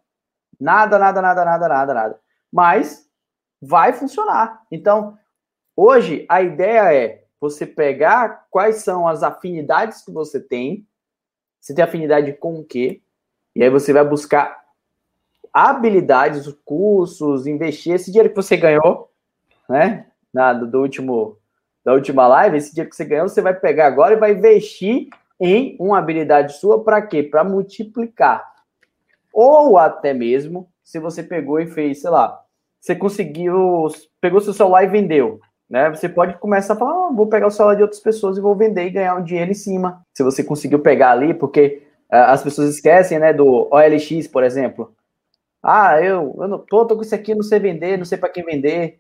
Nada, 0.60 0.98
nada, 0.98 1.22
nada, 1.22 1.46
nada, 1.46 1.68
nada, 1.68 1.94
nada. 1.94 2.20
Mas 2.52 3.08
vai 3.62 3.94
funcionar. 3.94 4.64
Então, 4.72 5.18
hoje 5.76 6.26
a 6.30 6.42
ideia 6.42 6.94
é 6.94 7.24
você 7.40 7.66
pegar 7.66 8.46
quais 8.50 8.78
são 8.78 9.08
as 9.08 9.24
afinidades 9.24 10.04
que 10.04 10.12
você 10.12 10.40
tem. 10.40 10.88
Você 11.60 11.74
tem 11.74 11.84
afinidade 11.84 12.34
com 12.34 12.60
o 12.60 12.64
quê? 12.64 13.02
E 13.56 13.64
aí 13.64 13.70
você 13.70 13.94
vai 13.94 14.04
buscar 14.04 14.64
habilidades, 15.54 16.48
cursos, 16.66 17.46
investir 17.46 17.94
esse 17.94 18.12
dinheiro 18.12 18.30
que 18.30 18.36
você 18.36 18.58
ganhou, 18.58 19.12
né? 19.70 20.08
Na, 20.34 20.52
do 20.52 20.82
último, 20.82 21.38
da 21.86 21.94
última 21.94 22.28
live, 22.28 22.58
esse 22.58 22.72
dinheiro 22.74 22.90
que 22.90 22.96
você 22.96 23.06
ganhou, 23.06 23.30
você 23.30 23.42
vai 23.42 23.54
pegar 23.54 23.86
agora 23.86 24.16
e 24.16 24.20
vai 24.20 24.32
investir 24.32 25.10
em 25.44 25.76
uma 25.78 26.00
habilidade 26.00 26.54
sua 26.54 26.84
para 26.84 27.02
quê? 27.02 27.22
Para 27.22 27.44
multiplicar. 27.44 28.44
Ou 29.34 29.78
até 29.78 30.14
mesmo, 30.14 30.70
se 30.82 31.00
você 31.00 31.22
pegou 31.22 31.60
e 31.60 31.68
fez, 31.68 32.02
sei 32.02 32.10
lá, 32.10 32.42
você 32.80 32.96
conseguiu, 32.96 33.88
pegou 34.22 34.40
seu 34.40 34.54
celular 34.54 34.84
e 34.84 34.88
vendeu, 34.88 35.40
né? 35.70 35.90
Você 35.90 36.08
pode 36.08 36.38
começar 36.38 36.74
a 36.74 36.78
falar, 36.78 37.10
oh, 37.10 37.14
vou 37.14 37.28
pegar 37.28 37.48
o 37.48 37.52
celular 37.52 37.76
de 37.76 37.82
outras 37.82 38.02
pessoas 38.02 38.38
e 38.38 38.42
vou 38.42 38.56
vender 38.56 38.86
e 38.86 38.92
ganhar 38.92 39.16
um 39.16 39.24
dinheiro 39.24 39.52
em 39.52 39.56
cima. 39.56 40.06
Se 40.14 40.24
você 40.24 40.44
conseguiu 40.44 40.80
pegar 40.80 41.12
ali, 41.12 41.34
porque 41.34 41.84
uh, 42.12 42.32
as 42.32 42.42
pessoas 42.42 42.70
esquecem, 42.70 43.20
né, 43.20 43.34
do 43.34 43.68
OLX, 43.70 44.28
por 44.28 44.44
exemplo. 44.44 44.96
Ah, 45.62 46.02
eu, 46.02 46.36
eu 46.38 46.48
não 46.48 46.60
tô, 46.60 46.86
tô 46.86 46.96
com 46.96 47.02
isso 47.02 47.16
aqui, 47.16 47.36
não 47.36 47.44
sei 47.44 47.60
vender, 47.60 47.98
não 47.98 48.06
sei 48.06 48.18
para 48.18 48.30
quem 48.30 48.44
vender. 48.46 49.00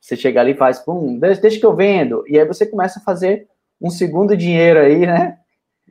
Você 0.00 0.16
chega 0.16 0.40
ali 0.40 0.52
e 0.52 0.56
faz, 0.56 0.78
pum, 0.78 1.18
deixa, 1.18 1.40
deixa 1.40 1.58
que 1.58 1.66
eu 1.66 1.74
vendo. 1.74 2.24
E 2.28 2.38
aí 2.38 2.44
você 2.44 2.66
começa 2.66 2.98
a 2.98 3.02
fazer 3.02 3.48
um 3.80 3.90
segundo 3.90 4.36
dinheiro 4.36 4.78
aí, 4.78 5.06
né? 5.06 5.39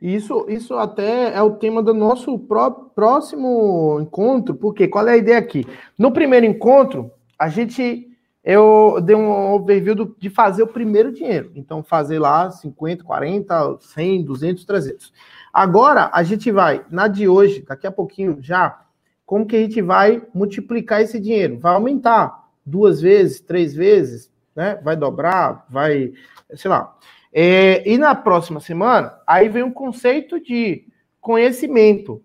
Isso, 0.00 0.46
isso 0.48 0.74
até 0.74 1.34
é 1.34 1.42
o 1.42 1.56
tema 1.56 1.82
do 1.82 1.92
nosso 1.92 2.38
pró 2.38 2.70
próximo 2.70 3.98
encontro, 4.00 4.54
porque 4.54 4.88
qual 4.88 5.06
é 5.08 5.12
a 5.12 5.16
ideia 5.16 5.38
aqui? 5.38 5.66
No 5.98 6.10
primeiro 6.10 6.46
encontro, 6.46 7.10
a 7.38 7.48
gente 7.48 8.06
eu 8.42 8.98
dei 9.02 9.14
um 9.14 9.52
overview 9.52 9.94
do, 9.94 10.16
de 10.18 10.30
fazer 10.30 10.62
o 10.62 10.66
primeiro 10.66 11.12
dinheiro. 11.12 11.52
Então, 11.54 11.82
fazer 11.82 12.18
lá 12.18 12.50
50, 12.50 13.04
40, 13.04 13.78
100, 13.80 14.24
200, 14.24 14.64
300. 14.64 15.12
Agora, 15.52 16.10
a 16.12 16.22
gente 16.22 16.50
vai, 16.50 16.84
na 16.90 17.06
de 17.06 17.28
hoje, 17.28 17.62
daqui 17.68 17.86
a 17.86 17.92
pouquinho 17.92 18.38
já, 18.40 18.80
como 19.26 19.46
que 19.46 19.56
a 19.56 19.60
gente 19.60 19.82
vai 19.82 20.26
multiplicar 20.34 21.02
esse 21.02 21.20
dinheiro? 21.20 21.58
Vai 21.58 21.74
aumentar 21.74 22.48
duas 22.64 23.00
vezes, 23.00 23.40
três 23.40 23.74
vezes, 23.74 24.32
né? 24.56 24.80
Vai 24.82 24.96
dobrar, 24.96 25.66
vai, 25.68 26.12
sei 26.54 26.70
lá. 26.70 26.96
É, 27.32 27.88
e 27.88 27.96
na 27.96 28.14
próxima 28.14 28.60
semana, 28.60 29.14
aí 29.26 29.48
vem 29.48 29.62
um 29.62 29.72
conceito 29.72 30.40
de 30.40 30.84
conhecimento. 31.20 32.22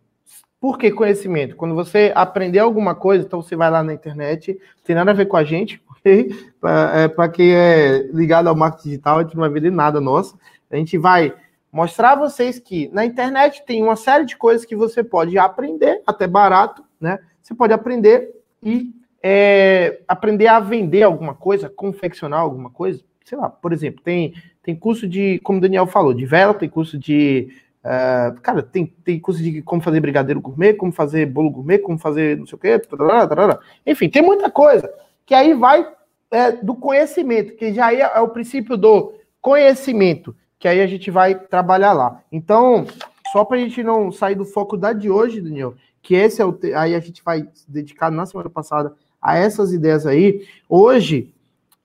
Por 0.60 0.80
que 0.80 0.89
conhecimento? 0.89 1.56
Quando 1.56 1.76
você 1.76 2.12
aprender 2.16 2.60
alguma 2.60 2.95
coisa, 2.95 3.24
então 3.24 3.41
você 3.41 3.56
vai 3.56 3.70
lá 3.70 3.84
na 3.84 3.93
internet, 3.93 4.58
tem 4.84 4.95
nada 4.95 5.12
a 5.12 5.14
ver 5.14 5.28
com 5.28 5.38
a 5.38 5.43
gente, 5.43 5.82
para 6.60 7.26
é, 7.26 7.30
quem 7.30 7.53
é 7.53 8.10
ligado 8.14 8.47
ao 8.47 8.56
marketing 8.56 8.89
digital, 8.89 9.20
a 9.20 9.24
gente 9.24 9.36
não 9.36 9.41
vai 9.41 9.49
vender 9.49 9.72
nada 9.72 10.01
nosso. 10.01 10.38
A 10.72 10.76
gente 10.76 10.97
vai 10.97 11.34
mostrar 11.72 12.14
a 12.14 12.16
vocês 12.16 12.58
que 12.58 12.89
na 12.93 13.06
internet 13.06 13.64
tem 13.66 13.84
uma 13.84 13.95
série 13.95 14.26
de 14.26 14.38
coisas 14.38 14.66
que 14.66 14.76
você 14.76 15.03
pode 15.03 15.38
aprender, 15.38 16.01
até 16.08 16.26
barato, 16.26 16.84
né? 16.99 17.20
Você 17.41 17.53
pode 17.53 17.74
aprender 17.74 18.32
e 18.64 18.91
é, 19.22 19.99
aprender 20.08 20.47
a 20.47 20.60
vender 20.60 21.03
alguma 21.03 21.34
coisa, 21.36 21.70
confeccionar 21.70 22.39
alguma 22.39 22.70
coisa. 22.70 23.03
Sei 23.26 23.38
lá, 23.38 23.49
por 23.49 23.73
exemplo, 23.73 24.01
tem, 24.03 24.36
tem 24.61 24.76
curso 24.76 25.07
de, 25.07 25.39
como 25.39 25.57
o 25.57 25.61
Daniel 25.61 25.88
falou, 25.88 26.13
de 26.13 26.26
vela, 26.26 26.53
tem 26.53 26.69
curso 26.69 26.97
de. 26.97 27.49
Uh, 27.84 28.39
cara, 28.41 28.63
tem, 28.63 28.86
tem 28.86 29.19
curso 29.19 29.41
de 29.43 29.61
como 29.61 29.82
fazer 29.82 29.99
brigadeiro 29.99 30.41
gourmet, 30.41 30.73
como 30.73 30.91
fazer 30.91 31.26
bolo 31.26 31.49
gourmet, 31.51 31.80
como 31.80 31.97
fazer 31.97 32.38
não 32.38 32.45
sei 32.45 32.55
o 32.55 32.59
quê. 32.59 32.80
Tarará, 32.80 33.28
tarará. 33.28 33.59
Enfim, 33.86 34.09
tem 34.09 34.21
muita 34.21 34.49
coisa. 34.49 34.91
Que 35.26 35.34
aí 35.34 35.53
vai 35.53 35.88
é, 36.32 36.51
do 36.51 36.76
conhecimento, 36.76 37.55
que 37.55 37.73
já 37.73 37.93
é, 37.93 37.99
é 37.99 38.19
o 38.19 38.30
princípio 38.30 38.78
do 38.78 39.13
conhecimento, 39.41 40.36
que 40.57 40.67
aí 40.67 40.82
a 40.82 40.88
gente 40.88 41.11
vai 41.11 41.36
trabalhar 41.36 41.93
lá. 41.93 42.21
Então, 42.32 42.86
só 43.32 43.43
para 43.43 43.57
a 43.57 43.59
gente 43.59 43.84
não 43.84 44.11
sair 44.11 44.36
do 44.36 44.45
foco 44.45 44.78
da 44.78 44.93
de 44.93 45.09
hoje, 45.09 45.41
Daniel, 45.41 45.76
que 46.01 46.15
esse 46.15 46.41
é 46.41 46.45
o. 46.45 46.57
Aí 46.76 46.95
a 46.95 46.99
gente 46.99 47.23
vai 47.23 47.47
se 47.53 47.69
dedicar 47.69 48.11
na 48.11 48.26
semana 48.26 48.49
passada 48.49 48.95
a 49.21 49.38
essas 49.38 49.73
ideias 49.73 50.05
aí. 50.05 50.47
Hoje, 50.69 51.34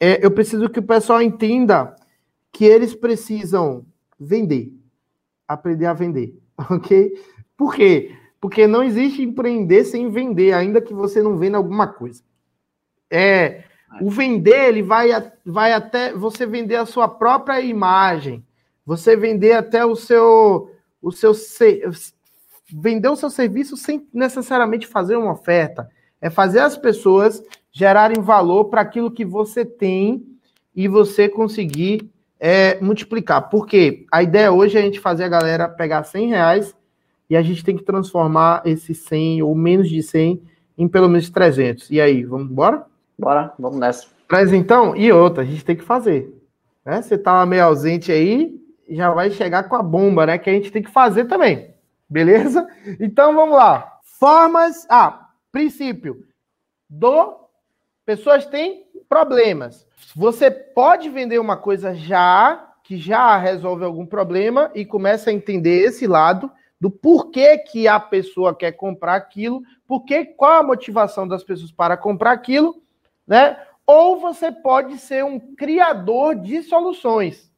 é, 0.00 0.24
eu 0.24 0.30
preciso 0.30 0.70
que 0.70 0.78
o 0.78 0.82
pessoal 0.82 1.20
entenda 1.20 1.94
que 2.50 2.64
eles 2.64 2.94
precisam 2.94 3.84
vender, 4.18 4.72
aprender 5.46 5.86
a 5.86 5.92
vender, 5.92 6.34
ok? 6.70 7.12
Por 7.56 7.74
quê? 7.74 8.16
Porque 8.40 8.66
não 8.66 8.82
existe 8.82 9.22
empreender 9.22 9.84
sem 9.84 10.10
vender, 10.10 10.54
ainda 10.54 10.80
que 10.80 10.94
você 10.94 11.22
não 11.22 11.36
venda 11.36 11.58
alguma 11.58 11.86
coisa. 11.86 12.22
É, 13.10 13.64
o 14.00 14.10
vender, 14.10 14.68
ele 14.68 14.82
vai, 14.82 15.10
vai 15.44 15.72
até 15.74 16.14
você 16.14 16.46
vender 16.46 16.76
a 16.76 16.86
sua 16.86 17.06
própria 17.06 17.60
imagem, 17.60 18.42
você 18.86 19.14
vender 19.14 19.52
até 19.52 19.84
o 19.84 19.94
seu, 19.94 20.74
o 21.02 21.12
seu 21.12 21.34
vender 22.72 23.08
o 23.08 23.16
seu 23.16 23.28
serviço 23.28 23.76
sem 23.76 24.08
necessariamente 24.14 24.86
fazer 24.86 25.16
uma 25.16 25.32
oferta 25.32 25.90
é 26.20 26.30
fazer 26.30 26.60
as 26.60 26.76
pessoas 26.76 27.42
gerarem 27.72 28.20
valor 28.20 28.66
para 28.66 28.80
aquilo 28.80 29.10
que 29.10 29.24
você 29.24 29.64
tem 29.64 30.26
e 30.74 30.88
você 30.88 31.28
conseguir 31.28 32.10
é, 32.38 32.80
multiplicar. 32.80 33.48
Porque 33.48 34.06
a 34.10 34.22
ideia 34.22 34.50
hoje 34.50 34.76
é 34.76 34.80
a 34.80 34.84
gente 34.84 35.00
fazer 35.00 35.24
a 35.24 35.28
galera 35.28 35.68
pegar 35.68 36.04
100 36.04 36.28
reais 36.28 36.76
e 37.28 37.36
a 37.36 37.42
gente 37.42 37.64
tem 37.64 37.76
que 37.76 37.84
transformar 37.84 38.62
esse 38.64 38.94
100 38.94 39.42
ou 39.42 39.54
menos 39.54 39.88
de 39.88 40.02
100 40.02 40.42
em 40.76 40.88
pelo 40.88 41.08
menos 41.08 41.28
300. 41.30 41.90
E 41.90 42.00
aí, 42.00 42.24
vamos 42.24 42.50
embora? 42.50 42.86
Bora, 43.18 43.52
vamos 43.58 43.78
nessa. 43.78 44.06
Mas 44.30 44.52
então, 44.52 44.96
e 44.96 45.12
outra, 45.12 45.42
a 45.42 45.46
gente 45.46 45.64
tem 45.64 45.76
que 45.76 45.84
fazer. 45.84 46.34
Né? 46.84 47.02
Você 47.02 47.18
tá 47.18 47.44
meio 47.44 47.64
ausente 47.64 48.10
aí, 48.10 48.58
já 48.88 49.10
vai 49.12 49.30
chegar 49.30 49.64
com 49.64 49.76
a 49.76 49.82
bomba, 49.82 50.26
né? 50.26 50.38
Que 50.38 50.48
a 50.48 50.52
gente 50.52 50.72
tem 50.72 50.82
que 50.82 50.90
fazer 50.90 51.26
também. 51.26 51.74
Beleza? 52.08 52.66
Então 52.98 53.34
vamos 53.34 53.54
lá. 53.54 53.98
Formas. 54.02 54.86
Ah, 54.90 55.28
princípio 55.52 56.24
do 56.88 57.40
pessoas 58.10 58.44
têm 58.44 58.86
problemas. 59.08 59.86
Você 60.16 60.50
pode 60.50 61.08
vender 61.08 61.38
uma 61.38 61.56
coisa 61.56 61.94
já 61.94 62.74
que 62.82 62.96
já 62.96 63.36
resolve 63.36 63.84
algum 63.84 64.04
problema 64.04 64.68
e 64.74 64.84
começa 64.84 65.30
a 65.30 65.32
entender 65.32 65.84
esse 65.84 66.08
lado 66.08 66.50
do 66.80 66.90
porquê 66.90 67.58
que 67.58 67.86
a 67.86 68.00
pessoa 68.00 68.52
quer 68.52 68.72
comprar 68.72 69.14
aquilo, 69.14 69.62
porque 69.86 70.24
qual 70.24 70.54
a 70.54 70.62
motivação 70.64 71.28
das 71.28 71.44
pessoas 71.44 71.70
para 71.70 71.96
comprar 71.96 72.32
aquilo, 72.32 72.82
né? 73.24 73.56
Ou 73.86 74.18
você 74.18 74.50
pode 74.50 74.98
ser 74.98 75.24
um 75.24 75.38
criador 75.38 76.34
de 76.34 76.64
soluções, 76.64 77.48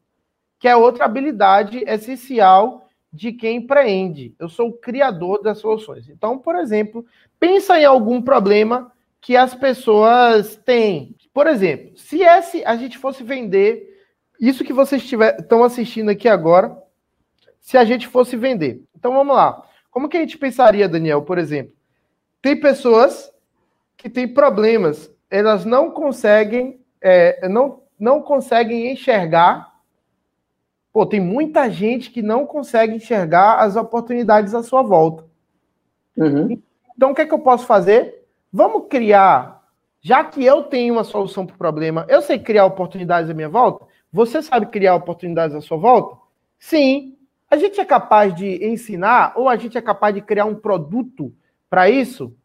que 0.58 0.68
é 0.68 0.76
outra 0.76 1.06
habilidade 1.06 1.82
essencial 1.86 2.90
de 3.10 3.32
quem 3.32 3.56
empreende. 3.56 4.34
Eu 4.38 4.50
sou 4.50 4.68
o 4.68 4.78
criador 4.78 5.42
das 5.42 5.60
soluções. 5.60 6.10
Então, 6.10 6.36
por 6.36 6.56
exemplo, 6.56 7.06
pensa 7.40 7.80
em 7.80 7.86
algum 7.86 8.20
problema 8.20 8.91
que 9.22 9.36
as 9.36 9.54
pessoas 9.54 10.56
têm. 10.56 11.16
Por 11.32 11.46
exemplo, 11.46 11.96
se 11.96 12.22
esse 12.22 12.62
a 12.64 12.76
gente 12.76 12.98
fosse 12.98 13.22
vender 13.22 13.88
isso 14.38 14.64
que 14.64 14.72
vocês 14.72 15.02
estão 15.38 15.62
assistindo 15.62 16.10
aqui 16.10 16.28
agora, 16.28 16.76
se 17.60 17.78
a 17.78 17.84
gente 17.84 18.08
fosse 18.08 18.36
vender. 18.36 18.82
Então 18.94 19.14
vamos 19.14 19.34
lá. 19.34 19.62
Como 19.90 20.08
que 20.08 20.16
a 20.16 20.20
gente 20.20 20.36
pensaria, 20.36 20.88
Daniel, 20.88 21.22
por 21.22 21.38
exemplo? 21.38 21.72
Tem 22.42 22.58
pessoas 22.58 23.32
que 23.96 24.10
têm 24.10 24.26
problemas, 24.26 25.08
elas 25.30 25.64
não 25.64 25.92
conseguem, 25.92 26.80
é, 27.00 27.48
não, 27.48 27.80
não 27.96 28.20
conseguem 28.20 28.90
enxergar. 28.90 29.72
Pô, 30.92 31.06
tem 31.06 31.20
muita 31.20 31.70
gente 31.70 32.10
que 32.10 32.20
não 32.20 32.44
consegue 32.44 32.96
enxergar 32.96 33.60
as 33.60 33.76
oportunidades 33.76 34.52
à 34.52 34.62
sua 34.64 34.82
volta. 34.82 35.24
Uhum. 36.16 36.60
Então, 36.96 37.12
o 37.12 37.14
que, 37.14 37.22
é 37.22 37.26
que 37.26 37.32
eu 37.32 37.38
posso 37.38 37.64
fazer? 37.64 38.21
Vamos 38.52 38.88
criar, 38.90 39.62
já 40.02 40.22
que 40.22 40.44
eu 40.44 40.64
tenho 40.64 40.92
uma 40.92 41.04
solução 41.04 41.46
para 41.46 41.54
o 41.54 41.58
problema, 41.58 42.04
eu 42.06 42.20
sei 42.20 42.38
criar 42.38 42.66
oportunidades 42.66 43.30
à 43.30 43.34
minha 43.34 43.48
volta? 43.48 43.86
Você 44.12 44.42
sabe 44.42 44.66
criar 44.66 44.94
oportunidades 44.94 45.56
à 45.56 45.62
sua 45.62 45.78
volta? 45.78 46.18
Sim. 46.58 47.16
A 47.50 47.56
gente 47.56 47.80
é 47.80 47.84
capaz 47.84 48.34
de 48.34 48.62
ensinar 48.62 49.32
ou 49.36 49.48
a 49.48 49.56
gente 49.56 49.78
é 49.78 49.80
capaz 49.80 50.14
de 50.14 50.20
criar 50.20 50.44
um 50.44 50.54
produto 50.54 51.32
para 51.70 51.88
isso? 51.88 52.36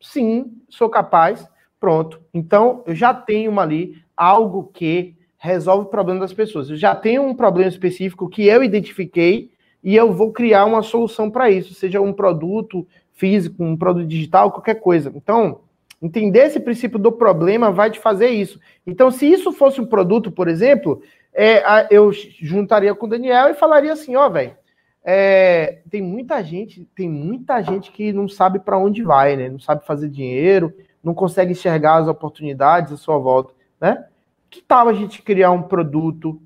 Sim, 0.00 0.52
sou 0.68 0.88
capaz. 0.88 1.48
Pronto. 1.80 2.20
Então, 2.32 2.84
eu 2.86 2.94
já 2.94 3.12
tenho 3.12 3.58
ali 3.58 4.00
algo 4.16 4.70
que 4.72 5.16
resolve 5.36 5.86
o 5.86 5.90
problema 5.90 6.20
das 6.20 6.32
pessoas. 6.32 6.70
Eu 6.70 6.76
já 6.76 6.94
tenho 6.94 7.22
um 7.22 7.34
problema 7.34 7.68
específico 7.68 8.28
que 8.28 8.46
eu 8.46 8.62
identifiquei 8.62 9.50
e 9.82 9.96
eu 9.96 10.12
vou 10.12 10.32
criar 10.32 10.64
uma 10.64 10.82
solução 10.82 11.28
para 11.28 11.50
isso, 11.50 11.74
seja 11.74 12.00
um 12.00 12.12
produto, 12.12 12.86
físico, 13.16 13.64
um 13.64 13.76
produto 13.76 14.06
digital, 14.06 14.52
qualquer 14.52 14.76
coisa. 14.76 15.10
Então, 15.14 15.62
entender 16.00 16.40
esse 16.40 16.60
princípio 16.60 16.98
do 16.98 17.10
problema 17.10 17.72
vai 17.72 17.90
te 17.90 17.98
fazer 17.98 18.28
isso. 18.28 18.60
Então, 18.86 19.10
se 19.10 19.26
isso 19.26 19.50
fosse 19.50 19.80
um 19.80 19.86
produto, 19.86 20.30
por 20.30 20.46
exemplo, 20.46 21.02
é, 21.32 21.86
eu 21.90 22.12
juntaria 22.12 22.94
com 22.94 23.06
o 23.06 23.08
Daniel 23.08 23.48
e 23.48 23.54
falaria 23.54 23.92
assim, 23.92 24.14
ó, 24.14 24.28
velho, 24.28 24.54
é, 25.02 25.80
tem 25.90 26.02
muita 26.02 26.42
gente, 26.42 26.84
tem 26.94 27.08
muita 27.08 27.62
gente 27.62 27.90
que 27.90 28.12
não 28.12 28.28
sabe 28.28 28.58
para 28.58 28.78
onde 28.78 29.02
vai, 29.02 29.36
né? 29.36 29.48
Não 29.48 29.60
sabe 29.60 29.86
fazer 29.86 30.08
dinheiro, 30.08 30.74
não 31.02 31.14
consegue 31.14 31.52
enxergar 31.52 31.98
as 31.98 32.08
oportunidades 32.08 32.92
à 32.92 32.96
sua 32.96 33.16
volta, 33.16 33.54
né? 33.80 34.04
Que 34.50 34.60
tal 34.60 34.88
a 34.88 34.92
gente 34.92 35.22
criar 35.22 35.52
um 35.52 35.62
produto 35.62 36.40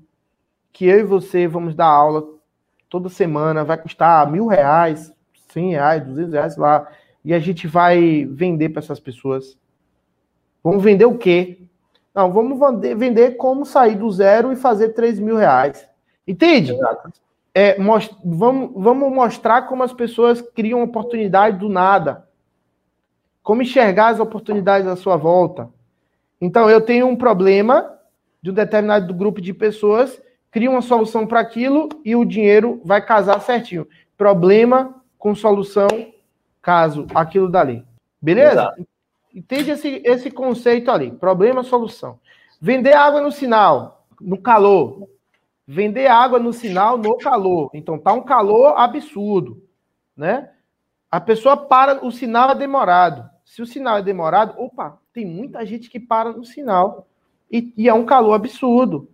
que 0.71 0.85
eu 0.85 0.99
e 0.99 1.03
você 1.03 1.47
vamos 1.47 1.75
dar 1.75 1.87
aula 1.87 2.23
toda 2.87 3.09
semana, 3.09 3.63
vai 3.63 3.77
custar 3.77 4.29
mil 4.29 4.45
reais, 4.45 5.11
100 5.51 5.69
reais, 5.71 6.05
200 6.05 6.33
reais 6.33 6.57
lá, 6.57 6.87
e 7.23 7.33
a 7.33 7.39
gente 7.39 7.67
vai 7.67 8.25
vender 8.25 8.69
para 8.69 8.79
essas 8.79 8.99
pessoas. 8.99 9.57
Vamos 10.63 10.83
vender 10.83 11.05
o 11.05 11.17
quê? 11.17 11.59
Não, 12.13 12.31
vamos 12.31 12.59
vender, 12.59 12.95
vender 12.95 13.31
como 13.37 13.65
sair 13.65 13.95
do 13.95 14.09
zero 14.11 14.51
e 14.51 14.55
fazer 14.55 14.89
3 14.89 15.19
mil 15.19 15.37
reais. 15.37 15.87
Entende? 16.27 16.77
É, 17.53 17.79
most, 17.79 18.15
vamos, 18.23 18.71
vamos 18.75 19.11
mostrar 19.11 19.63
como 19.63 19.83
as 19.83 19.93
pessoas 19.93 20.41
criam 20.41 20.83
oportunidade 20.83 21.57
do 21.57 21.69
nada. 21.69 22.27
Como 23.41 23.61
enxergar 23.61 24.09
as 24.09 24.19
oportunidades 24.19 24.87
à 24.87 24.95
sua 24.95 25.17
volta. 25.17 25.69
Então, 26.39 26.69
eu 26.69 26.81
tenho 26.81 27.07
um 27.07 27.15
problema 27.15 27.97
de 28.41 28.51
um 28.51 28.53
determinado 28.53 29.13
grupo 29.13 29.39
de 29.39 29.53
pessoas, 29.53 30.21
crio 30.49 30.71
uma 30.71 30.81
solução 30.81 31.27
para 31.27 31.39
aquilo 31.39 31.87
e 32.03 32.15
o 32.15 32.25
dinheiro 32.25 32.81
vai 32.83 33.03
casar 33.03 33.39
certinho. 33.41 33.87
Problema 34.17 35.00
com 35.21 35.35
solução, 35.35 35.87
caso 36.63 37.05
aquilo 37.13 37.47
dali. 37.47 37.85
Beleza? 38.19 38.53
Exato. 38.53 38.87
Entende 39.33 39.69
esse, 39.69 40.01
esse 40.03 40.31
conceito 40.31 40.89
ali. 40.89 41.11
Problema, 41.11 41.63
solução. 41.63 42.19
Vender 42.59 42.93
água 42.93 43.21
no 43.21 43.31
sinal, 43.31 44.07
no 44.19 44.41
calor. 44.41 45.07
Vender 45.65 46.07
água 46.07 46.39
no 46.39 46.51
sinal 46.51 46.97
no 46.97 47.17
calor. 47.17 47.69
Então 47.71 47.99
tá 47.99 48.11
um 48.11 48.23
calor 48.23 48.73
absurdo, 48.77 49.63
né? 50.17 50.49
A 51.09 51.21
pessoa 51.21 51.55
para, 51.55 52.03
o 52.03 52.11
sinal 52.11 52.49
é 52.49 52.55
demorado. 52.55 53.29
Se 53.45 53.61
o 53.61 53.65
sinal 53.65 53.99
é 53.99 54.01
demorado, 54.01 54.59
opa, 54.59 54.99
tem 55.13 55.25
muita 55.25 55.63
gente 55.67 55.87
que 55.87 55.99
para 55.99 56.31
no 56.31 56.43
sinal 56.43 57.07
e, 57.49 57.71
e 57.77 57.87
é 57.87 57.93
um 57.93 58.05
calor 58.05 58.33
absurdo, 58.33 59.07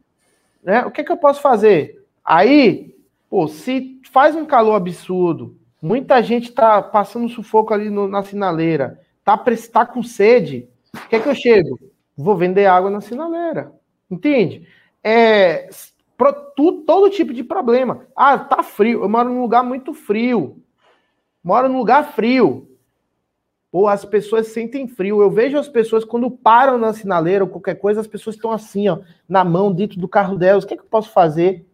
né? 0.64 0.86
O 0.86 0.91
que, 0.91 1.01
é 1.01 1.03
que 1.03 1.12
eu 1.12 1.18
posso 1.18 1.41
fazer? 1.41 2.08
Aí, 2.24 2.95
pô, 3.30 3.47
se 3.47 4.01
faz 4.10 4.36
um 4.38 4.45
calor 4.45 4.76
absurdo, 4.76 5.58
Muita 5.88 6.21
gente 6.21 6.49
está 6.49 6.81
passando 6.81 7.29
sufoco 7.29 7.73
ali 7.73 7.89
no, 7.89 8.09
na 8.09 8.21
sinaleira. 8.21 8.99
Tá, 9.23 9.41
tá 9.71 9.85
com 9.85 10.03
sede. 10.03 10.67
O 10.93 11.07
que 11.07 11.15
é 11.15 11.19
que 11.21 11.29
eu 11.29 11.33
chego? 11.33 11.79
Vou 12.15 12.35
vender 12.35 12.65
água 12.65 12.89
na 12.89 12.99
sinaleira. 12.99 13.71
Entende? 14.11 14.67
É, 15.01 15.69
pro, 16.17 16.33
tu, 16.57 16.83
todo 16.85 17.09
tipo 17.09 17.33
de 17.33 17.41
problema. 17.41 18.05
Ah, 18.13 18.38
tá 18.38 18.61
frio. 18.63 19.01
Eu 19.01 19.07
moro 19.07 19.29
num 19.29 19.41
lugar 19.41 19.63
muito 19.63 19.93
frio. 19.93 20.61
Moro 21.41 21.69
num 21.69 21.77
lugar 21.77 22.11
frio. 22.11 22.69
Pô, 23.71 23.88
as 23.88 24.03
pessoas 24.03 24.47
sentem 24.47 24.89
frio. 24.89 25.21
Eu 25.21 25.31
vejo 25.31 25.57
as 25.57 25.69
pessoas 25.69 26.03
quando 26.03 26.29
param 26.29 26.77
na 26.77 26.91
sinaleira 26.91 27.45
ou 27.45 27.49
qualquer 27.49 27.75
coisa, 27.75 28.01
as 28.01 28.07
pessoas 28.07 28.35
estão 28.35 28.51
assim, 28.51 28.89
ó, 28.89 28.99
na 29.27 29.45
mão, 29.45 29.71
dentro 29.71 30.01
do 30.01 30.07
carro 30.07 30.38
delas. 30.38 30.65
O 30.65 30.67
que 30.67 30.73
é 30.73 30.77
que 30.77 30.83
eu 30.83 30.89
posso 30.89 31.11
fazer? 31.13 31.65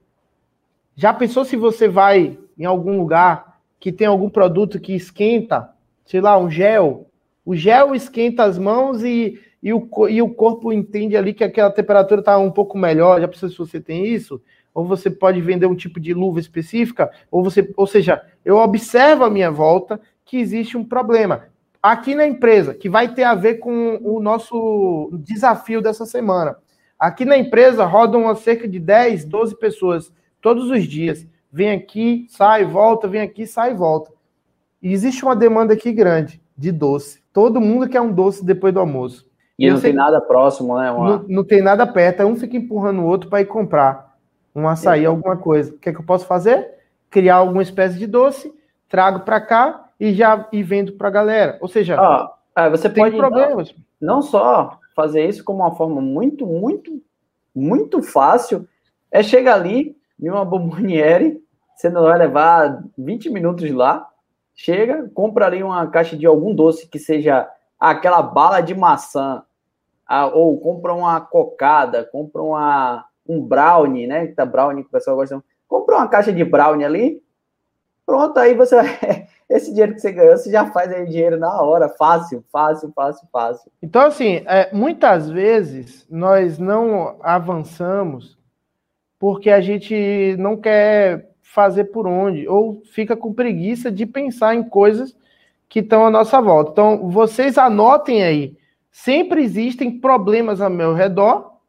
Já 0.95 1.11
pensou 1.11 1.43
se 1.43 1.55
você 1.55 1.87
vai 1.87 2.37
em 2.55 2.65
algum 2.65 2.95
lugar 2.99 3.52
que 3.83 3.91
tem 3.91 4.07
algum 4.07 4.29
produto 4.29 4.79
que 4.79 4.93
esquenta, 4.93 5.69
sei 6.05 6.21
lá, 6.21 6.39
um 6.39 6.49
gel. 6.49 7.09
O 7.45 7.53
gel 7.53 7.93
esquenta 7.93 8.45
as 8.45 8.57
mãos 8.57 9.03
e, 9.03 9.37
e 9.61 9.73
o, 9.73 9.89
e 10.07 10.21
o 10.21 10.29
corpo 10.29 10.71
entende 10.71 11.17
ali 11.17 11.33
que 11.33 11.43
aquela 11.43 11.69
temperatura 11.69 12.21
está 12.21 12.37
um 12.37 12.49
pouco 12.49 12.77
melhor, 12.77 13.19
já 13.19 13.27
precisa 13.27 13.51
se 13.51 13.57
você 13.57 13.81
tem 13.81 14.05
isso, 14.05 14.41
ou 14.73 14.85
você 14.85 15.09
pode 15.09 15.41
vender 15.41 15.65
um 15.65 15.75
tipo 15.75 15.99
de 15.99 16.13
luva 16.13 16.39
específica, 16.39 17.11
ou 17.29 17.43
você, 17.43 17.73
ou 17.75 17.85
seja, 17.85 18.21
eu 18.45 18.55
observo 18.55 19.25
a 19.25 19.29
minha 19.29 19.51
volta 19.51 19.99
que 20.23 20.37
existe 20.37 20.77
um 20.77 20.85
problema. 20.85 21.47
Aqui 21.81 22.15
na 22.15 22.25
empresa, 22.25 22.73
que 22.73 22.87
vai 22.87 23.13
ter 23.13 23.23
a 23.23 23.35
ver 23.35 23.55
com 23.55 23.99
o 24.01 24.21
nosso 24.21 25.09
desafio 25.21 25.81
dessa 25.81 26.05
semana. 26.05 26.55
Aqui 26.97 27.25
na 27.25 27.37
empresa 27.37 27.83
rodam 27.83 28.33
cerca 28.33 28.65
de 28.65 28.79
10, 28.79 29.25
12 29.25 29.59
pessoas 29.59 30.09
todos 30.41 30.71
os 30.71 30.85
dias. 30.85 31.27
Vem 31.53 31.69
aqui, 31.69 32.25
sai, 32.31 32.65
volta, 32.65 33.07
vem 33.07 33.21
aqui, 33.21 33.45
sai 33.45 33.73
e 33.73 33.75
volta. 33.75 34.11
E 34.81 34.91
existe 34.91 35.23
uma 35.23 35.35
demanda 35.35 35.75
aqui 35.75 35.91
grande 35.91 36.41
de 36.57 36.71
doce. 36.71 37.21
Todo 37.31 37.61
mundo 37.61 37.87
quer 37.87 38.01
um 38.01 38.11
doce 38.11 38.43
depois 38.43 38.73
do 38.73 38.79
almoço. 38.79 39.29
E, 39.59 39.69
não 39.69 39.77
sei, 39.77 39.91
tem 39.91 39.97
nada 39.97 40.19
próximo, 40.19 40.79
né? 40.79 40.89
Uma... 40.89 41.09
Não, 41.09 41.25
não, 41.27 41.43
tem 41.43 41.61
nada 41.61 41.85
perto. 41.85 42.23
Um 42.23 42.35
fica 42.35 42.57
empurrando 42.57 43.01
o 43.01 43.05
outro 43.05 43.29
para 43.29 43.41
ir 43.41 43.45
comprar 43.45 44.17
um 44.55 44.67
açaí, 44.67 45.03
é. 45.03 45.05
alguma 45.05 45.37
coisa. 45.37 45.71
O 45.75 45.77
que, 45.77 45.89
é 45.89 45.93
que 45.93 45.99
eu 45.99 46.05
posso 46.05 46.25
fazer? 46.25 46.71
Criar 47.11 47.35
alguma 47.35 47.61
espécie 47.61 47.99
de 47.99 48.07
doce, 48.07 48.51
trago 48.89 49.19
para 49.19 49.39
cá 49.39 49.91
e 49.99 50.11
já 50.11 50.47
e 50.51 50.63
vendo 50.63 50.93
para 50.93 51.09
a 51.09 51.11
galera. 51.11 51.59
Ou 51.61 51.67
seja, 51.67 51.99
ah, 51.99 52.69
você 52.69 52.89
tem 52.89 53.03
pode 53.03 53.15
problemas. 53.15 53.75
Não, 54.01 54.15
não 54.15 54.21
só 54.23 54.79
fazer 54.95 55.29
isso 55.29 55.43
como 55.43 55.59
uma 55.59 55.75
forma 55.75 56.01
muito, 56.01 56.47
muito, 56.47 56.99
muito 57.53 58.01
fácil, 58.01 58.67
é 59.11 59.21
chegar 59.21 59.53
ali 59.53 59.95
em 60.19 60.29
uma 60.29 60.43
bomboniere, 60.43 61.42
você 61.75 61.89
não 61.89 62.03
vai 62.03 62.17
levar 62.17 62.83
20 62.97 63.29
minutos 63.29 63.69
lá, 63.71 64.07
chega, 64.55 65.09
compra 65.13 65.47
ali 65.47 65.63
uma 65.63 65.87
caixa 65.87 66.15
de 66.15 66.25
algum 66.25 66.53
doce 66.53 66.87
que 66.87 66.99
seja 66.99 67.49
aquela 67.79 68.21
bala 68.21 68.61
de 68.61 68.73
maçã, 68.73 69.43
ou 70.33 70.59
compra 70.59 70.93
uma 70.93 71.19
cocada, 71.21 72.03
compra 72.03 72.41
uma, 72.41 73.05
um 73.27 73.41
brownie, 73.41 74.07
né? 74.07 74.27
Que 74.27 74.33
tá 74.33 74.45
brownie 74.45 74.83
que 74.83 74.89
o 74.89 74.91
pessoal 74.91 75.15
gosta. 75.15 75.43
Compra 75.67 75.97
uma 75.97 76.07
caixa 76.07 76.31
de 76.31 76.43
brownie 76.43 76.85
ali, 76.85 77.23
pronto, 78.05 78.37
aí 78.37 78.53
você 78.53 78.75
esse 79.49 79.71
dinheiro 79.71 79.93
que 79.93 80.01
você 80.01 80.11
ganhou, 80.11 80.37
você 80.37 80.51
já 80.51 80.71
faz 80.71 80.91
aí 80.91 81.05
dinheiro 81.05 81.37
na 81.37 81.61
hora, 81.61 81.89
fácil, 81.89 82.43
fácil, 82.51 82.91
fácil, 82.95 83.27
fácil. 83.31 83.71
Então, 83.81 84.03
assim, 84.03 84.43
é, 84.45 84.73
muitas 84.73 85.29
vezes 85.29 86.07
nós 86.09 86.57
não 86.57 87.17
avançamos 87.21 88.37
porque 89.19 89.49
a 89.49 89.61
gente 89.61 90.35
não 90.37 90.57
quer 90.57 91.32
fazer 91.53 91.85
por 91.85 92.07
onde, 92.07 92.47
ou 92.47 92.81
fica 92.83 93.15
com 93.15 93.31
preguiça 93.31 93.91
de 93.91 94.07
pensar 94.07 94.55
em 94.55 94.63
coisas 94.63 95.15
que 95.69 95.81
estão 95.81 96.03
à 96.03 96.09
nossa 96.09 96.41
volta. 96.41 96.71
Então, 96.71 97.11
vocês 97.11 97.59
anotem 97.59 98.23
aí. 98.23 98.57
Sempre 98.91 99.43
existem 99.43 99.99
problemas 99.99 100.61
ao 100.61 100.69
meu 100.71 100.95
redor. 100.95 101.59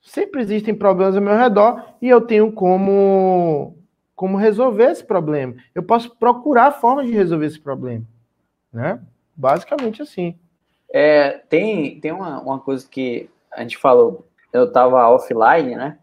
Sempre 0.00 0.40
existem 0.40 0.74
problemas 0.74 1.16
ao 1.16 1.22
meu 1.22 1.36
redor 1.36 1.84
e 2.00 2.08
eu 2.08 2.22
tenho 2.22 2.50
como 2.50 3.76
como 4.16 4.38
resolver 4.38 4.90
esse 4.90 5.04
problema. 5.04 5.54
Eu 5.74 5.82
posso 5.82 6.16
procurar 6.16 6.72
formas 6.72 7.06
de 7.06 7.12
resolver 7.12 7.46
esse 7.46 7.60
problema, 7.60 8.04
né? 8.72 9.00
Basicamente 9.36 10.00
assim. 10.00 10.34
É, 10.90 11.42
tem 11.50 12.00
tem 12.00 12.10
uma, 12.10 12.40
uma 12.40 12.58
coisa 12.58 12.88
que 12.88 13.28
a 13.52 13.60
gente 13.60 13.76
falou, 13.76 14.26
eu 14.50 14.64
estava 14.64 15.08
offline, 15.10 15.74
né? 15.74 15.98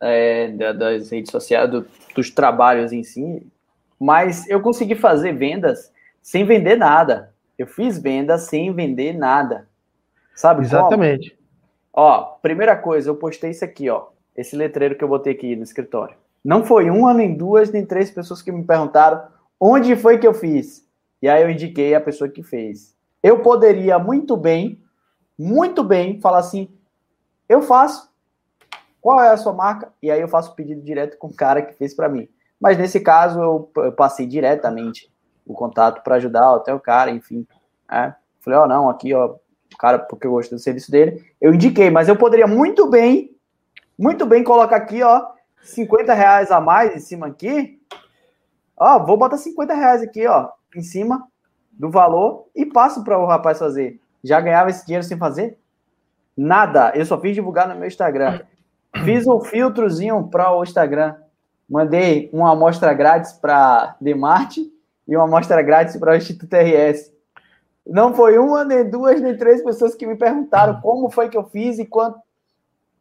É, 0.00 0.48
das 0.48 1.10
redes 1.10 1.30
sociais, 1.30 1.70
do, 1.70 1.86
dos 2.14 2.30
trabalhos 2.30 2.92
em 2.92 3.02
si, 3.02 3.46
mas 3.98 4.46
eu 4.48 4.60
consegui 4.60 4.94
fazer 4.94 5.32
vendas 5.32 5.90
sem 6.20 6.44
vender 6.44 6.76
nada. 6.76 7.32
Eu 7.58 7.66
fiz 7.66 7.98
vendas 7.98 8.42
sem 8.42 8.72
vender 8.74 9.14
nada. 9.14 9.66
Sabe? 10.34 10.62
Exatamente. 10.62 11.30
Como? 11.30 12.08
Ó, 12.08 12.22
primeira 12.42 12.76
coisa, 12.76 13.08
eu 13.08 13.16
postei 13.16 13.50
isso 13.50 13.64
aqui, 13.64 13.88
ó. 13.88 14.08
Esse 14.36 14.54
letreiro 14.54 14.96
que 14.96 15.02
eu 15.02 15.08
botei 15.08 15.32
aqui 15.32 15.56
no 15.56 15.62
escritório. 15.62 16.14
Não 16.44 16.64
foi 16.64 16.90
uma, 16.90 17.14
nem 17.14 17.34
duas, 17.34 17.72
nem 17.72 17.86
três 17.86 18.10
pessoas 18.10 18.42
que 18.42 18.52
me 18.52 18.62
perguntaram 18.62 19.22
onde 19.58 19.96
foi 19.96 20.18
que 20.18 20.26
eu 20.26 20.34
fiz. 20.34 20.86
E 21.22 21.28
aí 21.28 21.42
eu 21.42 21.50
indiquei 21.50 21.94
a 21.94 22.00
pessoa 22.00 22.28
que 22.28 22.42
fez. 22.42 22.94
Eu 23.22 23.40
poderia 23.40 23.98
muito 23.98 24.36
bem, 24.36 24.78
muito 25.38 25.82
bem, 25.82 26.20
falar 26.20 26.38
assim: 26.38 26.68
eu 27.48 27.62
faço. 27.62 28.14
Qual 29.06 29.22
é 29.22 29.28
a 29.28 29.36
sua 29.36 29.52
marca? 29.52 29.92
E 30.02 30.10
aí 30.10 30.20
eu 30.20 30.26
faço 30.26 30.50
o 30.50 30.54
pedido 30.56 30.82
direto 30.82 31.16
com 31.16 31.28
o 31.28 31.32
cara 31.32 31.62
que 31.62 31.74
fez 31.74 31.94
para 31.94 32.08
mim. 32.08 32.28
Mas 32.60 32.76
nesse 32.76 32.98
caso 32.98 33.40
eu, 33.40 33.92
passei 33.92 34.26
diretamente 34.26 35.08
o 35.46 35.54
contato 35.54 36.02
para 36.02 36.16
ajudar 36.16 36.56
até 36.56 36.74
o 36.74 36.80
cara, 36.80 37.12
enfim. 37.12 37.46
É. 37.88 38.12
Falei, 38.40 38.58
ó, 38.58 38.64
oh, 38.64 38.66
não, 38.66 38.90
aqui, 38.90 39.14
ó, 39.14 39.26
o 39.26 39.76
cara, 39.78 40.00
porque 40.00 40.26
eu 40.26 40.32
gosto 40.32 40.56
do 40.56 40.58
serviço 40.58 40.90
dele. 40.90 41.24
Eu 41.40 41.54
indiquei, 41.54 41.88
mas 41.88 42.08
eu 42.08 42.16
poderia 42.16 42.48
muito 42.48 42.90
bem, 42.90 43.30
muito 43.96 44.26
bem 44.26 44.42
colocar 44.42 44.74
aqui, 44.74 45.04
ó, 45.04 45.24
50 45.62 46.12
reais 46.12 46.50
a 46.50 46.60
mais 46.60 46.96
em 46.96 46.98
cima 46.98 47.28
aqui, 47.28 47.80
ó, 48.76 48.98
vou 48.98 49.16
botar 49.16 49.36
50 49.36 49.72
reais 49.72 50.02
aqui, 50.02 50.26
ó, 50.26 50.48
em 50.74 50.82
cima 50.82 51.28
do 51.70 51.88
valor 51.88 52.48
e 52.56 52.66
passo 52.66 53.04
para 53.04 53.16
o 53.16 53.24
rapaz 53.24 53.60
fazer. 53.60 54.00
Já 54.24 54.40
ganhava 54.40 54.70
esse 54.70 54.84
dinheiro 54.84 55.06
sem 55.06 55.16
fazer? 55.16 55.56
Nada. 56.36 56.90
Eu 56.96 57.06
só 57.06 57.16
fiz 57.20 57.36
divulgar 57.36 57.68
no 57.68 57.76
meu 57.76 57.86
Instagram. 57.86 58.40
Fiz 59.04 59.26
um 59.26 59.40
filtrozinho 59.40 60.28
para 60.28 60.54
o 60.56 60.62
Instagram. 60.62 61.14
Mandei 61.68 62.30
uma 62.32 62.52
amostra 62.52 62.92
grátis 62.94 63.32
para 63.32 63.96
Demarte 64.00 64.72
e 65.06 65.16
uma 65.16 65.24
amostra 65.24 65.60
grátis 65.62 65.96
para 65.96 66.12
o 66.12 66.16
Instituto 66.16 66.54
RS. 66.54 67.12
Não 67.86 68.14
foi 68.14 68.38
uma, 68.38 68.64
nem 68.64 68.88
duas, 68.88 69.20
nem 69.20 69.36
três 69.36 69.62
pessoas 69.62 69.94
que 69.94 70.06
me 70.06 70.16
perguntaram 70.16 70.80
como 70.80 71.08
foi 71.10 71.28
que 71.28 71.36
eu 71.36 71.44
fiz 71.44 71.78
e 71.78 71.84
quanto 71.84 72.18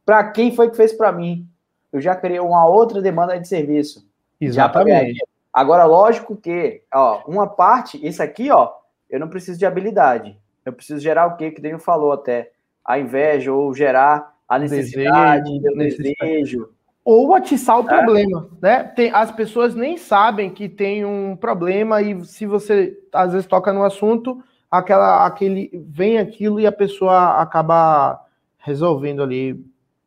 para 0.05 0.23
quem 0.31 0.55
foi 0.55 0.69
que 0.69 0.77
fez 0.77 0.93
para 0.93 1.11
mim 1.11 1.47
eu 1.95 2.01
já 2.01 2.13
criei 2.13 2.41
uma 2.41 2.67
outra 2.67 3.01
demanda 3.01 3.39
de 3.39 3.47
serviço. 3.47 4.05
Exatamente. 4.39 5.23
Agora, 5.53 5.85
lógico 5.85 6.35
que, 6.35 6.83
ó, 6.93 7.21
uma 7.25 7.47
parte, 7.47 8.05
isso 8.05 8.21
aqui, 8.21 8.51
ó, 8.51 8.69
eu 9.09 9.17
não 9.17 9.29
preciso 9.29 9.57
de 9.57 9.65
habilidade. 9.65 10.37
Eu 10.65 10.73
preciso 10.73 10.99
gerar 10.99 11.27
o 11.27 11.37
quê? 11.37 11.51
Que 11.51 11.61
Daniel 11.61 11.79
falou 11.79 12.11
até. 12.11 12.51
A 12.83 12.99
inveja, 12.99 13.53
ou 13.53 13.73
gerar 13.73 14.34
a 14.47 14.59
necessidade, 14.59 15.49
o 15.49 15.75
desejo. 15.75 16.69
Ou 17.03 17.35
atiçar 17.35 17.79
o 17.79 17.85
é. 17.85 17.87
problema, 17.87 18.49
né? 18.61 18.83
Tem, 18.83 19.11
as 19.11 19.31
pessoas 19.31 19.75
nem 19.75 19.95
sabem 19.97 20.49
que 20.49 20.67
tem 20.67 21.05
um 21.05 21.35
problema 21.35 22.01
e 22.01 22.25
se 22.25 22.45
você 22.47 22.97
às 23.13 23.31
vezes 23.31 23.47
toca 23.47 23.71
no 23.71 23.83
assunto, 23.83 24.43
aquela, 24.71 25.25
aquele 25.25 25.69
vem 25.87 26.17
aquilo 26.17 26.59
e 26.59 26.65
a 26.65 26.71
pessoa 26.71 27.41
acaba 27.41 28.19
resolvendo 28.57 29.21
ali 29.21 29.63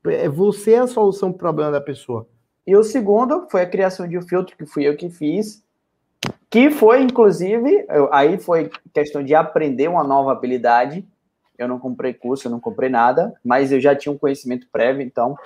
é 0.06 0.28
você 0.28 0.74
a 0.74 0.86
solução 0.86 1.30
para 1.30 1.36
o 1.36 1.38
problema 1.38 1.70
da 1.70 1.80
pessoa. 1.80 2.26
E 2.66 2.76
o 2.76 2.82
segundo 2.82 3.46
foi 3.48 3.62
a 3.62 3.68
criação 3.68 4.06
de 4.06 4.18
um 4.18 4.22
filtro, 4.22 4.56
que 4.56 4.66
fui 4.66 4.84
eu 4.84 4.96
que 4.96 5.08
fiz, 5.08 5.62
que 6.50 6.70
foi, 6.70 7.02
inclusive, 7.02 7.86
aí 8.10 8.38
foi 8.38 8.70
questão 8.92 9.22
de 9.22 9.34
aprender 9.34 9.88
uma 9.88 10.04
nova 10.04 10.32
habilidade. 10.32 11.06
Eu 11.58 11.68
não 11.68 11.78
comprei 11.78 12.14
curso, 12.14 12.46
eu 12.46 12.52
não 12.52 12.60
comprei 12.60 12.88
nada, 12.88 13.34
mas 13.44 13.72
eu 13.72 13.80
já 13.80 13.94
tinha 13.94 14.12
um 14.12 14.18
conhecimento 14.18 14.66
prévio, 14.70 15.02
então 15.02 15.36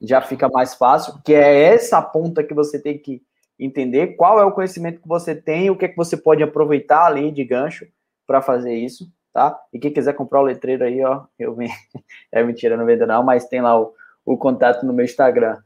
já 0.00 0.20
fica 0.20 0.48
mais 0.48 0.74
fácil, 0.74 1.14
que 1.24 1.32
é 1.32 1.62
essa 1.72 2.00
ponta 2.02 2.44
que 2.44 2.52
você 2.52 2.78
tem 2.78 2.98
que 2.98 3.22
entender 3.58 4.08
qual 4.16 4.38
é 4.38 4.44
o 4.44 4.52
conhecimento 4.52 5.00
que 5.00 5.08
você 5.08 5.34
tem, 5.34 5.70
o 5.70 5.76
que 5.76 5.86
é 5.86 5.88
que 5.88 5.96
você 5.96 6.16
pode 6.16 6.42
aproveitar 6.42 7.06
ali 7.06 7.30
de 7.30 7.44
gancho 7.44 7.86
para 8.26 8.42
fazer 8.42 8.74
isso 8.74 9.08
tá? 9.34 9.60
E 9.72 9.80
quem 9.80 9.92
quiser 9.92 10.14
comprar 10.14 10.40
o 10.40 10.44
letreiro 10.44 10.84
aí, 10.84 11.04
ó, 11.04 11.24
eu 11.38 11.54
venho. 11.54 11.72
É 12.30 12.42
mentira, 12.42 12.76
não 12.76 12.86
vendo 12.86 13.06
não, 13.06 13.22
mas 13.22 13.46
tem 13.46 13.60
lá 13.60 13.78
o, 13.78 13.92
o 14.24 14.36
contato 14.36 14.84
no 14.84 14.92
meu 14.92 15.04
Instagram, 15.04 15.58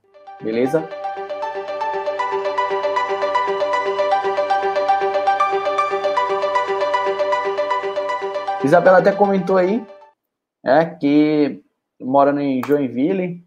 beleza? 0.42 0.86
Isabela 8.64 8.98
até 8.98 9.12
comentou 9.12 9.56
aí, 9.56 9.86
é, 10.64 10.84
que 10.84 11.62
mora 12.00 12.42
em 12.42 12.60
Joinville. 12.66 13.44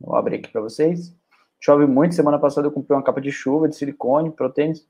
Vou 0.00 0.14
abrir 0.14 0.36
aqui 0.36 0.48
para 0.50 0.60
vocês. 0.60 1.14
Chove 1.60 1.86
muito. 1.86 2.14
Semana 2.14 2.38
passada 2.38 2.66
eu 2.66 2.72
comprei 2.72 2.96
uma 2.96 3.02
capa 3.04 3.20
de 3.20 3.32
chuva 3.32 3.68
de 3.68 3.76
silicone, 3.76 4.30
proteínas. 4.30 4.86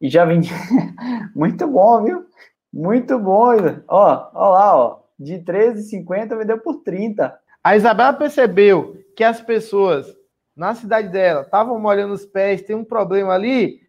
E 0.00 0.08
já 0.08 0.24
vim. 0.24 0.42
muito 1.34 1.66
bom, 1.66 2.04
viu? 2.04 2.26
Muito 2.72 3.18
bom, 3.18 3.56
ó, 3.88 4.30
ó 4.34 4.50
lá, 4.50 4.76
ó, 4.76 5.00
de 5.18 5.38
13,50 5.38 6.36
vendeu 6.36 6.58
por 6.58 6.82
30. 6.82 7.36
A 7.64 7.76
Isabela 7.76 8.12
percebeu 8.12 9.02
que 9.16 9.24
as 9.24 9.40
pessoas 9.40 10.14
na 10.54 10.74
cidade 10.74 11.08
dela 11.08 11.42
estavam 11.42 11.78
molhando 11.80 12.14
os 12.14 12.26
pés, 12.26 12.62
tem 12.62 12.76
um 12.76 12.84
problema 12.84 13.32
ali, 13.32 13.80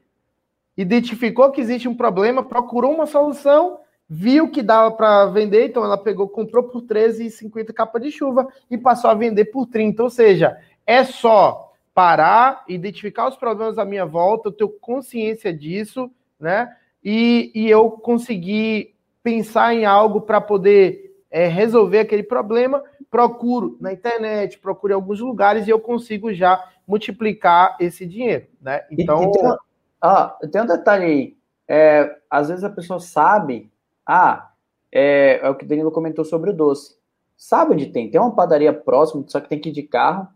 identificou 0.78 1.52
que 1.52 1.60
existe 1.60 1.88
um 1.88 1.96
problema, 1.96 2.44
procurou 2.44 2.94
uma 2.94 3.06
solução, 3.06 3.80
viu 4.10 4.50
que 4.50 4.64
dava 4.64 4.92
para 4.92 5.28
vender, 5.28 5.68
então 5.68 5.84
ela 5.84 5.98
pegou, 5.98 6.28
comprou 6.28 6.64
por 6.64 6.82
13,50 6.82 7.72
capa 7.74 8.00
de 8.00 8.12
chuva 8.12 8.48
e 8.70 8.78
passou 8.78 9.10
a 9.10 9.14
vender 9.14 9.46
por 9.46 9.68
30. 9.68 10.02
Ou 10.02 10.10
seja, 10.10 10.58
é 10.86 11.04
só 11.04 11.72
parar, 11.94 12.64
identificar 12.68 13.28
os 13.28 13.36
problemas 13.36 13.78
à 13.78 13.86
minha 13.86 14.06
volta, 14.06 14.50
eu 14.50 14.54
tenho 14.54 14.70
consciência 14.70 15.54
disso, 15.54 16.10
né? 16.40 16.74
e, 17.04 17.52
e 17.56 17.70
eu 17.70 17.92
consegui 17.92 18.96
pensar 19.24 19.74
em 19.74 19.86
algo 19.86 20.22
para 20.22 20.42
poder 20.42 21.18
é, 21.30 21.48
resolver 21.48 22.00
aquele 22.00 22.24
problema, 22.24 22.84
procuro 23.10 23.78
na 23.80 23.92
internet, 23.94 24.60
procuro 24.60 24.94
em 24.94 24.96
alguns 24.96 25.20
lugares 25.20 25.68
e 25.68 25.70
eu 25.70 25.80
consigo 25.80 26.34
já 26.34 26.64
multiplicar 26.88 27.78
esse 27.80 28.06
dinheiro, 28.06 28.48
né? 28.62 28.84
Então, 28.92 29.24
e, 29.24 29.32
tem, 29.32 29.58
ah, 30.02 30.38
tem 30.52 30.62
um 30.62 30.66
detalhe 30.66 31.06
aí. 31.06 31.38
É, 31.68 32.18
às 32.30 32.50
vezes 32.50 32.64
a 32.64 32.70
pessoa 32.70 33.00
sabe, 33.00 33.72
ah, 34.12 34.54
é, 34.92 35.40
é 35.44 35.50
o 35.52 35.54
que 35.54 35.66
o 35.66 35.68
Danilo 35.68 35.92
comentou 35.92 36.26
sobre 36.26 36.50
o 36.50 36.54
doce. 36.54 36.98
Sabe 37.38 37.74
onde 37.74 37.86
tem? 37.86 38.10
Tem 38.10 38.20
uma 38.20 38.34
padaria 38.34 38.74
próxima, 38.74 39.24
só 39.28 39.40
que 39.40 39.48
tem 39.48 39.62
que 39.62 39.70
ir 39.70 39.72
de 39.72 39.84
carro 39.84 40.28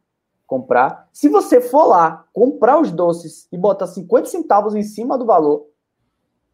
comprar. 0.45 1.09
Se 1.11 1.28
você 1.28 1.59
for 1.59 1.88
lá 1.88 2.24
comprar 2.32 2.80
os 2.80 2.91
doces 2.91 3.47
e 3.51 3.57
botar 3.57 3.88
50 3.88 4.28
centavos 4.28 4.76
em 4.76 4.84
cima 4.84 5.17
do 5.17 5.26
valor 5.26 5.65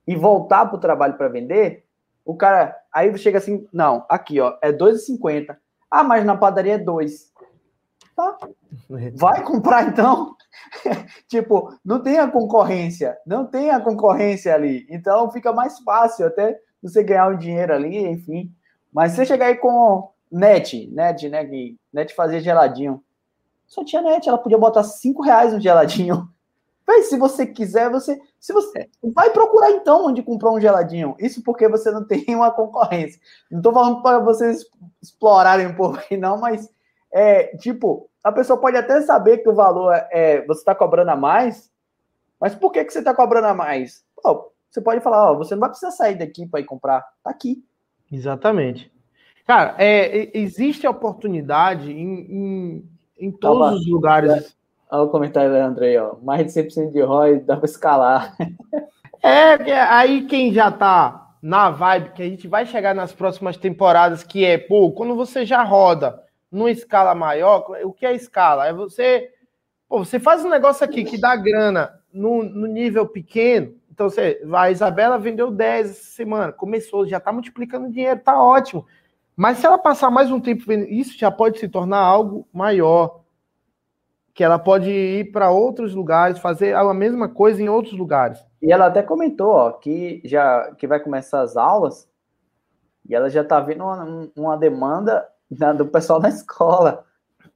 e 0.07 0.15
voltar 0.15 0.67
para 0.67 0.78
o 0.78 0.80
trabalho 0.80 1.17
para 1.17 1.28
vender, 1.28 1.84
o 2.24 2.38
cara 2.38 2.74
aí 2.89 3.15
chega 3.17 3.38
assim, 3.38 3.67
não, 3.74 4.05
aqui 4.07 4.39
ó, 4.39 4.57
é 4.61 4.72
2,50. 4.72 5.57
Ah, 5.91 6.05
mas 6.05 6.24
na 6.24 6.38
padaria 6.38 6.76
é 6.76 6.78
2. 6.78 7.34
Tá? 8.15 8.38
Vai 9.15 9.43
comprar 9.43 9.89
então. 9.89 10.38
tipo, 11.28 11.78
não 11.84 12.01
tem 12.01 12.17
a 12.17 12.32
concorrência, 12.32 13.17
não 13.26 13.45
tem 13.45 13.72
a 13.72 13.82
concorrência 13.82 14.55
ali. 14.55 14.88
Então 14.89 15.30
fica 15.32 15.51
mais 15.51 15.80
fácil 15.80 16.26
até 16.26 16.57
você 16.82 17.04
ganhar 17.04 17.28
um 17.28 17.38
dinheiro 17.38 17.74
ali, 17.74 17.98
enfim. 18.08 18.52
Mas 18.92 19.14
você 19.14 19.26
chegar 19.26 19.48
aí 19.48 19.56
com 19.56 20.12
net, 20.32 20.88
net, 20.92 21.30
né? 21.30 21.46
Que 21.46 21.78
net 21.92 22.14
fazia 22.14 22.40
geladinho. 22.40 23.04
Só 23.68 23.84
tinha 23.84 24.02
net, 24.02 24.28
ela 24.28 24.38
podia 24.38 24.58
botar 24.58 24.84
5 24.84 25.22
reais 25.22 25.54
no 25.54 25.60
geladinho. 25.60 26.28
Mas 26.88 27.08
se 27.08 27.18
você 27.18 27.46
quiser, 27.46 27.90
você. 27.92 28.20
Se 28.40 28.52
você. 28.52 28.90
Vai 29.04 29.30
procurar 29.30 29.70
então 29.72 30.08
onde 30.08 30.24
comprar 30.24 30.50
um 30.50 30.60
geladinho. 30.60 31.16
Isso 31.20 31.44
porque 31.44 31.68
você 31.68 31.92
não 31.92 32.04
tem 32.08 32.26
uma 32.30 32.52
concorrência. 32.52 33.20
Não 33.52 33.60
estou 33.60 33.74
falando 33.74 34.02
para 34.02 34.20
vocês 34.20 34.66
explorarem 35.02 35.68
um 35.68 35.76
pouco 35.76 36.00
aí, 36.10 36.18
não, 36.18 36.40
mas 36.40 36.68
é 37.12 37.56
tipo, 37.58 38.10
a 38.24 38.32
pessoa 38.32 38.60
pode 38.60 38.78
até 38.78 39.02
saber 39.02 39.40
que 39.40 39.50
o 39.50 39.56
valor 39.56 39.94
é. 39.94 40.08
é 40.12 40.46
você 40.46 40.62
está 40.62 40.74
cobrando 40.74 41.12
a 41.12 41.16
mais, 41.16 41.72
mas 42.40 42.56
por 42.56 42.72
que, 42.72 42.84
que 42.84 42.92
você 42.92 43.00
está 43.00 43.14
cobrando 43.14 43.48
a 43.48 43.54
mais? 43.54 44.04
Pô, 44.16 44.52
você 44.70 44.82
pode 44.82 45.01
falar, 45.01 45.32
ó, 45.32 45.36
você 45.36 45.55
não 45.55 45.61
vai 45.61 45.70
precisar 45.70 45.91
sair 45.91 46.15
daqui 46.15 46.45
para 46.45 46.59
ir 46.59 46.65
comprar. 46.65 47.03
Tá 47.24 47.30
aqui. 47.30 47.63
Exatamente. 48.11 48.91
Cara, 49.45 49.76
é, 49.80 50.30
existe 50.38 50.88
oportunidade 50.88 51.91
em, 51.91 52.20
em, 52.20 52.89
em 53.20 53.32
todos 53.32 53.80
os 53.80 53.88
lugares. 53.88 54.55
Olha 54.91 55.03
o 55.03 55.09
comentário 55.09 55.51
do 55.51 55.57
André, 55.57 55.97
ó. 55.97 56.17
Mais 56.22 56.45
de 56.45 56.51
100% 56.51 56.91
de 56.91 57.01
ROI 57.01 57.39
dá 57.39 57.57
para 57.57 57.65
escalar. 57.65 58.36
É, 59.22 59.82
aí 59.82 60.26
quem 60.28 60.53
já 60.53 60.72
tá 60.72 61.36
na 61.41 61.70
vibe 61.70 62.13
que 62.13 62.24
a 62.24 62.26
gente 62.26 62.47
vai 62.47 62.65
chegar 62.65 62.95
nas 62.95 63.11
próximas 63.11 63.57
temporadas, 63.57 64.24
que 64.24 64.45
é, 64.45 64.57
pô, 64.57 64.93
quando 64.93 65.13
você 65.13 65.45
já 65.45 65.61
roda 65.61 66.24
numa 66.49 66.72
escala 66.72 67.13
maior, 67.13 67.65
o 67.84 67.91
que 67.91 68.05
é 68.05 68.15
escala? 68.15 68.67
É 68.67 68.72
você, 68.72 69.30
pô, 69.89 69.99
você 69.99 70.22
faz 70.22 70.45
um 70.45 70.49
negócio 70.49 70.86
aqui 70.86 71.03
que 71.03 71.20
dá 71.20 71.36
grana 71.36 71.91
no, 72.13 72.43
no 72.43 72.65
nível 72.65 73.05
pequeno, 73.05 73.76
então 74.00 74.10
você, 74.10 74.41
a 74.54 74.72
Isabela 74.72 75.20
vendeu 75.20 75.52
10 75.52 75.89
essa 75.89 76.12
semana, 76.12 76.54
começou, 76.54 77.06
já 77.06 77.20
tá 77.20 77.34
multiplicando 77.34 77.91
dinheiro, 77.91 78.18
tá 78.22 78.41
ótimo. 78.41 78.86
Mas 79.36 79.58
se 79.58 79.66
ela 79.66 79.78
passar 79.78 80.10
mais 80.10 80.32
um 80.32 80.39
tempo 80.39 80.64
vendendo, 80.66 80.89
isso 80.89 81.20
já 81.20 81.30
pode 81.30 81.60
se 81.60 81.68
tornar 81.68 82.00
algo 82.00 82.47
maior 82.54 83.20
que 84.34 84.41
ela 84.41 84.58
pode 84.58 84.89
ir 84.89 85.34
para 85.34 85.52
outros 85.52 85.93
lugares, 85.93 86.39
fazer 86.39 86.74
a 86.78 86.93
mesma 86.93 87.28
coisa 87.28 87.62
em 87.62 87.68
outros 87.68 87.93
lugares. 87.93 88.39
E 88.62 88.72
ela 88.72 88.86
até 88.86 89.04
comentou 89.04 89.50
ó, 89.50 89.72
que 89.74 90.22
já 90.24 90.74
que 90.76 90.88
vai 90.88 91.02
começar 91.02 91.41
as 91.41 91.58
aulas 91.58 92.10
e 93.06 93.14
ela 93.14 93.30
já 93.30 93.41
está 93.41 93.60
vendo 93.60 93.84
uma, 93.84 94.32
uma 94.34 94.56
demanda 94.56 95.28
do 95.76 95.88
pessoal 95.88 96.22
da 96.22 96.30
escola. 96.30 97.04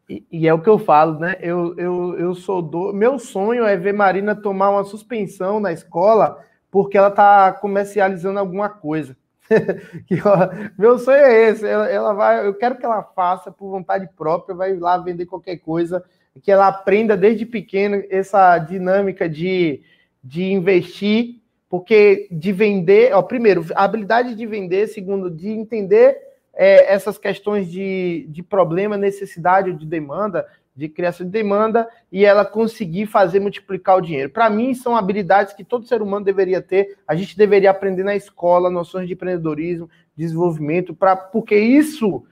E, 0.09 0.47
é 0.47 0.53
o 0.53 0.61
que 0.61 0.69
eu 0.69 0.77
falo, 0.77 1.17
né? 1.19 1.37
Eu, 1.39 1.75
eu, 1.77 2.19
eu 2.19 2.35
sou 2.35 2.61
do. 2.61 2.91
Meu 2.91 3.17
sonho 3.17 3.65
é 3.65 3.77
ver 3.77 3.93
Marina 3.93 4.35
tomar 4.35 4.69
uma 4.69 4.83
suspensão 4.83 5.59
na 5.59 5.71
escola 5.71 6.43
porque 6.69 6.97
ela 6.97 7.07
está 7.07 7.51
comercializando 7.53 8.39
alguma 8.39 8.67
coisa. 8.67 9.15
meu 10.77 10.97
sonho 10.99 11.17
é 11.17 11.49
esse. 11.49 11.65
Ela, 11.65 11.89
ela, 11.89 12.13
vai, 12.13 12.45
eu 12.45 12.53
quero 12.53 12.77
que 12.77 12.85
ela 12.85 13.01
faça 13.03 13.51
por 13.51 13.69
vontade 13.69 14.09
própria, 14.15 14.55
vai 14.55 14.75
lá 14.75 14.97
vender 14.97 15.25
qualquer 15.25 15.57
coisa 15.57 16.03
que 16.41 16.51
ela 16.51 16.67
aprenda 16.67 17.15
desde 17.15 17.45
pequeno 17.45 18.03
essa 18.09 18.57
dinâmica 18.57 19.29
de, 19.29 19.83
de 20.23 20.51
investir, 20.51 21.41
porque 21.69 22.27
de 22.31 22.51
vender, 22.51 23.13
ó, 23.13 23.21
primeiro, 23.21 23.65
a 23.75 23.83
habilidade 23.83 24.35
de 24.35 24.45
vender, 24.45 24.87
segundo, 24.87 25.29
de 25.29 25.49
entender 25.49 26.17
é, 26.53 26.93
essas 26.93 27.17
questões 27.17 27.69
de, 27.69 28.25
de 28.29 28.43
problema, 28.43 28.97
necessidade 28.97 29.73
de 29.73 29.85
demanda, 29.85 30.45
de 30.75 30.89
criação 30.89 31.25
de 31.25 31.31
demanda, 31.31 31.87
e 32.11 32.25
ela 32.25 32.45
conseguir 32.45 33.05
fazer 33.05 33.39
multiplicar 33.39 33.97
o 33.97 34.01
dinheiro. 34.01 34.29
Para 34.29 34.49
mim, 34.49 34.73
são 34.73 34.95
habilidades 34.95 35.53
que 35.53 35.63
todo 35.63 35.87
ser 35.87 36.01
humano 36.01 36.25
deveria 36.25 36.61
ter, 36.61 36.97
a 37.07 37.15
gente 37.15 37.37
deveria 37.37 37.71
aprender 37.71 38.03
na 38.03 38.15
escola, 38.15 38.69
noções 38.69 39.07
de 39.07 39.13
empreendedorismo, 39.13 39.89
desenvolvimento, 40.15 40.93
pra, 40.93 41.15
porque 41.15 41.55
isso 41.55 42.23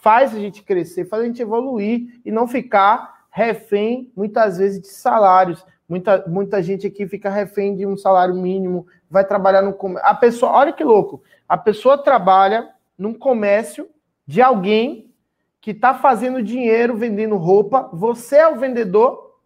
faz 0.00 0.34
a 0.34 0.38
gente 0.38 0.62
crescer, 0.62 1.06
faz 1.06 1.22
a 1.22 1.26
gente 1.26 1.42
evoluir 1.42 2.20
e 2.24 2.30
não 2.30 2.46
ficar 2.46 3.26
refém, 3.30 4.10
muitas 4.16 4.58
vezes, 4.58 4.80
de 4.80 4.88
salários. 4.88 5.64
Muita, 5.88 6.24
muita 6.26 6.62
gente 6.62 6.86
aqui 6.86 7.06
fica 7.06 7.30
refém 7.30 7.76
de 7.76 7.86
um 7.86 7.96
salário 7.96 8.34
mínimo, 8.34 8.86
vai 9.10 9.24
trabalhar 9.24 9.62
no. 9.62 9.76
A 10.02 10.14
pessoa, 10.14 10.52
olha 10.52 10.72
que 10.72 10.82
louco, 10.82 11.22
a 11.48 11.56
pessoa 11.56 11.96
trabalha 11.96 12.68
num 12.98 13.14
comércio 13.14 13.88
de 14.26 14.40
alguém 14.42 15.12
que 15.60 15.72
está 15.72 15.94
fazendo 15.94 16.42
dinheiro 16.42 16.96
vendendo 16.96 17.36
roupa, 17.36 17.90
você 17.92 18.36
é 18.36 18.48
o 18.48 18.56
vendedor, 18.56 19.40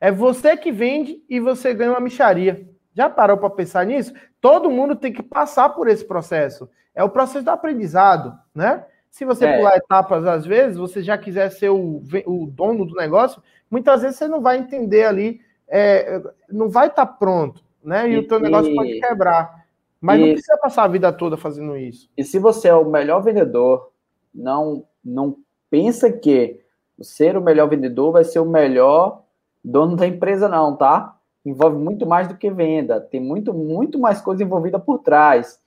é 0.00 0.10
você 0.10 0.56
que 0.56 0.70
vende 0.70 1.22
e 1.28 1.40
você 1.40 1.74
ganha 1.74 1.90
uma 1.90 2.00
micharia. 2.00 2.68
Já 2.94 3.08
parou 3.08 3.36
para 3.36 3.50
pensar 3.50 3.86
nisso? 3.86 4.12
Todo 4.40 4.70
mundo 4.70 4.96
tem 4.96 5.12
que 5.12 5.22
passar 5.22 5.68
por 5.70 5.88
esse 5.88 6.04
processo. 6.04 6.68
É 6.94 7.02
o 7.04 7.08
processo 7.08 7.44
do 7.44 7.50
aprendizado, 7.50 8.36
né? 8.52 8.84
Se 9.10 9.24
você 9.24 9.46
é. 9.46 9.56
pular 9.56 9.76
etapas, 9.76 10.26
às 10.26 10.44
vezes, 10.44 10.76
você 10.76 11.02
já 11.02 11.16
quiser 11.16 11.50
ser 11.50 11.70
o, 11.70 12.02
o 12.26 12.46
dono 12.46 12.84
do 12.84 12.94
negócio, 12.94 13.42
muitas 13.70 14.02
vezes 14.02 14.18
você 14.18 14.28
não 14.28 14.40
vai 14.40 14.58
entender 14.58 15.04
ali, 15.04 15.40
é, 15.68 16.20
não 16.48 16.68
vai 16.68 16.88
estar 16.88 17.06
tá 17.06 17.12
pronto, 17.12 17.64
né? 17.82 18.08
E, 18.08 18.14
e 18.14 18.18
o 18.18 18.26
teu 18.26 18.40
negócio 18.40 18.72
e, 18.72 18.74
pode 18.74 19.00
quebrar. 19.00 19.57
Mas 20.00 20.20
e, 20.20 20.22
não 20.22 20.32
precisa 20.32 20.58
passar 20.58 20.84
a 20.84 20.88
vida 20.88 21.12
toda 21.12 21.36
fazendo 21.36 21.76
isso. 21.76 22.08
E 22.16 22.24
se 22.24 22.38
você 22.38 22.68
é 22.68 22.74
o 22.74 22.88
melhor 22.88 23.22
vendedor, 23.22 23.90
não, 24.34 24.84
não 25.04 25.36
pensa 25.70 26.12
que 26.12 26.60
ser 27.00 27.36
o 27.36 27.42
melhor 27.42 27.68
vendedor 27.68 28.12
vai 28.12 28.24
ser 28.24 28.40
o 28.40 28.44
melhor 28.44 29.22
dono 29.62 29.96
da 29.96 30.06
empresa, 30.06 30.48
não, 30.48 30.76
tá? 30.76 31.16
Envolve 31.44 31.76
muito 31.76 32.06
mais 32.06 32.28
do 32.28 32.36
que 32.36 32.50
venda. 32.50 33.00
Tem 33.00 33.20
muito, 33.20 33.52
muito 33.54 33.98
mais 33.98 34.20
coisa 34.20 34.42
envolvida 34.42 34.78
por 34.78 34.98
trás. 34.98 35.60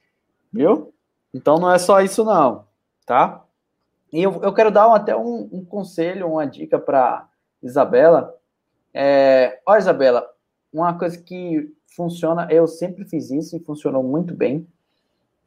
Viu? 0.51 0.93
Então 1.33 1.57
não 1.57 1.71
é 1.71 1.77
só 1.77 2.01
isso, 2.01 2.23
não 2.23 2.65
tá? 3.11 3.43
E 4.13 4.23
eu, 4.23 4.41
eu 4.41 4.53
quero 4.53 4.71
dar 4.71 4.87
um, 4.87 4.93
até 4.93 5.15
um, 5.15 5.49
um, 5.51 5.65
conselho, 5.65 6.31
uma 6.31 6.45
dica 6.45 6.79
para 6.79 7.27
Isabela. 7.61 8.33
É, 8.93 9.59
ó, 9.65 9.75
Isabela, 9.75 10.25
uma 10.71 10.97
coisa 10.97 11.21
que 11.21 11.73
funciona, 11.95 12.47
eu 12.49 12.67
sempre 12.67 13.05
fiz 13.05 13.31
isso 13.31 13.55
e 13.55 13.59
funcionou 13.59 14.03
muito 14.03 14.33
bem, 14.33 14.65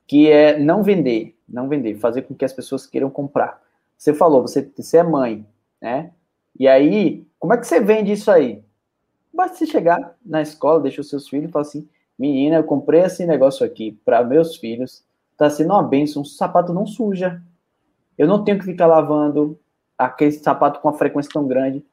que 0.06 0.30
é 0.30 0.58
não 0.58 0.82
vender, 0.82 1.36
não 1.48 1.68
vender, 1.68 1.96
fazer 1.96 2.22
com 2.22 2.34
que 2.34 2.44
as 2.44 2.52
pessoas 2.52 2.86
queiram 2.86 3.10
comprar. 3.10 3.60
Você 3.96 4.12
falou, 4.12 4.42
você, 4.42 4.70
você 4.76 4.98
é 4.98 5.02
mãe, 5.02 5.46
né? 5.80 6.12
E 6.58 6.68
aí, 6.68 7.26
como 7.38 7.52
é 7.54 7.58
que 7.58 7.66
você 7.66 7.80
vende 7.80 8.12
isso 8.12 8.30
aí? 8.30 8.62
Basta 9.32 9.56
você 9.56 9.66
chegar 9.66 10.16
na 10.24 10.40
escola, 10.42 10.80
deixa 10.80 11.00
os 11.00 11.08
seus 11.08 11.28
filhos 11.28 11.48
e 11.48 11.52
falar 11.52 11.62
assim: 11.62 11.88
menina, 12.18 12.56
eu 12.56 12.64
comprei 12.64 13.00
esse 13.00 13.26
negócio 13.26 13.66
aqui 13.66 13.98
para 14.04 14.22
meus 14.22 14.56
filhos, 14.56 15.02
tá 15.36 15.50
sendo 15.50 15.72
uma 15.72 15.82
benção, 15.82 16.22
o 16.22 16.26
sapato 16.26 16.72
não 16.72 16.86
suja. 16.86 17.42
Eu 18.16 18.28
não 18.28 18.44
tenho 18.44 18.58
que 18.58 18.64
ficar 18.64 18.86
lavando 18.86 19.58
aquele 19.98 20.30
sapato 20.32 20.80
com 20.80 20.88
uma 20.88 20.96
frequência 20.96 21.32
tão 21.32 21.46
grande. 21.48 21.84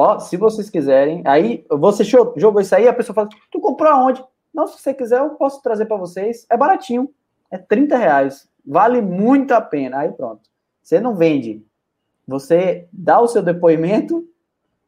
Ó, 0.00 0.20
se 0.20 0.36
vocês 0.36 0.70
quiserem, 0.70 1.22
aí 1.24 1.66
você 1.68 2.04
jogou 2.04 2.60
isso 2.60 2.72
aí, 2.72 2.86
a 2.86 2.92
pessoa 2.92 3.12
fala, 3.12 3.28
tu 3.50 3.60
comprou 3.60 3.90
aonde? 3.90 4.24
Não, 4.54 4.64
se 4.64 4.80
você 4.80 4.94
quiser, 4.94 5.18
eu 5.18 5.30
posso 5.30 5.60
trazer 5.60 5.86
para 5.86 5.96
vocês. 5.96 6.46
É 6.48 6.56
baratinho, 6.56 7.12
é 7.50 7.58
30 7.58 7.96
reais. 7.96 8.48
Vale 8.64 9.02
muito 9.02 9.50
a 9.54 9.60
pena. 9.60 9.98
Aí 9.98 10.12
pronto. 10.12 10.42
Você 10.80 11.00
não 11.00 11.16
vende. 11.16 11.66
Você 12.28 12.86
dá 12.92 13.20
o 13.20 13.26
seu 13.26 13.42
depoimento, 13.42 14.24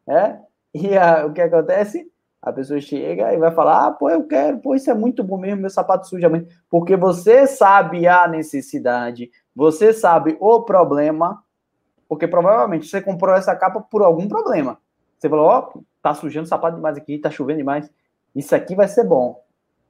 né? 0.06 0.40
E 0.72 0.96
a, 0.96 1.26
o 1.26 1.32
que 1.32 1.40
acontece? 1.40 2.08
A 2.40 2.52
pessoa 2.52 2.80
chega 2.80 3.34
e 3.34 3.36
vai 3.36 3.50
falar: 3.50 3.86
ah, 3.88 3.90
pô, 3.90 4.08
eu 4.08 4.28
quero, 4.28 4.58
pô, 4.58 4.76
isso 4.76 4.92
é 4.92 4.94
muito 4.94 5.24
bom 5.24 5.38
mesmo, 5.38 5.62
meu 5.62 5.70
sapato 5.70 6.06
suja 6.06 6.28
muito. 6.28 6.54
Porque 6.70 6.94
você 6.94 7.48
sabe 7.48 8.06
a 8.06 8.28
necessidade, 8.28 9.28
você 9.56 9.92
sabe 9.92 10.36
o 10.38 10.62
problema, 10.62 11.42
porque 12.08 12.28
provavelmente 12.28 12.86
você 12.86 13.02
comprou 13.02 13.34
essa 13.34 13.56
capa 13.56 13.80
por 13.80 14.02
algum 14.02 14.28
problema. 14.28 14.78
Você 15.20 15.28
falou: 15.28 15.44
ó, 15.44 15.70
oh, 15.74 15.82
tá 16.02 16.14
sujando 16.14 16.48
sapato 16.48 16.76
demais 16.76 16.96
aqui, 16.96 17.18
tá 17.18 17.30
chovendo 17.30 17.58
demais. 17.58 17.90
Isso 18.34 18.54
aqui 18.54 18.74
vai 18.74 18.88
ser 18.88 19.04
bom. 19.04 19.42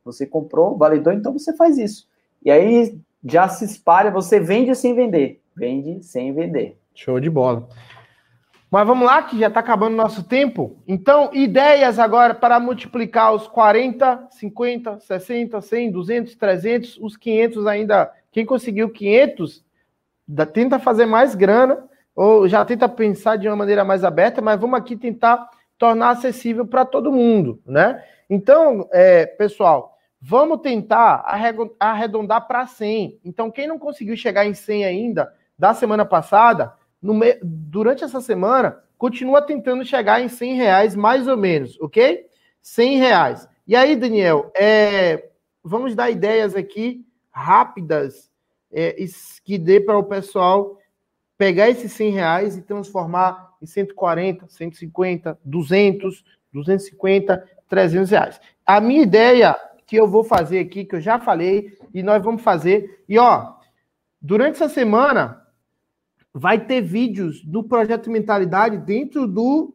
Você 0.05 0.27
comprou, 0.27 0.77
validou, 0.77 1.13
então 1.13 1.33
você 1.33 1.57
faz 1.57 1.79
isso. 1.79 2.09
E 2.45 2.51
aí 2.51 2.99
já 3.25 3.49
se 3.49 3.65
espalha, 3.65 4.11
você 4.11 4.41
vende 4.41 4.75
sem 4.75 4.95
vender. 4.95 5.41
vende 5.55 6.03
sem 6.03 6.33
vender. 6.33 6.79
Show 6.95 7.21
de 7.21 7.31
bola. 7.31 7.69
Mas 8.71 8.87
vamos 8.87 9.05
lá, 9.05 9.23
que 9.23 9.39
já 9.39 9.49
está 9.49 9.61
acabando 9.61 9.95
o 9.95 9.97
nosso 9.97 10.23
tempo. 10.23 10.77
Então, 10.87 11.31
ideias 11.33 11.99
agora 11.99 12.35
para 12.35 12.59
multiplicar 12.61 13.35
os 13.35 13.47
40, 13.49 14.29
50, 14.31 15.01
60, 15.01 15.61
100, 15.61 15.91
200, 15.91 16.35
300, 16.37 16.99
os 16.99 17.17
500 17.17 17.67
ainda. 17.67 18.13
Quem 18.31 18.47
conseguiu 18.47 18.89
500, 18.89 19.65
tenta 20.53 20.79
fazer 20.79 21.05
mais 21.05 21.35
grana, 21.35 21.90
ou 22.15 22.49
já 22.49 22.65
tenta 22.65 22.89
pensar 22.89 23.37
de 23.37 23.49
uma 23.49 23.57
maneira 23.57 23.85
mais 23.85 24.05
aberta, 24.05 24.41
mas 24.41 24.61
vamos 24.61 24.79
aqui 24.79 24.97
tentar 24.97 25.49
tornar 25.79 26.11
acessível 26.11 26.67
para 26.67 26.85
todo 26.85 27.13
mundo, 27.13 27.61
né? 27.67 28.05
Então, 28.29 28.89
é, 28.93 29.25
pessoal, 29.25 29.97
vamos 30.21 30.61
tentar 30.61 31.25
arredondar 31.79 32.47
para 32.47 32.67
100. 32.67 33.19
Então, 33.25 33.51
quem 33.51 33.67
não 33.67 33.79
conseguiu 33.79 34.17
chegar 34.17 34.45
em 34.45 34.53
100 34.55 34.85
ainda, 34.85 35.33
da 35.59 35.73
semana 35.73 36.05
passada, 36.05 36.75
me... 37.03 37.39
durante 37.43 38.05
essa 38.05 38.21
semana, 38.21 38.83
continua 38.99 39.41
tentando 39.41 39.85
chegar 39.85 40.21
em 40.21 40.29
100 40.29 40.55
reais, 40.55 40.95
mais 40.95 41.27
ou 41.27 41.37
menos, 41.37 41.81
ok? 41.81 42.27
100 42.61 42.99
reais. 42.99 43.49
E 43.67 43.75
aí, 43.75 43.97
Daniel, 43.97 44.53
é... 44.55 45.31
vamos 45.65 45.95
dar 45.95 46.11
ideias 46.11 46.55
aqui 46.55 47.05
rápidas 47.31 48.31
é, 48.73 48.97
que 49.45 49.59
dê 49.59 49.81
para 49.81 49.99
o 49.99 50.05
pessoal 50.05 50.77
pegar 51.41 51.71
esses 51.71 51.91
100 51.93 52.11
reais 52.11 52.57
e 52.59 52.61
transformar 52.61 53.55
em 53.63 53.65
140, 53.65 54.47
150, 54.47 55.39
200, 55.43 56.23
250, 56.53 57.49
300 57.67 58.11
reais. 58.11 58.41
A 58.67 58.79
minha 58.79 59.01
ideia 59.01 59.57
que 59.87 59.97
eu 59.97 60.07
vou 60.07 60.23
fazer 60.23 60.59
aqui, 60.59 60.85
que 60.85 60.97
eu 60.97 61.01
já 61.01 61.19
falei, 61.19 61.79
e 61.95 62.03
nós 62.03 62.23
vamos 62.23 62.43
fazer, 62.43 63.03
e 63.09 63.19
ó, 63.19 63.55
durante 64.21 64.57
essa 64.57 64.69
semana, 64.69 65.43
vai 66.31 66.63
ter 66.63 66.83
vídeos 66.83 67.43
do 67.43 67.65
Projeto 67.65 68.11
Mentalidade 68.11 68.77
dentro 68.77 69.27
do, 69.27 69.75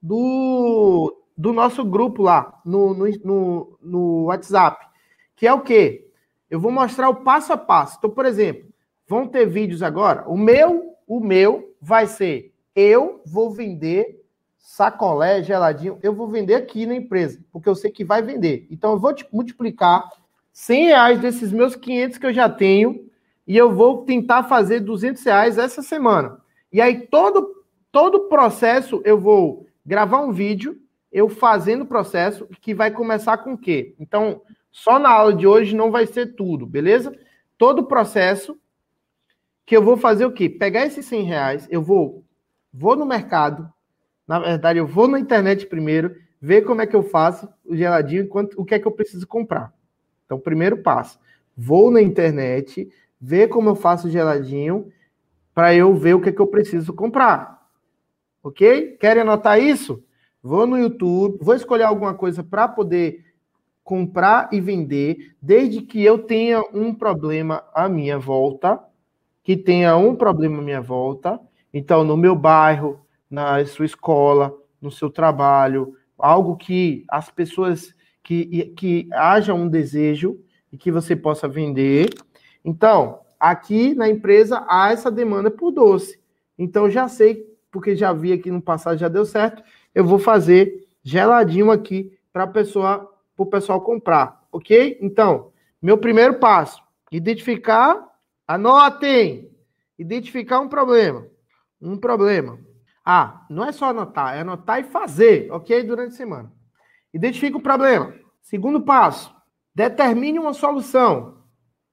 do, 0.00 1.20
do 1.36 1.52
nosso 1.52 1.84
grupo 1.84 2.22
lá, 2.22 2.60
no, 2.64 2.94
no, 2.94 3.10
no, 3.24 3.78
no 3.82 4.24
WhatsApp. 4.26 4.86
Que 5.34 5.48
é 5.48 5.52
o 5.52 5.62
quê? 5.62 6.08
Eu 6.48 6.60
vou 6.60 6.70
mostrar 6.70 7.08
o 7.08 7.24
passo 7.24 7.52
a 7.52 7.56
passo. 7.56 7.96
Então, 7.98 8.08
por 8.08 8.24
exemplo, 8.24 8.70
vão 9.08 9.26
ter 9.26 9.46
vídeos 9.46 9.82
agora. 9.82 10.28
O 10.28 10.36
meu, 10.36 10.91
o 11.16 11.20
meu 11.20 11.74
vai 11.78 12.06
ser 12.06 12.52
eu 12.74 13.20
vou 13.26 13.50
vender 13.50 14.24
sacolé 14.56 15.42
geladinho, 15.42 15.98
eu 16.02 16.14
vou 16.14 16.26
vender 16.26 16.54
aqui 16.54 16.86
na 16.86 16.94
empresa, 16.94 17.38
porque 17.52 17.68
eu 17.68 17.74
sei 17.74 17.90
que 17.90 18.02
vai 18.02 18.22
vender. 18.22 18.66
Então, 18.70 18.92
eu 18.92 18.98
vou 18.98 19.14
multiplicar 19.30 20.08
100 20.54 20.86
reais 20.86 21.20
desses 21.20 21.52
meus 21.52 21.76
500 21.76 22.16
que 22.16 22.26
eu 22.26 22.32
já 22.32 22.48
tenho 22.48 23.10
e 23.46 23.54
eu 23.54 23.74
vou 23.74 24.06
tentar 24.06 24.44
fazer 24.44 24.80
200 24.80 25.22
reais 25.22 25.58
essa 25.58 25.82
semana. 25.82 26.38
E 26.72 26.80
aí, 26.80 27.06
todo, 27.08 27.62
todo 27.90 28.28
processo, 28.28 29.02
eu 29.04 29.20
vou 29.20 29.66
gravar 29.84 30.20
um 30.20 30.32
vídeo, 30.32 30.80
eu 31.12 31.28
fazendo 31.28 31.82
o 31.82 31.86
processo, 31.86 32.48
que 32.60 32.72
vai 32.72 32.90
começar 32.90 33.36
com 33.38 33.52
o 33.52 33.58
quê? 33.58 33.94
Então, 34.00 34.40
só 34.70 34.98
na 34.98 35.10
aula 35.10 35.34
de 35.34 35.46
hoje 35.46 35.76
não 35.76 35.90
vai 35.90 36.06
ser 36.06 36.34
tudo, 36.34 36.64
beleza? 36.64 37.14
Todo 37.58 37.80
o 37.80 37.86
processo 37.86 38.56
que 39.64 39.76
eu 39.76 39.82
vou 39.82 39.96
fazer 39.96 40.24
o 40.24 40.32
quê? 40.32 40.48
Pegar 40.48 40.86
esses 40.86 41.06
100 41.06 41.22
reais, 41.22 41.68
eu 41.70 41.82
vou, 41.82 42.24
vou 42.72 42.96
no 42.96 43.06
mercado, 43.06 43.72
na 44.26 44.38
verdade, 44.38 44.78
eu 44.78 44.86
vou 44.86 45.08
na 45.08 45.18
internet 45.18 45.66
primeiro, 45.66 46.14
ver 46.40 46.62
como 46.62 46.80
é 46.80 46.86
que 46.86 46.96
eu 46.96 47.02
faço 47.02 47.48
o 47.64 47.76
geladinho, 47.76 48.28
quanto, 48.28 48.60
o 48.60 48.64
que 48.64 48.74
é 48.74 48.78
que 48.78 48.86
eu 48.86 48.92
preciso 48.92 49.26
comprar. 49.26 49.72
Então, 50.24 50.38
primeiro 50.38 50.78
passo, 50.78 51.18
vou 51.56 51.90
na 51.90 52.00
internet, 52.00 52.90
ver 53.20 53.48
como 53.48 53.68
eu 53.68 53.74
faço 53.74 54.10
geladinho, 54.10 54.90
para 55.54 55.74
eu 55.74 55.94
ver 55.94 56.14
o 56.14 56.20
que, 56.20 56.30
é 56.30 56.32
que 56.32 56.40
eu 56.40 56.46
preciso 56.46 56.92
comprar. 56.92 57.62
Ok? 58.42 58.96
Querem 58.98 59.22
anotar 59.22 59.60
isso? 59.60 60.02
Vou 60.42 60.66
no 60.66 60.76
YouTube, 60.76 61.38
vou 61.40 61.54
escolher 61.54 61.84
alguma 61.84 62.14
coisa 62.14 62.42
para 62.42 62.66
poder 62.66 63.24
comprar 63.84 64.48
e 64.52 64.60
vender, 64.60 65.36
desde 65.40 65.82
que 65.82 66.02
eu 66.02 66.18
tenha 66.18 66.62
um 66.72 66.94
problema 66.94 67.64
à 67.74 67.88
minha 67.88 68.18
volta, 68.18 68.82
que 69.42 69.56
tenha 69.56 69.96
um 69.96 70.14
problema 70.14 70.58
à 70.58 70.62
minha 70.62 70.80
volta. 70.80 71.40
Então, 71.72 72.04
no 72.04 72.16
meu 72.16 72.36
bairro, 72.36 73.00
na 73.30 73.64
sua 73.64 73.86
escola, 73.86 74.54
no 74.80 74.90
seu 74.90 75.10
trabalho, 75.10 75.96
algo 76.18 76.56
que 76.56 77.04
as 77.08 77.30
pessoas 77.30 77.94
que, 78.22 78.72
que 78.76 79.08
haja 79.12 79.52
um 79.54 79.68
desejo 79.68 80.38
e 80.72 80.78
que 80.78 80.90
você 80.90 81.16
possa 81.16 81.48
vender. 81.48 82.10
Então, 82.64 83.20
aqui 83.38 83.94
na 83.94 84.08
empresa 84.08 84.64
há 84.68 84.92
essa 84.92 85.10
demanda 85.10 85.50
por 85.50 85.72
doce. 85.72 86.20
Então, 86.58 86.88
já 86.88 87.08
sei, 87.08 87.44
porque 87.70 87.96
já 87.96 88.12
vi 88.12 88.32
aqui 88.32 88.50
no 88.50 88.62
passado, 88.62 88.98
já 88.98 89.08
deu 89.08 89.24
certo, 89.24 89.62
eu 89.94 90.04
vou 90.04 90.18
fazer 90.18 90.86
geladinho 91.02 91.70
aqui 91.70 92.12
para 92.32 92.46
pessoa, 92.46 93.10
o 93.36 93.44
pessoal 93.44 93.80
comprar, 93.80 94.40
ok? 94.52 94.98
Então, 95.00 95.50
meu 95.80 95.98
primeiro 95.98 96.34
passo, 96.34 96.82
identificar, 97.10 98.11
anotem, 98.52 99.50
identificar 99.98 100.60
um 100.60 100.68
problema, 100.68 101.26
um 101.80 101.96
problema. 101.96 102.58
Ah, 103.04 103.46
não 103.48 103.64
é 103.64 103.72
só 103.72 103.86
anotar, 103.86 104.36
é 104.36 104.40
anotar 104.40 104.80
e 104.80 104.84
fazer, 104.84 105.50
ok? 105.50 105.82
Durante 105.82 106.12
a 106.12 106.16
semana. 106.16 106.52
Identifica 107.14 107.56
o 107.56 107.62
problema. 107.62 108.14
Segundo 108.42 108.82
passo, 108.82 109.34
determine 109.74 110.38
uma 110.38 110.52
solução. 110.52 111.38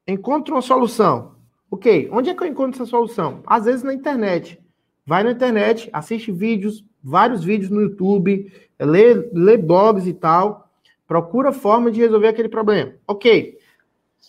Encontre 0.05 0.51
uma 0.51 0.61
solução. 0.61 1.35
Ok, 1.71 2.09
onde 2.11 2.29
é 2.29 2.33
que 2.33 2.43
eu 2.43 2.47
encontro 2.47 2.81
essa 2.81 2.89
solução? 2.89 3.41
Às 3.45 3.65
vezes 3.65 3.83
na 3.83 3.93
internet. 3.93 4.61
Vai 5.05 5.23
na 5.23 5.31
internet, 5.31 5.89
assiste 5.93 6.31
vídeos, 6.31 6.83
vários 7.01 7.43
vídeos 7.43 7.69
no 7.69 7.81
YouTube, 7.81 8.51
lê, 8.79 9.13
lê 9.31 9.57
blogs 9.57 10.05
e 10.07 10.13
tal, 10.13 10.69
procura 11.07 11.53
forma 11.53 11.89
de 11.89 12.01
resolver 12.01 12.27
aquele 12.27 12.49
problema. 12.49 12.93
Ok. 13.07 13.58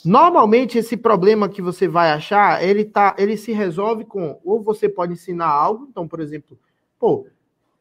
Normalmente 0.05 0.79
esse 0.79 0.97
problema 0.97 1.49
que 1.49 1.61
você 1.61 1.87
vai 1.87 2.11
achar, 2.11 2.63
ele 2.65 2.85
tá, 2.85 3.15
ele 3.19 3.37
se 3.37 3.53
resolve 3.53 4.05
com 4.05 4.41
ou 4.45 4.63
você 4.63 4.89
pode 4.89 5.13
ensinar 5.13 5.49
algo, 5.49 5.87
então, 5.91 6.09
por 6.09 6.21
exemplo, 6.21 6.59
pô, 6.99 7.27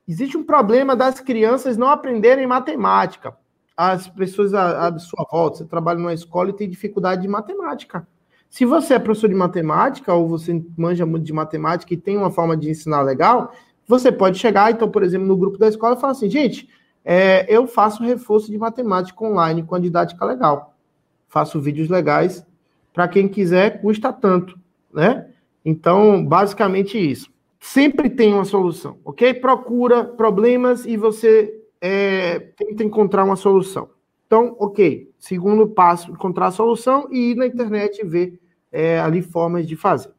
existe 0.07 0.37
um 0.37 0.43
problema 0.43 0.95
das 0.95 1.19
crianças 1.19 1.77
não 1.77 1.87
aprenderem 1.87 2.45
matemática 2.47 3.37
as 3.81 4.09
pessoas 4.09 4.53
à, 4.53 4.99
sua 4.99 5.25
volta, 5.31 5.59
você 5.59 5.65
trabalha 5.65 5.97
numa 5.97 6.13
escola 6.13 6.49
e 6.49 6.53
tem 6.53 6.69
dificuldade 6.69 7.21
de 7.21 7.29
matemática. 7.29 8.05
Se 8.49 8.65
você 8.65 8.95
é 8.95 8.99
professor 8.99 9.29
de 9.29 9.35
matemática 9.35 10.13
ou 10.13 10.27
você 10.27 10.61
manja 10.77 11.05
muito 11.05 11.23
de 11.23 11.31
matemática 11.31 11.93
e 11.93 11.97
tem 11.97 12.17
uma 12.17 12.29
forma 12.29 12.57
de 12.57 12.69
ensinar 12.69 13.01
legal, 13.03 13.53
você 13.87 14.11
pode 14.11 14.37
chegar, 14.37 14.69
então, 14.69 14.91
por 14.91 15.01
exemplo, 15.01 15.25
no 15.25 15.37
grupo 15.37 15.57
da 15.57 15.69
escola 15.69 15.95
e 15.95 15.99
falar 16.01 16.11
assim, 16.11 16.29
gente, 16.29 16.67
é, 17.05 17.45
eu 17.47 17.65
faço 17.67 18.03
reforço 18.03 18.51
de 18.51 18.57
matemática 18.57 19.23
online 19.23 19.63
com 19.63 19.75
a 19.75 19.79
didática 19.79 20.25
legal. 20.25 20.68
Faço 21.29 21.61
vídeos 21.61 21.87
legais. 21.87 22.45
Para 22.93 23.07
quem 23.07 23.27
quiser, 23.27 23.81
custa 23.81 24.11
tanto, 24.11 24.59
né? 24.93 25.27
Então, 25.63 26.25
basicamente 26.25 26.97
isso. 26.97 27.31
Sempre 27.59 28.09
tem 28.09 28.33
uma 28.33 28.45
solução, 28.45 28.97
ok? 29.05 29.33
Procura 29.35 30.03
problemas 30.03 30.85
e 30.85 30.97
você 30.97 31.61
é, 31.79 32.39
tenta 32.39 32.83
encontrar 32.83 33.23
uma 33.23 33.35
solução. 33.35 33.89
Então, 34.25 34.55
ok. 34.59 35.09
Segundo 35.19 35.67
passo, 35.67 36.11
encontrar 36.11 36.47
a 36.47 36.51
solução 36.51 37.07
e 37.11 37.31
ir 37.31 37.35
na 37.35 37.45
internet 37.45 38.05
ver 38.05 38.39
é, 38.71 38.99
ali 38.99 39.21
formas 39.21 39.67
de 39.67 39.75
fazer. 39.75 40.11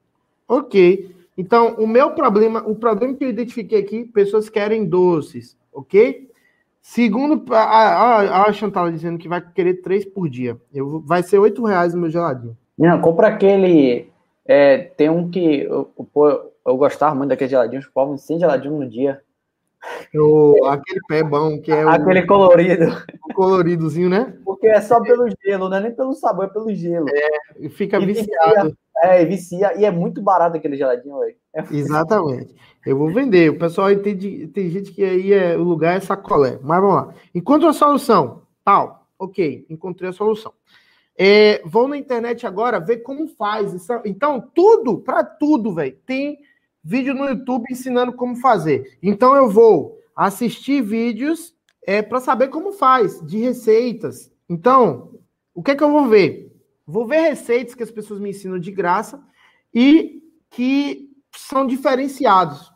Ok. 0.46 1.14
Então, 1.36 1.74
o 1.78 1.86
meu 1.86 2.11
problema, 2.11 2.62
o 2.66 2.74
problema 2.74 3.14
que 3.14 3.24
eu 3.24 3.30
identifiquei 3.30 3.80
aqui, 3.80 4.04
pessoas 4.04 4.48
querem 4.48 4.84
doces, 4.84 5.56
ok? 5.72 6.30
Segundo, 6.83 7.55
a, 7.55 7.61
a, 7.61 8.49
a 8.49 8.53
Chantal 8.53 8.91
dizendo 8.91 9.18
que 9.18 9.28
vai 9.28 9.41
querer 9.41 9.83
três 9.83 10.05
por 10.05 10.28
dia. 10.28 10.57
Eu, 10.72 11.01
vai 11.01 11.22
ser 11.22 11.39
oito 11.39 11.64
reais 11.64 11.95
o 11.95 11.99
meu 11.99 12.11
geladinho. 12.11 12.57
Não, 12.76 13.01
compra 13.01 13.28
aquele. 13.28 14.11
É, 14.47 14.78
tem 14.78 15.11
um 15.11 15.31
que 15.31 15.61
eu, 15.61 15.91
eu, 15.99 16.53
eu 16.66 16.76
gostava 16.76 17.14
muito 17.14 17.28
daqueles 17.28 17.51
geladinhos, 17.51 17.87
povos 17.87 18.22
sem 18.22 18.39
geladinho 18.39 18.78
no 18.78 18.89
dia. 18.89 19.20
O, 20.14 20.66
aquele 20.66 21.01
pé 21.09 21.22
bom, 21.22 21.61
que 21.61 21.72
é 21.72 21.83
Aquele 21.83 22.20
o, 22.20 22.26
colorido. 22.26 22.85
O 23.31 23.35
coloridozinho, 23.35 24.09
né? 24.09 24.37
Porque 24.45 24.66
é 24.66 24.81
só 24.81 25.01
pelo 25.01 25.26
gelo, 25.43 25.68
não 25.68 25.76
é 25.76 25.81
nem 25.81 25.95
pelo 25.95 26.12
sabor, 26.14 26.47
é 26.47 26.49
pelo 26.49 26.74
gelo. 26.74 27.07
É, 27.09 27.68
fica 27.70 27.99
e 27.99 28.07
viciado. 28.07 28.68
Vicia, 28.68 28.76
é, 29.03 29.24
vicia. 29.24 29.78
E 29.78 29.84
é 29.84 29.90
muito 29.90 30.22
barato 30.22 30.57
aquele 30.57 30.76
geladinho, 30.76 31.18
velho. 31.18 31.36
É 31.55 31.64
Exatamente. 31.70 32.55
Eu 32.86 32.96
vou 32.96 33.11
vender. 33.12 33.51
O 33.51 33.59
pessoal 33.59 33.90
entende. 33.90 34.48
Tem 34.48 34.70
gente 34.70 34.92
que 34.92 35.03
aí 35.05 35.32
é, 35.32 35.57
o 35.57 35.62
lugar 35.62 35.96
é 35.96 36.01
sacolé. 36.01 36.59
Mas 36.62 36.80
vamos 36.80 36.96
lá. 36.96 37.14
Encontre 37.34 37.68
a 37.68 37.72
solução. 37.72 38.42
Tal. 38.64 39.07
Ok, 39.18 39.66
encontrei 39.68 40.09
a 40.09 40.12
solução. 40.14 40.53
É, 41.16 41.61
vou 41.66 41.86
na 41.86 41.98
internet 41.98 42.46
agora 42.46 42.80
ver 42.80 42.98
como 42.98 43.28
faz. 43.28 43.74
Então, 44.07 44.40
tudo, 44.55 44.98
para 44.98 45.22
tudo, 45.22 45.74
velho, 45.74 45.94
tem 46.07 46.38
vídeo 46.82 47.14
no 47.14 47.28
YouTube 47.28 47.66
ensinando 47.70 48.12
como 48.12 48.36
fazer. 48.36 48.98
Então 49.03 49.36
eu 49.36 49.48
vou 49.48 49.98
assistir 50.16 50.82
vídeos 50.82 51.55
é, 51.86 52.03
para 52.03 52.20
saber 52.20 52.48
como 52.48 52.72
faz, 52.72 53.20
de 53.26 53.38
receitas. 53.38 54.32
Então, 54.48 55.11
o 55.55 55.62
que 55.62 55.72
é 55.72 55.76
que 55.76 55.84
eu 55.84 55.90
vou 55.90 56.09
ver? 56.09 56.49
Vou 56.91 57.07
ver 57.07 57.20
receitas 57.20 57.74
que 57.74 57.82
as 57.82 57.91
pessoas 57.91 58.20
me 58.20 58.30
ensinam 58.30 58.59
de 58.59 58.72
graça 58.72 59.22
e 59.72 60.22
que 60.51 61.09
são 61.34 61.66
diferenciados. 61.66 62.72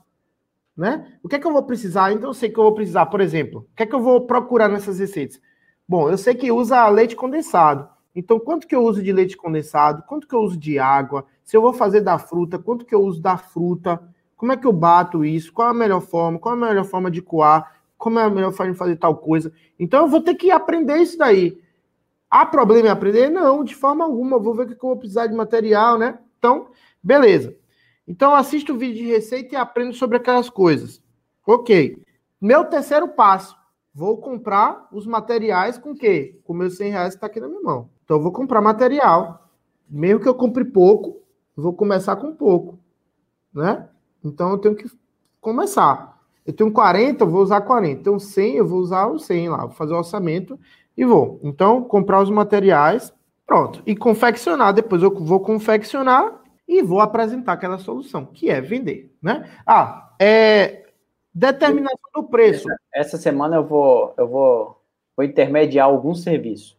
Né? 0.77 1.19
O 1.23 1.29
que 1.29 1.37
é 1.37 1.39
que 1.39 1.47
eu 1.47 1.53
vou 1.53 1.63
precisar? 1.63 2.13
Então 2.13 2.31
eu 2.31 2.35
sei 2.35 2.51
que 2.51 2.59
eu 2.59 2.65
vou 2.65 2.75
precisar, 2.75 3.07
por 3.07 3.21
exemplo, 3.21 3.67
o 3.73 3.77
que 3.77 3.83
é 3.83 3.87
que 3.87 3.95
eu 3.95 4.01
vou 4.01 4.27
procurar 4.27 4.69
nessas 4.69 4.99
receitas? 4.99 5.41
Bom, 5.87 6.11
eu 6.11 6.17
sei 6.17 6.35
que 6.35 6.51
usa 6.51 6.89
leite 6.89 7.15
condensado. 7.15 7.89
Então, 8.15 8.39
quanto 8.39 8.67
que 8.67 8.75
eu 8.75 8.83
uso 8.83 9.03
de 9.03 9.13
leite 9.13 9.37
condensado? 9.37 10.03
Quanto 10.07 10.29
que 10.29 10.35
eu 10.35 10.41
uso 10.41 10.57
de 10.57 10.79
água? 10.79 11.27
Se 11.43 11.57
eu 11.57 11.61
vou 11.61 11.73
fazer 11.73 12.01
da 12.01 12.17
fruta, 12.17 12.59
quanto 12.59 12.85
que 12.85 12.95
eu 12.95 13.03
uso 13.03 13.21
da 13.21 13.37
fruta? 13.37 14.01
Como 14.37 14.53
é 14.53 14.57
que 14.57 14.67
eu 14.67 14.73
bato 14.73 15.25
isso? 15.25 15.53
Qual 15.53 15.69
é 15.69 15.71
a 15.73 15.75
melhor 15.75 16.01
forma? 16.01 16.39
Qual 16.39 16.55
é 16.55 16.59
a 16.59 16.69
melhor 16.69 16.85
forma 16.85 17.11
de 17.11 17.21
coar? 17.21 17.81
Como 17.99 18.19
é 18.19 18.25
a 18.25 18.31
melhor 18.31 18.53
forma 18.53 18.73
de 18.73 18.79
fazer 18.79 18.97
tal 18.97 19.17
coisa? 19.17 19.53
Então, 19.79 20.05
eu 20.05 20.09
vou 20.09 20.21
ter 20.21 20.35
que 20.37 20.51
aprender 20.51 20.97
isso 20.99 21.19
daí. 21.19 21.61
Há 22.35 22.45
problema 22.45 22.89
em 22.89 22.91
aprender? 22.91 23.31
Não, 23.31 23.63
de 23.63 23.77
forma 23.77 24.05
alguma. 24.05 24.41
Vou 24.41 24.57
ver 24.57 24.65
o 24.65 24.67
que 24.67 24.73
eu 24.73 24.79
vou 24.81 24.97
precisar 24.97 25.29
de 25.29 25.35
material, 25.37 25.97
né? 25.97 26.19
Então, 26.37 26.67
beleza. 27.01 27.57
Então, 28.09 28.35
assisto 28.35 28.73
o 28.73 28.77
vídeo 28.77 29.05
de 29.05 29.09
receita 29.09 29.55
e 29.55 29.57
aprendo 29.57 29.93
sobre 29.93 30.17
aquelas 30.17 30.51
coisas. 30.51 31.01
Ok. 31.47 31.97
Meu 32.41 32.65
terceiro 32.65 33.07
passo. 33.07 33.57
Vou 33.95 34.17
comprar 34.17 34.89
os 34.91 35.07
materiais 35.07 35.79
com 35.79 35.95
quê? 35.95 36.41
Com 36.43 36.55
meus 36.55 36.77
100 36.77 36.91
reais 36.91 37.09
que 37.11 37.19
está 37.19 37.29
aqui 37.29 37.39
na 37.39 37.47
minha 37.47 37.63
mão. 37.63 37.89
Então, 38.05 38.17
eu 38.17 38.23
vou 38.25 38.33
comprar 38.33 38.61
material. 38.61 39.49
Mesmo 39.89 40.19
que 40.19 40.29
eu 40.29 40.35
compre 40.35 40.65
pouco, 40.65 41.23
vou 41.55 41.73
começar 41.73 42.17
com 42.17 42.35
pouco. 42.35 42.81
Né? 43.55 43.89
Então, 44.25 44.51
eu 44.51 44.59
tenho 44.59 44.75
que 44.75 44.91
começar. 45.41 46.21
Eu 46.45 46.53
tenho 46.53 46.73
40, 46.73 47.23
eu 47.23 47.31
vou 47.31 47.43
usar 47.43 47.61
40. 47.61 48.01
Então, 48.01 48.19
100, 48.19 48.57
eu 48.57 48.67
vou 48.67 48.81
usar 48.81 49.07
o 49.07 49.21
100 49.21 49.51
lá. 49.51 49.67
Vou 49.67 49.77
fazer 49.77 49.95
o 49.95 49.99
orçamento 49.99 50.59
e 50.97 51.05
vou. 51.05 51.41
Então, 51.43 51.83
comprar 51.83 52.23
os 52.23 52.31
materiais, 52.31 53.13
pronto. 53.47 53.83
E 53.87 53.95
confeccionar. 53.97 54.73
Depois 54.73 55.03
eu 55.03 55.13
vou 55.13 55.41
confeccionar 55.41 56.41
e 56.67 56.83
vou 56.83 57.01
apresentar 57.01 57.53
aquela 57.53 57.79
solução, 57.79 58.27
que 58.27 58.49
é 58.49 58.61
vender, 58.61 59.15
né? 59.23 59.51
Ah, 59.67 60.15
é 60.19 60.85
determinação 61.35 61.99
do 62.15 62.25
preço. 62.25 62.71
Essa, 62.71 62.81
essa 62.95 63.19
semana 63.19 63.57
eu 63.57 63.65
vou, 63.65 64.15
eu 64.17 64.29
vou, 64.29 64.81
vou 65.17 65.25
intermediar 65.25 65.87
algum 65.87 66.15
serviço. 66.15 66.77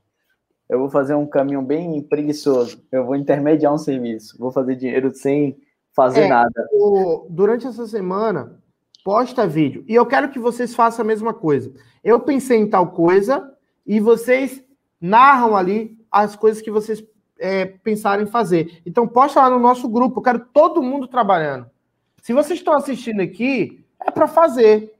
Eu 0.68 0.80
vou 0.80 0.90
fazer 0.90 1.14
um 1.14 1.28
caminho 1.28 1.62
bem 1.62 2.02
preguiçoso. 2.02 2.82
Eu 2.92 3.06
vou 3.06 3.16
intermediar 3.16 3.74
um 3.74 3.78
serviço. 3.78 4.36
Vou 4.40 4.52
fazer 4.52 4.76
dinheiro 4.76 5.14
sem 5.14 5.58
fazer 5.96 6.22
é, 6.22 6.28
nada. 6.28 6.68
O, 6.74 7.28
durante 7.30 7.68
essa 7.68 7.86
semana, 7.86 8.60
posta 9.04 9.46
vídeo. 9.46 9.86
E 9.88 9.94
eu 9.94 10.06
quero 10.06 10.30
que 10.30 10.40
vocês 10.40 10.74
façam 10.74 11.04
a 11.04 11.08
mesma 11.08 11.34
coisa. 11.34 11.72
Eu 12.04 12.20
pensei 12.20 12.58
em 12.58 12.68
tal 12.68 12.92
coisa, 12.92 13.55
e 13.86 14.00
vocês 14.00 14.64
narram 15.00 15.56
ali 15.56 15.98
as 16.12 16.36
coisas 16.36 16.62
que 16.62 16.72
vocês 16.72 17.04
é, 17.40 17.66
pensarem 17.66 18.26
em 18.26 18.30
fazer. 18.30 18.82
Então, 18.86 19.08
posta 19.08 19.42
lá 19.42 19.50
no 19.50 19.60
nosso 19.60 19.88
grupo, 19.88 20.20
eu 20.20 20.24
quero 20.24 20.40
todo 20.54 20.82
mundo 20.82 21.08
trabalhando. 21.08 21.70
Se 22.22 22.34
vocês 22.34 22.60
estão 22.60 22.74
assistindo 22.74 23.22
aqui, 23.22 23.86
é 24.00 24.10
para 24.10 24.28
fazer. 24.28 24.94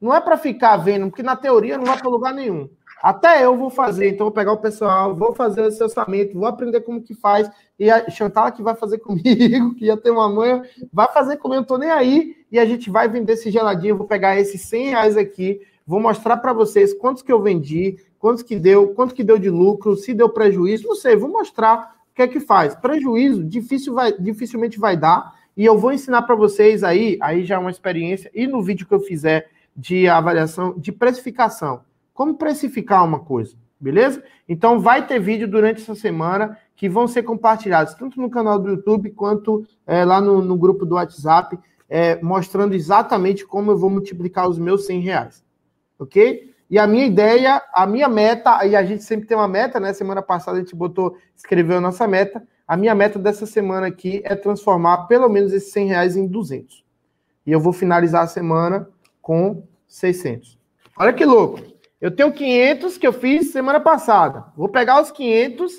Não 0.00 0.14
é 0.14 0.20
para 0.20 0.36
ficar 0.36 0.76
vendo, 0.78 1.08
porque 1.08 1.22
na 1.22 1.36
teoria 1.36 1.78
não 1.78 1.84
vai 1.84 1.96
para 1.98 2.08
lugar 2.08 2.34
nenhum. 2.34 2.68
Até 3.02 3.44
eu 3.44 3.56
vou 3.56 3.68
fazer, 3.68 4.10
então 4.10 4.26
vou 4.26 4.32
pegar 4.32 4.52
o 4.52 4.58
pessoal, 4.58 5.14
vou 5.14 5.34
fazer 5.34 5.64
esse 5.66 5.82
orçamento, 5.82 6.38
vou 6.38 6.46
aprender 6.46 6.80
como 6.82 7.02
que 7.02 7.14
faz, 7.14 7.50
e 7.76 7.90
a 7.90 8.08
Chantal 8.08 8.52
que 8.52 8.62
vai 8.62 8.76
fazer 8.76 8.98
comigo, 9.02 9.74
que 9.74 9.86
ia 9.86 9.96
ter 9.96 10.12
uma 10.12 10.28
manha, 10.28 10.62
vai 10.92 11.08
fazer 11.08 11.36
comigo, 11.36 11.56
eu 11.56 11.60
não 11.62 11.66
tô 11.66 11.78
nem 11.78 11.90
aí, 11.90 12.36
e 12.50 12.60
a 12.60 12.64
gente 12.64 12.90
vai 12.90 13.08
vender 13.08 13.32
esse 13.32 13.50
geladinho, 13.50 13.96
vou 13.96 14.06
pegar 14.06 14.38
esses 14.38 14.62
100 14.62 14.88
reais 14.90 15.16
aqui, 15.16 15.60
vou 15.84 15.98
mostrar 15.98 16.36
para 16.36 16.52
vocês 16.52 16.94
quantos 16.94 17.22
que 17.22 17.32
eu 17.32 17.42
vendi, 17.42 17.96
quanto 18.22 18.44
que 18.44 18.54
deu, 18.54 18.94
quanto 18.94 19.16
que 19.16 19.24
deu 19.24 19.36
de 19.36 19.50
lucro, 19.50 19.96
se 19.96 20.14
deu 20.14 20.28
prejuízo, 20.28 20.86
não 20.86 20.94
sei, 20.94 21.16
vou 21.16 21.28
mostrar 21.28 21.96
o 22.08 22.14
que 22.14 22.22
é 22.22 22.28
que 22.28 22.38
faz. 22.38 22.72
Prejuízo 22.72 23.42
difícil 23.42 23.94
vai, 23.94 24.12
dificilmente 24.12 24.78
vai 24.78 24.96
dar, 24.96 25.34
e 25.56 25.64
eu 25.64 25.76
vou 25.76 25.92
ensinar 25.92 26.22
para 26.22 26.36
vocês 26.36 26.84
aí, 26.84 27.18
aí 27.20 27.44
já 27.44 27.56
é 27.56 27.58
uma 27.58 27.72
experiência, 27.72 28.30
e 28.32 28.46
no 28.46 28.62
vídeo 28.62 28.86
que 28.86 28.94
eu 28.94 29.00
fizer 29.00 29.50
de 29.76 30.06
avaliação, 30.06 30.72
de 30.78 30.92
precificação, 30.92 31.80
como 32.14 32.36
precificar 32.36 33.04
uma 33.04 33.18
coisa, 33.18 33.56
beleza? 33.80 34.22
Então 34.48 34.78
vai 34.78 35.04
ter 35.04 35.18
vídeo 35.18 35.48
durante 35.48 35.82
essa 35.82 35.96
semana 35.96 36.56
que 36.76 36.88
vão 36.88 37.08
ser 37.08 37.24
compartilhados, 37.24 37.94
tanto 37.94 38.20
no 38.20 38.30
canal 38.30 38.56
do 38.56 38.68
YouTube 38.68 39.10
quanto 39.10 39.66
é, 39.84 40.04
lá 40.04 40.20
no, 40.20 40.40
no, 40.40 40.56
grupo 40.56 40.86
do 40.86 40.94
WhatsApp, 40.94 41.58
é, 41.88 42.22
mostrando 42.22 42.74
exatamente 42.74 43.44
como 43.44 43.72
eu 43.72 43.76
vou 43.76 43.90
multiplicar 43.90 44.48
os 44.48 44.60
meus 44.60 44.86
100 44.86 45.00
reais, 45.00 45.44
ok? 45.98 46.51
E 46.72 46.78
a 46.78 46.86
minha 46.86 47.04
ideia, 47.04 47.60
a 47.74 47.86
minha 47.86 48.08
meta, 48.08 48.64
e 48.64 48.74
a 48.74 48.82
gente 48.82 49.04
sempre 49.04 49.26
tem 49.26 49.36
uma 49.36 49.46
meta, 49.46 49.78
né? 49.78 49.92
Semana 49.92 50.22
passada 50.22 50.56
a 50.56 50.60
gente 50.62 50.74
botou, 50.74 51.18
escreveu 51.36 51.76
a 51.76 51.80
nossa 51.82 52.08
meta. 52.08 52.42
A 52.66 52.78
minha 52.78 52.94
meta 52.94 53.18
dessa 53.18 53.44
semana 53.44 53.88
aqui 53.88 54.22
é 54.24 54.34
transformar 54.34 55.06
pelo 55.06 55.28
menos 55.28 55.52
esses 55.52 55.70
100 55.70 55.86
reais 55.88 56.16
em 56.16 56.26
200. 56.26 56.82
E 57.46 57.52
eu 57.52 57.60
vou 57.60 57.74
finalizar 57.74 58.22
a 58.22 58.26
semana 58.26 58.88
com 59.20 59.64
600. 59.86 60.58
Olha 60.96 61.12
que 61.12 61.26
louco. 61.26 61.60
Eu 62.00 62.10
tenho 62.10 62.32
500 62.32 62.96
que 62.96 63.06
eu 63.06 63.12
fiz 63.12 63.52
semana 63.52 63.78
passada. 63.78 64.46
Vou 64.56 64.70
pegar 64.70 65.02
os 65.02 65.10
500, 65.10 65.74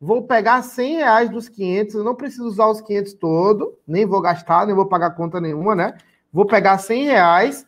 vou 0.00 0.22
pegar 0.22 0.62
100 0.62 0.96
reais 0.98 1.30
dos 1.30 1.48
500. 1.48 1.96
Eu 1.96 2.04
não 2.04 2.14
preciso 2.14 2.46
usar 2.46 2.68
os 2.68 2.80
500 2.80 3.14
todo, 3.14 3.76
nem 3.84 4.06
vou 4.06 4.20
gastar, 4.20 4.66
nem 4.66 4.76
vou 4.76 4.86
pagar 4.86 5.16
conta 5.16 5.40
nenhuma, 5.40 5.74
né? 5.74 5.98
Vou 6.32 6.46
pegar 6.46 6.78
100 6.78 7.06
reais 7.06 7.66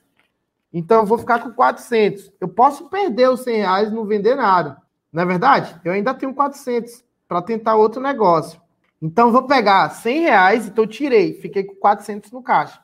então 0.75 1.03
eu 1.03 1.07
vou 1.07 1.16
ficar 1.16 1.39
com 1.39 1.53
400. 1.53 2.33
Eu 2.41 2.49
posso 2.49 2.91
perder 2.91 3.31
os 3.31 3.43
100 3.43 3.57
reais 3.59 3.89
e 3.89 3.95
não 3.95 4.05
vender 4.05 4.35
nada. 4.35 4.77
Não 5.12 5.22
é 5.22 5.25
verdade? 5.25 5.81
Eu 5.85 5.93
ainda 5.93 6.12
tenho 6.12 6.35
400 6.35 7.05
para 7.29 7.41
tentar 7.41 7.77
outro 7.77 8.03
negócio. 8.03 8.61
Então 9.01 9.29
eu 9.29 9.33
vou 9.33 9.45
pegar 9.45 9.89
100 9.89 10.20
reais, 10.22 10.66
então 10.66 10.83
eu 10.83 10.89
tirei, 10.89 11.35
fiquei 11.35 11.62
com 11.62 11.77
400 11.77 12.33
no 12.33 12.43
caixa. 12.43 12.81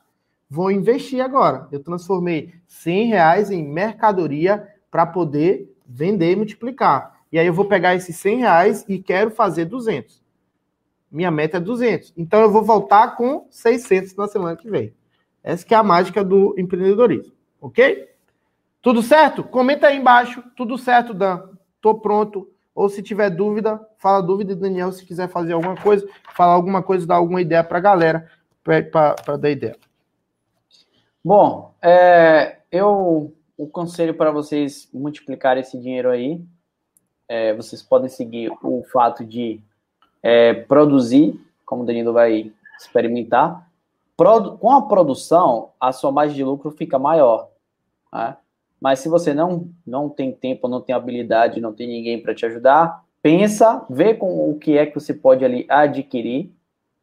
Vou 0.48 0.70
investir 0.70 1.20
agora. 1.20 1.66
Eu 1.72 1.80
transformei 1.80 2.54
100 2.68 3.08
reais 3.08 3.50
em 3.50 3.66
mercadoria 3.66 4.68
para 4.88 5.04
poder 5.04 5.74
vender 5.84 6.32
e 6.32 6.36
multiplicar. 6.36 7.18
E 7.32 7.40
aí 7.40 7.46
eu 7.46 7.54
vou 7.54 7.64
pegar 7.64 7.96
esses 7.96 8.14
100 8.16 8.38
reais 8.38 8.84
e 8.88 9.00
quero 9.00 9.32
fazer 9.32 9.64
200. 9.64 10.22
Minha 11.10 11.30
meta 11.32 11.56
é 11.56 11.60
200. 11.60 12.12
Então 12.16 12.40
eu 12.40 12.52
vou 12.52 12.62
voltar 12.62 13.16
com 13.16 13.48
600 13.50 14.14
na 14.14 14.28
semana 14.28 14.56
que 14.56 14.70
vem. 14.70 14.94
Essa 15.42 15.66
que 15.66 15.74
é 15.74 15.76
a 15.76 15.82
mágica 15.82 16.22
do 16.22 16.54
empreendedorismo. 16.56 17.39
Ok? 17.60 18.08
Tudo 18.82 19.02
certo? 19.02 19.44
Comenta 19.44 19.88
aí 19.88 19.98
embaixo. 19.98 20.42
Tudo 20.56 20.78
certo, 20.78 21.12
Dan. 21.12 21.48
Tô 21.80 21.94
pronto. 21.94 22.48
Ou 22.74 22.88
se 22.88 23.02
tiver 23.02 23.30
dúvida, 23.30 23.80
fala 23.98 24.22
dúvida, 24.22 24.56
Daniel. 24.56 24.92
Se 24.92 25.04
quiser 25.04 25.28
fazer 25.28 25.52
alguma 25.52 25.76
coisa, 25.76 26.08
falar 26.34 26.54
alguma 26.54 26.82
coisa, 26.82 27.06
dar 27.06 27.16
alguma 27.16 27.42
ideia 27.42 27.62
para 27.62 27.78
a 27.78 27.82
galera, 27.82 28.30
para 28.62 29.36
dar 29.36 29.50
ideia. 29.50 29.76
Bom, 31.22 31.74
é, 31.82 32.60
eu 32.72 33.34
o 33.60 33.66
conselho 33.66 34.14
para 34.14 34.30
vocês 34.30 34.88
multiplicar 34.90 35.58
esse 35.58 35.78
dinheiro 35.78 36.08
aí, 36.08 36.42
é, 37.28 37.52
vocês 37.52 37.82
podem 37.82 38.08
seguir 38.08 38.50
o 38.62 38.82
fato 38.90 39.22
de 39.22 39.60
é, 40.22 40.54
produzir, 40.54 41.38
como 41.66 41.82
o 41.82 41.86
Danilo 41.86 42.14
vai 42.14 42.50
experimentar. 42.78 43.70
Com 44.58 44.72
a 44.72 44.88
produção, 44.88 45.72
a 45.78 45.92
sua 45.92 46.10
margem 46.10 46.36
de 46.36 46.44
lucro 46.44 46.70
fica 46.70 46.98
maior. 46.98 47.49
Né? 48.12 48.36
Mas 48.80 49.00
se 49.00 49.08
você 49.08 49.34
não, 49.34 49.68
não 49.86 50.08
tem 50.08 50.32
tempo, 50.32 50.66
não 50.66 50.80
tem 50.80 50.94
habilidade, 50.94 51.60
não 51.60 51.72
tem 51.72 51.86
ninguém 51.86 52.20
para 52.20 52.34
te 52.34 52.46
ajudar, 52.46 53.04
pensa, 53.22 53.84
vê 53.90 54.14
com 54.14 54.50
o 54.50 54.58
que 54.58 54.78
é 54.78 54.86
que 54.86 54.94
você 54.94 55.12
pode 55.12 55.44
ali 55.44 55.66
adquirir 55.68 56.50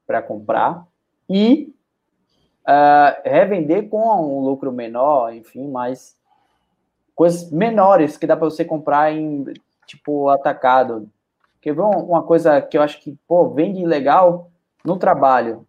para 0.05 0.21
comprar 0.21 0.87
e 1.29 1.71
uh, 2.63 3.21
revender 3.23 3.89
com 3.89 3.99
um 3.99 4.43
lucro 4.43 4.71
menor, 4.71 5.33
enfim, 5.33 5.67
mas 5.67 6.17
coisas 7.13 7.51
menores 7.51 8.17
que 8.17 8.25
dá 8.25 8.35
para 8.35 8.49
você 8.49 8.65
comprar 8.65 9.13
em 9.13 9.45
tipo 9.85 10.29
atacado. 10.29 11.09
Quer 11.61 11.73
ver 11.73 11.81
uma 11.81 12.23
coisa 12.23 12.61
que 12.61 12.77
eu 12.77 12.81
acho 12.81 12.99
que 13.01 13.17
pô, 13.27 13.49
vende 13.49 13.85
legal 13.85 14.49
no 14.83 14.97
trabalho? 14.97 15.67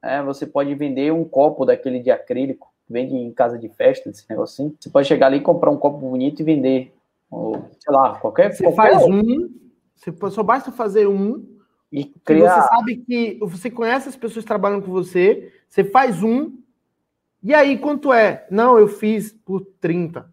É, 0.00 0.22
você 0.22 0.46
pode 0.46 0.72
vender 0.74 1.12
um 1.12 1.24
copo 1.24 1.64
daquele 1.64 2.00
de 2.00 2.10
acrílico 2.10 2.68
vende 2.88 3.14
em 3.14 3.32
casa 3.32 3.58
de 3.58 3.68
festa, 3.68 4.08
esse 4.08 4.24
negocinho. 4.28 4.74
Você 4.78 4.88
pode 4.90 5.06
chegar 5.06 5.26
ali 5.26 5.38
e 5.38 5.42
comprar 5.42 5.70
um 5.70 5.76
copo 5.76 5.98
bonito 5.98 6.40
e 6.40 6.44
vender. 6.44 6.94
Ou, 7.30 7.64
sei 7.78 7.94
lá, 7.94 8.18
qualquer 8.18 8.52
Você 8.52 8.62
qualquer 8.62 8.76
faz 8.76 9.04
um, 9.04 9.50
você, 9.94 10.12
só 10.30 10.42
basta 10.42 10.72
fazer 10.72 11.06
um. 11.06 11.44
E 11.90 12.04
criar... 12.04 12.62
Você 12.62 12.68
sabe 12.68 12.96
que 12.96 13.38
você 13.42 13.70
conhece 13.70 14.08
as 14.08 14.16
pessoas 14.16 14.44
que 14.44 14.48
trabalham 14.48 14.80
com 14.80 14.90
você, 14.90 15.52
você 15.68 15.84
faz 15.84 16.22
um. 16.22 16.58
E 17.42 17.54
aí, 17.54 17.78
quanto 17.78 18.12
é? 18.12 18.46
Não, 18.50 18.78
eu 18.78 18.88
fiz 18.88 19.32
por 19.32 19.66
30. 19.80 20.30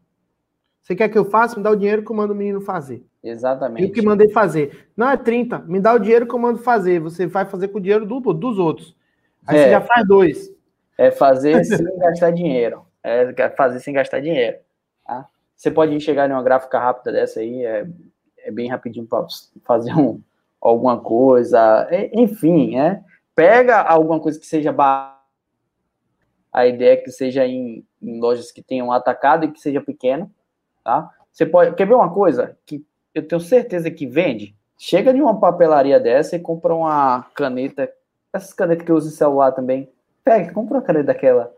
Você 0.81 0.95
quer 0.95 1.09
que 1.09 1.17
eu 1.17 1.25
faça? 1.25 1.57
Me 1.57 1.63
dá 1.63 1.71
o 1.71 1.75
dinheiro 1.75 2.03
que 2.03 2.11
eu 2.11 2.15
mando 2.15 2.33
o 2.33 2.35
menino 2.35 2.61
fazer. 2.61 3.05
Exatamente. 3.23 3.87
Eu 3.87 3.91
que 3.91 4.01
mandei 4.01 4.29
fazer. 4.29 4.87
Não, 4.95 5.09
é 5.09 5.17
30. 5.17 5.59
Me 5.59 5.79
dá 5.79 5.93
o 5.93 5.99
dinheiro 5.99 6.27
que 6.27 6.35
eu 6.35 6.39
mando 6.39 6.59
fazer. 6.59 6.99
Você 6.99 7.25
vai 7.25 7.45
fazer 7.45 7.69
com 7.69 7.79
o 7.79 7.81
dinheiro 7.81 8.05
do, 8.05 8.19
dos 8.33 8.59
outros. 8.59 8.95
Aí 9.47 9.57
é. 9.57 9.63
você 9.63 9.69
já 9.71 9.81
faz 9.81 10.07
dois. 10.07 10.54
É 10.97 11.11
fazer 11.11 11.63
sem 11.65 11.97
gastar 11.97 12.31
dinheiro. 12.31 12.85
É 13.03 13.49
fazer 13.49 13.79
sem 13.79 13.93
gastar 13.93 14.19
dinheiro. 14.19 14.57
Tá? 15.05 15.27
Você 15.55 15.71
pode 15.71 15.99
chegar 15.99 16.29
em 16.29 16.33
uma 16.33 16.43
gráfica 16.43 16.79
rápida 16.79 17.11
dessa 17.11 17.39
aí, 17.39 17.65
é, 17.65 17.87
é 18.39 18.51
bem 18.51 18.69
rapidinho 18.69 19.05
para 19.05 19.25
fazer 19.63 19.93
um, 19.93 20.21
alguma 20.59 20.99
coisa. 20.99 21.87
É, 21.89 22.09
enfim, 22.13 22.75
né? 22.75 23.03
pega 23.35 23.81
alguma 23.81 24.19
coisa 24.19 24.39
que 24.39 24.47
seja 24.47 24.71
barata. 24.71 25.15
A 26.51 26.65
ideia 26.65 26.93
é 26.93 26.97
que 26.97 27.11
seja 27.11 27.45
em, 27.45 27.85
em, 28.01 28.19
lojas 28.19 28.49
que 28.49 28.63
tenham 28.63 28.89
atacado 28.89 29.43
e 29.43 29.51
que 29.51 29.59
seja 29.59 29.81
pequeno, 29.81 30.31
tá? 30.85 31.11
Você 31.29 31.45
pode. 31.45 31.75
Quer 31.75 31.85
ver 31.85 31.95
uma 31.95 32.13
coisa 32.13 32.57
que 32.65 32.85
eu 33.13 33.27
tenho 33.27 33.41
certeza 33.41 33.91
que 33.91 34.07
vende? 34.07 34.55
Chega 34.77 35.13
de 35.13 35.21
uma 35.21 35.37
papelaria 35.37 35.99
dessa 35.99 36.37
e 36.37 36.39
compra 36.39 36.73
uma 36.73 37.23
caneta. 37.35 37.91
Essas 38.31 38.53
canetas 38.53 38.85
que 38.85 38.91
eu 38.91 38.95
uso 38.95 39.09
em 39.09 39.11
celular 39.11 39.51
também. 39.51 39.89
Pega, 40.25 40.51
compra 40.51 40.77
uma 40.77 40.83
caneta 40.83 41.05
daquela. 41.05 41.53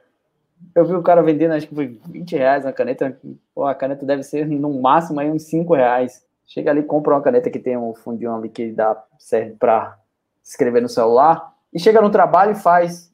Eu 0.75 0.85
vi 0.85 0.93
o 0.93 1.01
cara 1.01 1.23
vendendo, 1.23 1.53
acho 1.53 1.69
que 1.69 1.73
foi 1.73 1.99
20 2.09 2.35
reais 2.35 2.65
uma 2.65 2.73
caneta. 2.73 3.17
Pô, 3.55 3.65
a 3.65 3.73
caneta 3.73 4.05
deve 4.05 4.23
ser 4.23 4.45
no 4.45 4.81
máximo 4.81 5.21
aí 5.21 5.31
uns 5.31 5.43
5 5.43 5.73
reais. 5.73 6.21
Chega 6.45 6.71
ali, 6.71 6.83
compra 6.83 7.13
uma 7.13 7.21
caneta 7.21 7.49
que 7.49 7.59
tem 7.59 7.77
um 7.77 7.93
fundinho 7.93 8.35
ali 8.35 8.49
que 8.49 8.71
dá, 8.71 9.01
serve 9.17 9.55
para 9.55 9.97
escrever 10.43 10.81
no 10.81 10.89
celular. 10.89 11.53
E 11.73 11.79
chega 11.79 12.01
no 12.01 12.09
trabalho 12.09 12.51
e 12.51 12.55
faz 12.55 13.09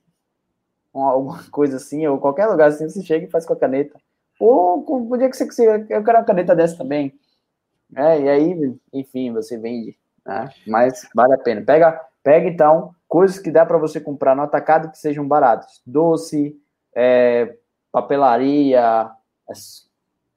uma, 0.91 1.11
alguma 1.11 1.43
coisa 1.51 1.77
assim, 1.77 2.05
ou 2.07 2.17
qualquer 2.17 2.47
lugar 2.47 2.69
assim, 2.69 2.89
você 2.89 3.03
chega 3.03 3.25
e 3.25 3.29
faz 3.29 3.45
com 3.45 3.53
a 3.53 3.57
caneta. 3.57 3.99
Ou 4.39 4.81
podia 5.07 5.29
que 5.29 5.37
você, 5.37 5.85
eu 5.87 6.03
quero 6.03 6.17
uma 6.17 6.23
caneta 6.23 6.55
dessa 6.55 6.77
também. 6.77 7.13
É, 7.95 8.21
e 8.21 8.29
aí, 8.29 8.75
enfim, 8.91 9.31
você 9.31 9.55
vende, 9.55 9.95
né? 10.25 10.51
Mas 10.65 11.07
vale 11.13 11.33
a 11.33 11.37
pena. 11.37 11.61
Pega, 11.61 12.01
pega 12.23 12.49
então 12.49 12.95
coisas 13.13 13.37
que 13.37 13.51
dá 13.51 13.63
para 13.63 13.77
você 13.77 14.01
comprar 14.01 14.35
no 14.35 14.41
atacado 14.41 14.89
que 14.89 14.97
sejam 14.97 15.27
baratos. 15.27 15.83
Doce, 15.85 16.59
é, 16.95 17.57
papelaria, 17.91 19.07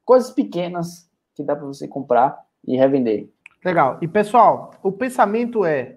coisas 0.04 0.30
pequenas 0.30 1.10
que 1.34 1.42
dá 1.42 1.56
para 1.56 1.64
você 1.64 1.88
comprar 1.88 2.38
e 2.62 2.76
revender. 2.76 3.30
Legal. 3.64 3.96
E 4.02 4.06
pessoal, 4.06 4.72
o 4.82 4.92
pensamento 4.92 5.64
é: 5.64 5.96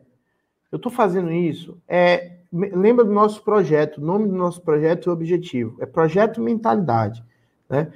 eu 0.72 0.78
estou 0.78 0.90
fazendo 0.90 1.34
isso, 1.34 1.78
é 1.86 2.38
lembra 2.50 3.04
do 3.04 3.12
nosso 3.12 3.44
projeto, 3.44 3.98
o 3.98 4.06
nome 4.06 4.30
do 4.30 4.36
nosso 4.36 4.62
projeto 4.62 5.08
e 5.08 5.10
o 5.10 5.14
objetivo. 5.14 5.76
É 5.82 5.86
projeto 5.86 6.40
mentalidade. 6.40 7.22
Né? 7.70 7.92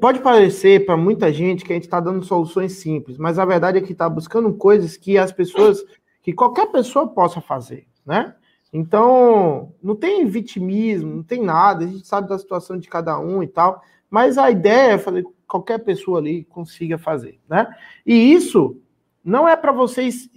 Pode 0.00 0.20
parecer 0.20 0.86
para 0.86 0.96
muita 0.96 1.30
gente 1.30 1.62
que 1.62 1.74
a 1.74 1.76
gente 1.76 1.84
está 1.84 2.00
dando 2.00 2.24
soluções 2.24 2.72
simples, 2.78 3.18
mas 3.18 3.38
a 3.38 3.44
verdade 3.44 3.76
é 3.76 3.82
que 3.82 3.92
está 3.92 4.08
buscando 4.08 4.50
coisas 4.54 4.96
que 4.96 5.18
as 5.18 5.30
pessoas, 5.30 5.84
que 6.22 6.32
qualquer 6.32 6.72
pessoa 6.72 7.06
possa 7.06 7.42
fazer, 7.42 7.86
né? 8.04 8.34
Então, 8.72 9.72
não 9.82 9.94
tem 9.94 10.26
vitimismo, 10.26 11.16
não 11.16 11.22
tem 11.22 11.42
nada, 11.42 11.84
a 11.84 11.88
gente 11.88 12.06
sabe 12.06 12.28
da 12.28 12.38
situação 12.38 12.76
de 12.76 12.88
cada 12.88 13.18
um 13.20 13.42
e 13.42 13.46
tal, 13.46 13.80
mas 14.10 14.36
a 14.36 14.50
ideia 14.50 14.92
é 14.92 14.98
fazer 14.98 15.24
qualquer 15.46 15.78
pessoa 15.78 16.18
ali 16.18 16.44
consiga 16.44 16.98
fazer, 16.98 17.38
né? 17.48 17.72
E 18.04 18.32
isso 18.32 18.76
não 19.24 19.48
é 19.48 19.56
para 19.56 19.72
vocês 19.72 20.28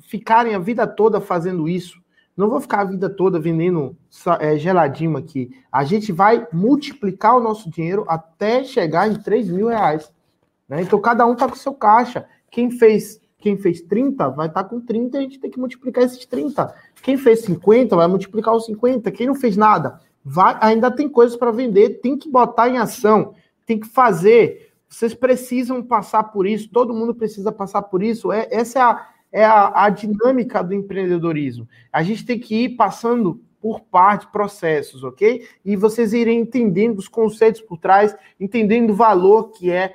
ficarem 0.00 0.54
a 0.54 0.58
vida 0.58 0.86
toda 0.86 1.20
fazendo 1.20 1.68
isso. 1.68 2.02
Não 2.36 2.50
vou 2.50 2.60
ficar 2.60 2.80
a 2.80 2.84
vida 2.84 3.08
toda 3.08 3.38
vendendo 3.38 3.96
é, 4.40 4.58
geladinho 4.58 5.16
aqui. 5.16 5.56
A 5.70 5.84
gente 5.84 6.12
vai 6.12 6.46
multiplicar 6.52 7.36
o 7.36 7.40
nosso 7.40 7.70
dinheiro 7.70 8.04
até 8.08 8.64
chegar 8.64 9.08
em 9.08 9.14
3 9.14 9.48
mil 9.50 9.68
reais. 9.68 10.12
Né? 10.68 10.82
Então, 10.82 11.00
cada 11.00 11.24
um 11.24 11.36
tá 11.36 11.48
com 11.48 11.54
seu 11.54 11.72
caixa. 11.72 12.26
Quem 12.50 12.70
fez 12.70 13.20
quem 13.44 13.58
fez 13.58 13.82
30 13.82 14.30
vai 14.30 14.46
estar 14.46 14.64
tá 14.64 14.68
com 14.70 14.80
30 14.80 15.18
e 15.18 15.20
a 15.20 15.22
gente 15.22 15.38
tem 15.38 15.50
que 15.50 15.60
multiplicar 15.60 16.02
esses 16.02 16.24
30. 16.24 16.74
Quem 17.02 17.18
fez 17.18 17.40
50 17.40 17.94
vai 17.94 18.08
multiplicar 18.08 18.54
os 18.54 18.64
50. 18.64 19.12
Quem 19.12 19.26
não 19.26 19.34
fez 19.34 19.54
nada, 19.54 20.00
vai, 20.24 20.56
ainda 20.62 20.90
tem 20.90 21.06
coisas 21.06 21.36
para 21.36 21.52
vender, 21.52 22.00
tem 22.00 22.16
que 22.16 22.30
botar 22.30 22.70
em 22.70 22.78
ação, 22.78 23.34
tem 23.66 23.78
que 23.78 23.86
fazer. 23.86 24.72
Vocês 24.88 25.12
precisam 25.12 25.82
passar 25.82 26.24
por 26.24 26.46
isso, 26.46 26.70
todo 26.72 26.94
mundo 26.94 27.14
precisa 27.14 27.52
passar 27.52 27.82
por 27.82 28.02
isso. 28.02 28.32
É, 28.32 28.48
essa 28.50 28.78
é 28.78 28.82
a, 28.82 29.08
é 29.30 29.44
a, 29.44 29.84
a 29.84 29.90
dinâmica 29.90 30.64
do 30.64 30.72
empreendedorismo. 30.72 31.68
A 31.92 32.02
gente 32.02 32.24
tem 32.24 32.38
que 32.38 32.64
ir 32.64 32.76
passando 32.76 33.42
por 33.64 33.80
parte, 33.80 34.26
processos, 34.30 35.02
ok? 35.02 35.48
E 35.64 35.74
vocês 35.74 36.12
irem 36.12 36.40
entendendo 36.40 36.98
os 36.98 37.08
conceitos 37.08 37.62
por 37.62 37.78
trás, 37.78 38.14
entendendo 38.38 38.90
o 38.90 38.94
valor 38.94 39.52
que 39.52 39.70
é, 39.70 39.94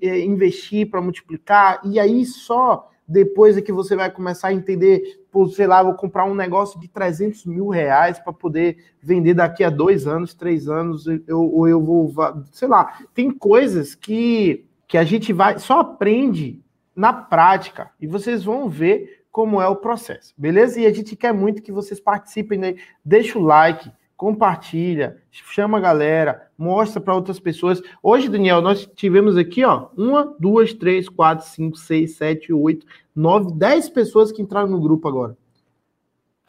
é 0.00 0.20
investir 0.20 0.88
para 0.88 1.00
multiplicar, 1.00 1.80
e 1.84 1.98
aí 1.98 2.24
só 2.24 2.88
depois 3.08 3.56
é 3.56 3.60
que 3.60 3.72
você 3.72 3.96
vai 3.96 4.08
começar 4.08 4.48
a 4.48 4.52
entender, 4.52 5.24
por, 5.32 5.48
sei 5.48 5.66
lá, 5.66 5.82
vou 5.82 5.94
comprar 5.94 6.26
um 6.26 6.34
negócio 6.36 6.78
de 6.78 6.86
300 6.86 7.44
mil 7.44 7.70
reais 7.70 8.20
para 8.20 8.32
poder 8.32 8.76
vender 9.02 9.34
daqui 9.34 9.64
a 9.64 9.68
dois 9.68 10.06
anos, 10.06 10.32
três 10.32 10.68
anos, 10.68 11.04
eu, 11.26 11.40
ou 11.40 11.66
eu 11.66 11.82
vou, 11.82 12.14
sei 12.52 12.68
lá, 12.68 13.00
tem 13.12 13.32
coisas 13.32 13.96
que, 13.96 14.64
que 14.86 14.96
a 14.96 15.02
gente 15.02 15.32
vai, 15.32 15.58
só 15.58 15.80
aprende 15.80 16.62
na 16.94 17.12
prática, 17.12 17.90
e 18.00 18.06
vocês 18.06 18.44
vão 18.44 18.68
ver 18.68 19.21
como 19.32 19.62
é 19.62 19.66
o 19.66 19.76
processo, 19.76 20.34
beleza? 20.36 20.78
E 20.78 20.86
a 20.86 20.92
gente 20.92 21.16
quer 21.16 21.32
muito 21.32 21.62
que 21.62 21.72
vocês 21.72 21.98
participem, 21.98 22.58
né? 22.58 22.74
deixa 23.02 23.38
o 23.38 23.42
like, 23.42 23.90
compartilha, 24.14 25.20
chama 25.30 25.78
a 25.78 25.80
galera, 25.80 26.50
mostra 26.56 27.00
para 27.00 27.14
outras 27.14 27.40
pessoas. 27.40 27.82
Hoje, 28.02 28.28
Daniel, 28.28 28.60
nós 28.60 28.86
tivemos 28.94 29.38
aqui, 29.38 29.64
ó, 29.64 29.88
uma, 29.96 30.36
duas, 30.38 30.74
três, 30.74 31.08
quatro, 31.08 31.46
cinco, 31.46 31.78
seis, 31.78 32.16
sete, 32.16 32.52
oito, 32.52 32.86
nove, 33.16 33.52
dez 33.54 33.88
pessoas 33.88 34.30
que 34.30 34.42
entraram 34.42 34.68
no 34.68 34.80
grupo 34.80 35.08
agora. 35.08 35.36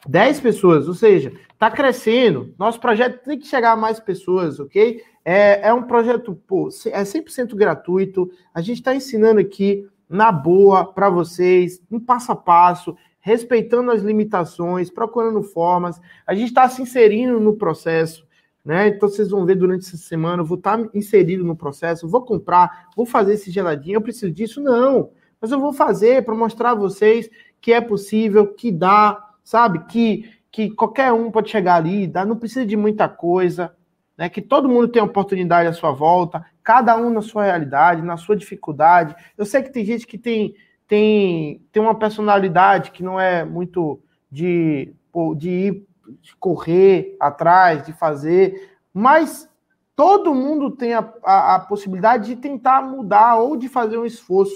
Dez 0.05 0.41
pessoas, 0.41 0.89
ou 0.89 0.93
seja, 0.93 1.31
está 1.53 1.71
crescendo. 1.71 2.53
Nosso 2.59 2.79
projeto 2.81 3.23
tem 3.23 3.39
que 3.39 3.47
chegar 3.47 3.71
a 3.71 3.77
mais 3.77 3.97
pessoas, 3.97 4.59
ok? 4.59 5.01
É, 5.23 5.69
é 5.69 5.73
um 5.73 5.83
projeto, 5.83 6.35
pô, 6.45 6.67
é 6.87 7.01
100% 7.01 7.55
gratuito. 7.55 8.29
A 8.53 8.59
gente 8.59 8.79
está 8.79 8.93
ensinando 8.93 9.39
aqui 9.39 9.87
na 10.13 10.31
boa 10.31 10.85
para 10.85 11.09
vocês, 11.09 11.81
um 11.91 11.99
passo 11.99 12.31
a 12.31 12.35
passo, 12.35 12.95
respeitando 13.19 13.89
as 13.91 14.03
limitações, 14.03 14.91
procurando 14.91 15.41
formas. 15.41 15.99
A 16.27 16.35
gente 16.35 16.49
está 16.49 16.69
se 16.69 16.83
inserindo 16.83 17.39
no 17.39 17.55
processo, 17.55 18.25
né? 18.63 18.89
Então 18.89 19.09
vocês 19.09 19.31
vão 19.31 19.43
ver 19.43 19.55
durante 19.55 19.87
essa 19.87 19.97
semana, 19.97 20.43
eu 20.43 20.45
vou 20.45 20.57
estar 20.57 20.77
tá 20.77 20.89
inserido 20.93 21.43
no 21.43 21.55
processo, 21.55 22.07
vou 22.07 22.21
comprar, 22.21 22.89
vou 22.95 23.07
fazer 23.07 23.33
esse 23.33 23.49
geladinho, 23.49 23.95
eu 23.95 24.01
preciso 24.01 24.31
disso? 24.31 24.61
Não. 24.61 25.09
Mas 25.41 25.51
eu 25.51 25.59
vou 25.59 25.73
fazer 25.73 26.23
para 26.23 26.35
mostrar 26.35 26.71
a 26.71 26.75
vocês 26.75 27.27
que 27.59 27.73
é 27.73 27.81
possível, 27.81 28.53
que 28.53 28.71
dá, 28.71 29.31
sabe? 29.43 29.85
Que, 29.85 30.29
que 30.51 30.69
qualquer 30.69 31.11
um 31.11 31.31
pode 31.31 31.49
chegar 31.49 31.75
ali, 31.75 32.05
dá, 32.05 32.23
não 32.23 32.37
precisa 32.37 32.65
de 32.65 32.77
muita 32.77 33.09
coisa, 33.09 33.73
né? 34.15 34.29
Que 34.29 34.41
todo 34.43 34.69
mundo 34.69 34.89
tem 34.89 35.01
oportunidade 35.01 35.67
à 35.67 35.73
sua 35.73 35.91
volta, 35.91 36.45
cada 36.63 36.97
um 36.97 37.09
na 37.09 37.21
sua 37.21 37.43
realidade, 37.45 38.01
na 38.01 38.17
sua 38.17 38.35
dificuldade. 38.35 39.15
Eu 39.37 39.45
sei 39.45 39.61
que 39.61 39.71
tem 39.71 39.83
gente 39.83 40.07
que 40.07 40.17
tem, 40.17 40.55
tem, 40.87 41.61
tem 41.71 41.81
uma 41.81 41.95
personalidade 41.95 42.91
que 42.91 43.03
não 43.03 43.19
é 43.19 43.43
muito 43.43 43.99
de, 44.31 44.93
de 45.37 45.49
ir 45.49 45.87
de 46.21 46.35
correr 46.35 47.15
atrás, 47.19 47.85
de 47.85 47.93
fazer, 47.93 48.71
mas 48.93 49.49
todo 49.95 50.33
mundo 50.33 50.71
tem 50.71 50.93
a, 50.93 51.13
a, 51.23 51.55
a, 51.55 51.59
possibilidade 51.59 52.27
de 52.27 52.35
tentar 52.35 52.81
mudar 52.81 53.37
ou 53.37 53.55
de 53.55 53.69
fazer 53.69 53.97
um 53.97 54.05
esforço, 54.05 54.55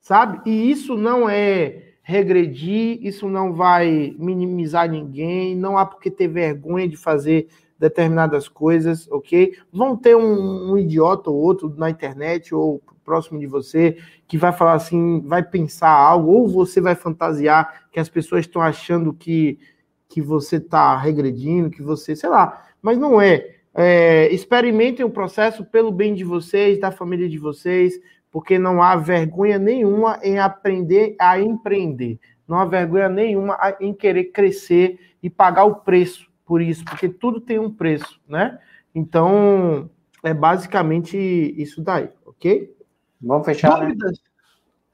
sabe? 0.00 0.40
E 0.48 0.70
isso 0.70 0.96
não 0.96 1.28
é 1.28 1.94
regredir, 2.02 2.98
isso 3.02 3.28
não 3.28 3.52
vai 3.52 4.14
minimizar 4.18 4.88
ninguém, 4.90 5.54
não 5.54 5.76
há 5.76 5.84
porque 5.84 6.10
ter 6.10 6.28
vergonha 6.28 6.88
de 6.88 6.96
fazer 6.96 7.48
determinadas 7.78 8.48
coisas, 8.48 9.08
ok? 9.10 9.56
Vão 9.72 9.96
ter 9.96 10.16
um, 10.16 10.72
um, 10.72 10.78
idiota 10.78 11.30
ou 11.30 11.36
outro 11.36 11.72
na 11.76 11.88
internet 11.88 12.54
ou 12.54 12.82
próximo 13.04 13.38
de 13.38 13.46
você 13.46 13.96
que 14.26 14.36
vai 14.36 14.52
falar 14.52 14.74
assim, 14.74 15.20
vai 15.20 15.42
pensar 15.42 15.88
algo, 15.88 16.30
ou 16.30 16.48
você 16.48 16.80
vai 16.80 16.94
fantasiar 16.94 17.88
que 17.90 17.98
as 17.98 18.08
pessoas 18.08 18.40
estão 18.40 18.60
achando 18.60 19.14
que, 19.14 19.58
que 20.08 20.20
você 20.20 20.56
está 20.56 20.96
regredindo, 20.98 21.70
que 21.70 21.82
você, 21.82 22.14
sei 22.14 22.28
lá, 22.28 22.66
mas 22.82 22.98
não 22.98 23.20
é. 23.20 23.54
é. 23.74 24.28
Experimentem 24.32 25.06
o 25.06 25.10
processo 25.10 25.64
pelo 25.64 25.90
bem 25.90 26.14
de 26.14 26.24
vocês, 26.24 26.78
da 26.78 26.90
família 26.90 27.28
de 27.28 27.38
vocês, 27.38 27.98
porque 28.30 28.58
não 28.58 28.82
há 28.82 28.94
vergonha 28.96 29.58
nenhuma 29.58 30.18
em 30.22 30.38
aprender 30.38 31.16
a 31.18 31.40
empreender. 31.40 32.18
Não 32.46 32.58
há 32.58 32.64
vergonha 32.66 33.08
nenhuma 33.08 33.58
em 33.80 33.94
querer 33.94 34.24
crescer 34.24 34.98
e 35.22 35.30
pagar 35.30 35.64
o 35.64 35.76
preço 35.76 36.27
por 36.48 36.62
isso, 36.62 36.82
porque 36.86 37.10
tudo 37.10 37.42
tem 37.42 37.58
um 37.58 37.70
preço, 37.70 38.18
né? 38.26 38.58
Então, 38.94 39.90
é 40.24 40.32
basicamente 40.32 41.16
isso 41.16 41.82
daí, 41.82 42.08
ok? 42.24 42.74
Vamos 43.20 43.44
fechar, 43.44 43.78
né? 43.78 43.88
Dúvidas? 43.88 44.12
Né? 44.12 44.18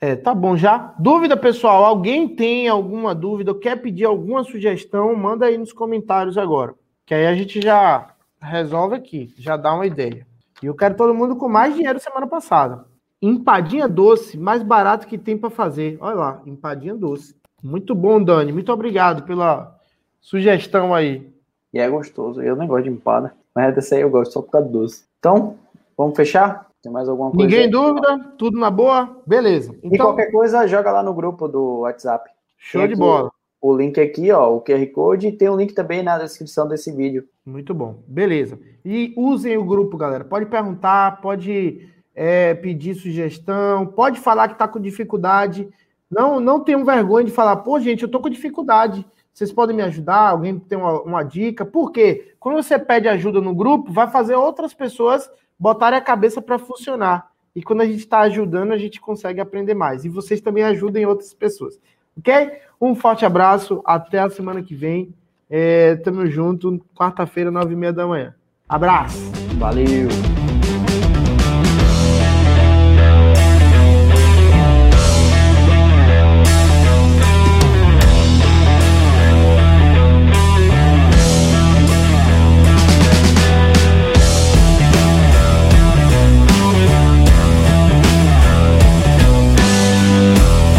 É, 0.01 0.17
tá 0.17 0.35
bom 0.35 0.57
já. 0.57 0.93
Dúvida, 0.99 1.37
pessoal? 1.37 1.85
Alguém 1.85 2.29
tem 2.29 2.69
alguma 2.69 3.15
dúvida 3.15 3.53
ou 3.53 3.59
quer 3.59 3.77
pedir 3.77 4.05
alguma 4.05 4.43
sugestão? 4.43 5.15
Manda 5.15 5.47
aí 5.47 5.57
nos 5.57 5.73
comentários 5.73 6.37
agora, 6.37 6.75
que 7.07 7.15
aí 7.15 7.27
a 7.27 7.35
gente 7.35 7.61
já 7.63 8.11
resolve 8.41 8.97
aqui, 8.97 9.33
já 9.39 9.57
dá 9.57 9.73
uma 9.73 9.87
ideia. 9.87 10.27
E 10.61 10.67
eu 10.67 10.75
quero 10.75 10.97
todo 10.97 11.15
mundo 11.15 11.37
com 11.37 11.49
mais 11.49 11.75
dinheiro 11.75 12.01
semana 12.01 12.27
passada. 12.27 12.85
Empadinha 13.23 13.89
doce, 13.89 14.37
mais 14.37 14.63
barato 14.63 15.07
que 15.07 15.17
tem 15.17 15.39
para 15.39 15.49
fazer. 15.49 15.97
Olha 16.01 16.17
lá, 16.17 16.43
empadinha 16.45 16.95
doce. 16.95 17.37
Muito 17.63 17.95
bom, 17.95 18.23
Dani. 18.23 18.53
Muito 18.53 18.73
obrigado 18.73 19.23
pela 19.23 19.79
sugestão 20.21 20.93
aí. 20.93 21.34
E 21.75 21.81
é 21.81 21.91
gostoso. 21.91 22.41
Eu 22.41 22.55
não 22.55 22.68
gosto 22.68 22.85
de 22.85 22.91
empada, 22.91 23.35
mas 23.53 23.75
desse 23.75 23.97
aí 23.97 24.03
eu 24.03 24.09
gosto 24.09 24.33
só 24.33 24.41
por 24.41 24.53
causa 24.53 24.68
do 24.68 24.81
doce. 24.81 25.05
Então, 25.18 25.57
vamos 25.99 26.16
fechar? 26.16 26.68
Tem 26.81 26.93
mais 26.93 27.09
alguma 27.09 27.33
coisa? 27.33 27.45
Ninguém 27.45 27.68
dúvida? 27.68 28.33
Tudo 28.39 28.61
na 28.61 28.70
boa? 28.70 29.20
Beleza. 29.27 29.75
Então, 29.83 29.93
e 29.93 29.99
qualquer 29.99 30.31
coisa, 30.31 30.68
joga 30.68 30.93
lá 30.93 31.03
no 31.03 31.12
grupo 31.12 31.49
do 31.49 31.81
WhatsApp. 31.81 32.31
Show 32.57 32.87
de 32.87 32.95
bola. 32.95 33.33
o 33.61 33.77
link 33.77 34.01
aqui, 34.01 34.31
ó, 34.31 34.55
o 34.55 34.61
QR 34.61 34.87
Code, 34.93 35.27
e 35.27 35.33
tem 35.33 35.49
o 35.49 35.57
link 35.57 35.72
também 35.72 36.01
na 36.01 36.16
descrição 36.16 36.68
desse 36.68 36.93
vídeo. 36.93 37.25
Muito 37.45 37.75
bom, 37.75 37.97
beleza. 38.07 38.57
E 38.85 39.12
usem 39.16 39.59
o 39.59 39.64
grupo, 39.64 39.97
galera. 39.97 40.25
Pode 40.25 40.47
perguntar, 40.47 41.20
pode 41.20 41.89
é, 42.14 42.55
pedir 42.55 42.95
sugestão, 42.95 43.85
pode 43.85 44.20
falar 44.20 44.47
que 44.47 44.55
está 44.55 44.68
com 44.68 44.79
dificuldade. 44.79 45.68
Não, 46.09 46.39
não 46.39 46.61
tenham 46.61 46.85
vergonha 46.85 47.25
de 47.25 47.33
falar, 47.33 47.57
pô, 47.57 47.81
gente, 47.81 48.05
eu 48.05 48.09
tô 48.09 48.20
com 48.20 48.31
dificuldade. 48.31 49.05
Vocês 49.35 49.53
podem 49.53 49.74
me 49.74 49.82
ajudar? 49.82 50.30
Alguém 50.30 50.61
tem 50.61 50.78
uma, 50.78 51.03
uma 51.03 51.22
dica? 51.24 51.66
Por 51.66 51.91
quê? 51.91 52.35
Quando 52.39 52.55
você 52.55 52.78
pede 52.78 53.09
ajuda 53.09 53.41
no 53.41 53.53
grupo, 53.53 53.93
vai 53.93 54.09
fazer 54.09 54.37
outras 54.37 54.72
pessoas 54.72 55.28
botarem 55.59 55.99
a 55.99 56.03
cabeça 56.03 56.41
para 56.41 56.57
funcionar. 56.57 57.32
E 57.55 57.61
quando 57.61 57.80
a 57.80 57.87
gente 57.87 57.99
está 57.99 58.20
ajudando, 58.20 58.72
a 58.72 58.78
gente 58.78 59.01
consegue 59.01 59.41
aprender 59.41 59.74
mais. 59.74 60.05
E 60.05 60.09
vocês 60.09 60.41
também 60.41 60.62
ajudem 60.62 61.05
outras 61.05 61.35
pessoas. 61.35 61.80
Ok? 62.16 62.53
Um 62.80 62.95
forte 62.95 63.26
abraço, 63.26 63.82
até 63.85 64.20
a 64.20 64.30
semana 64.30 64.62
que 64.62 64.74
vem. 64.74 65.12
É, 65.51 65.97
tamo 65.97 66.26
junto, 66.26 66.80
quarta-feira, 66.95 67.51
nove 67.51 67.72
e 67.72 67.76
meia 67.76 67.93
da 67.93 68.07
manhã. 68.07 68.35
Abraço. 68.68 69.18
Valeu. 69.59 70.44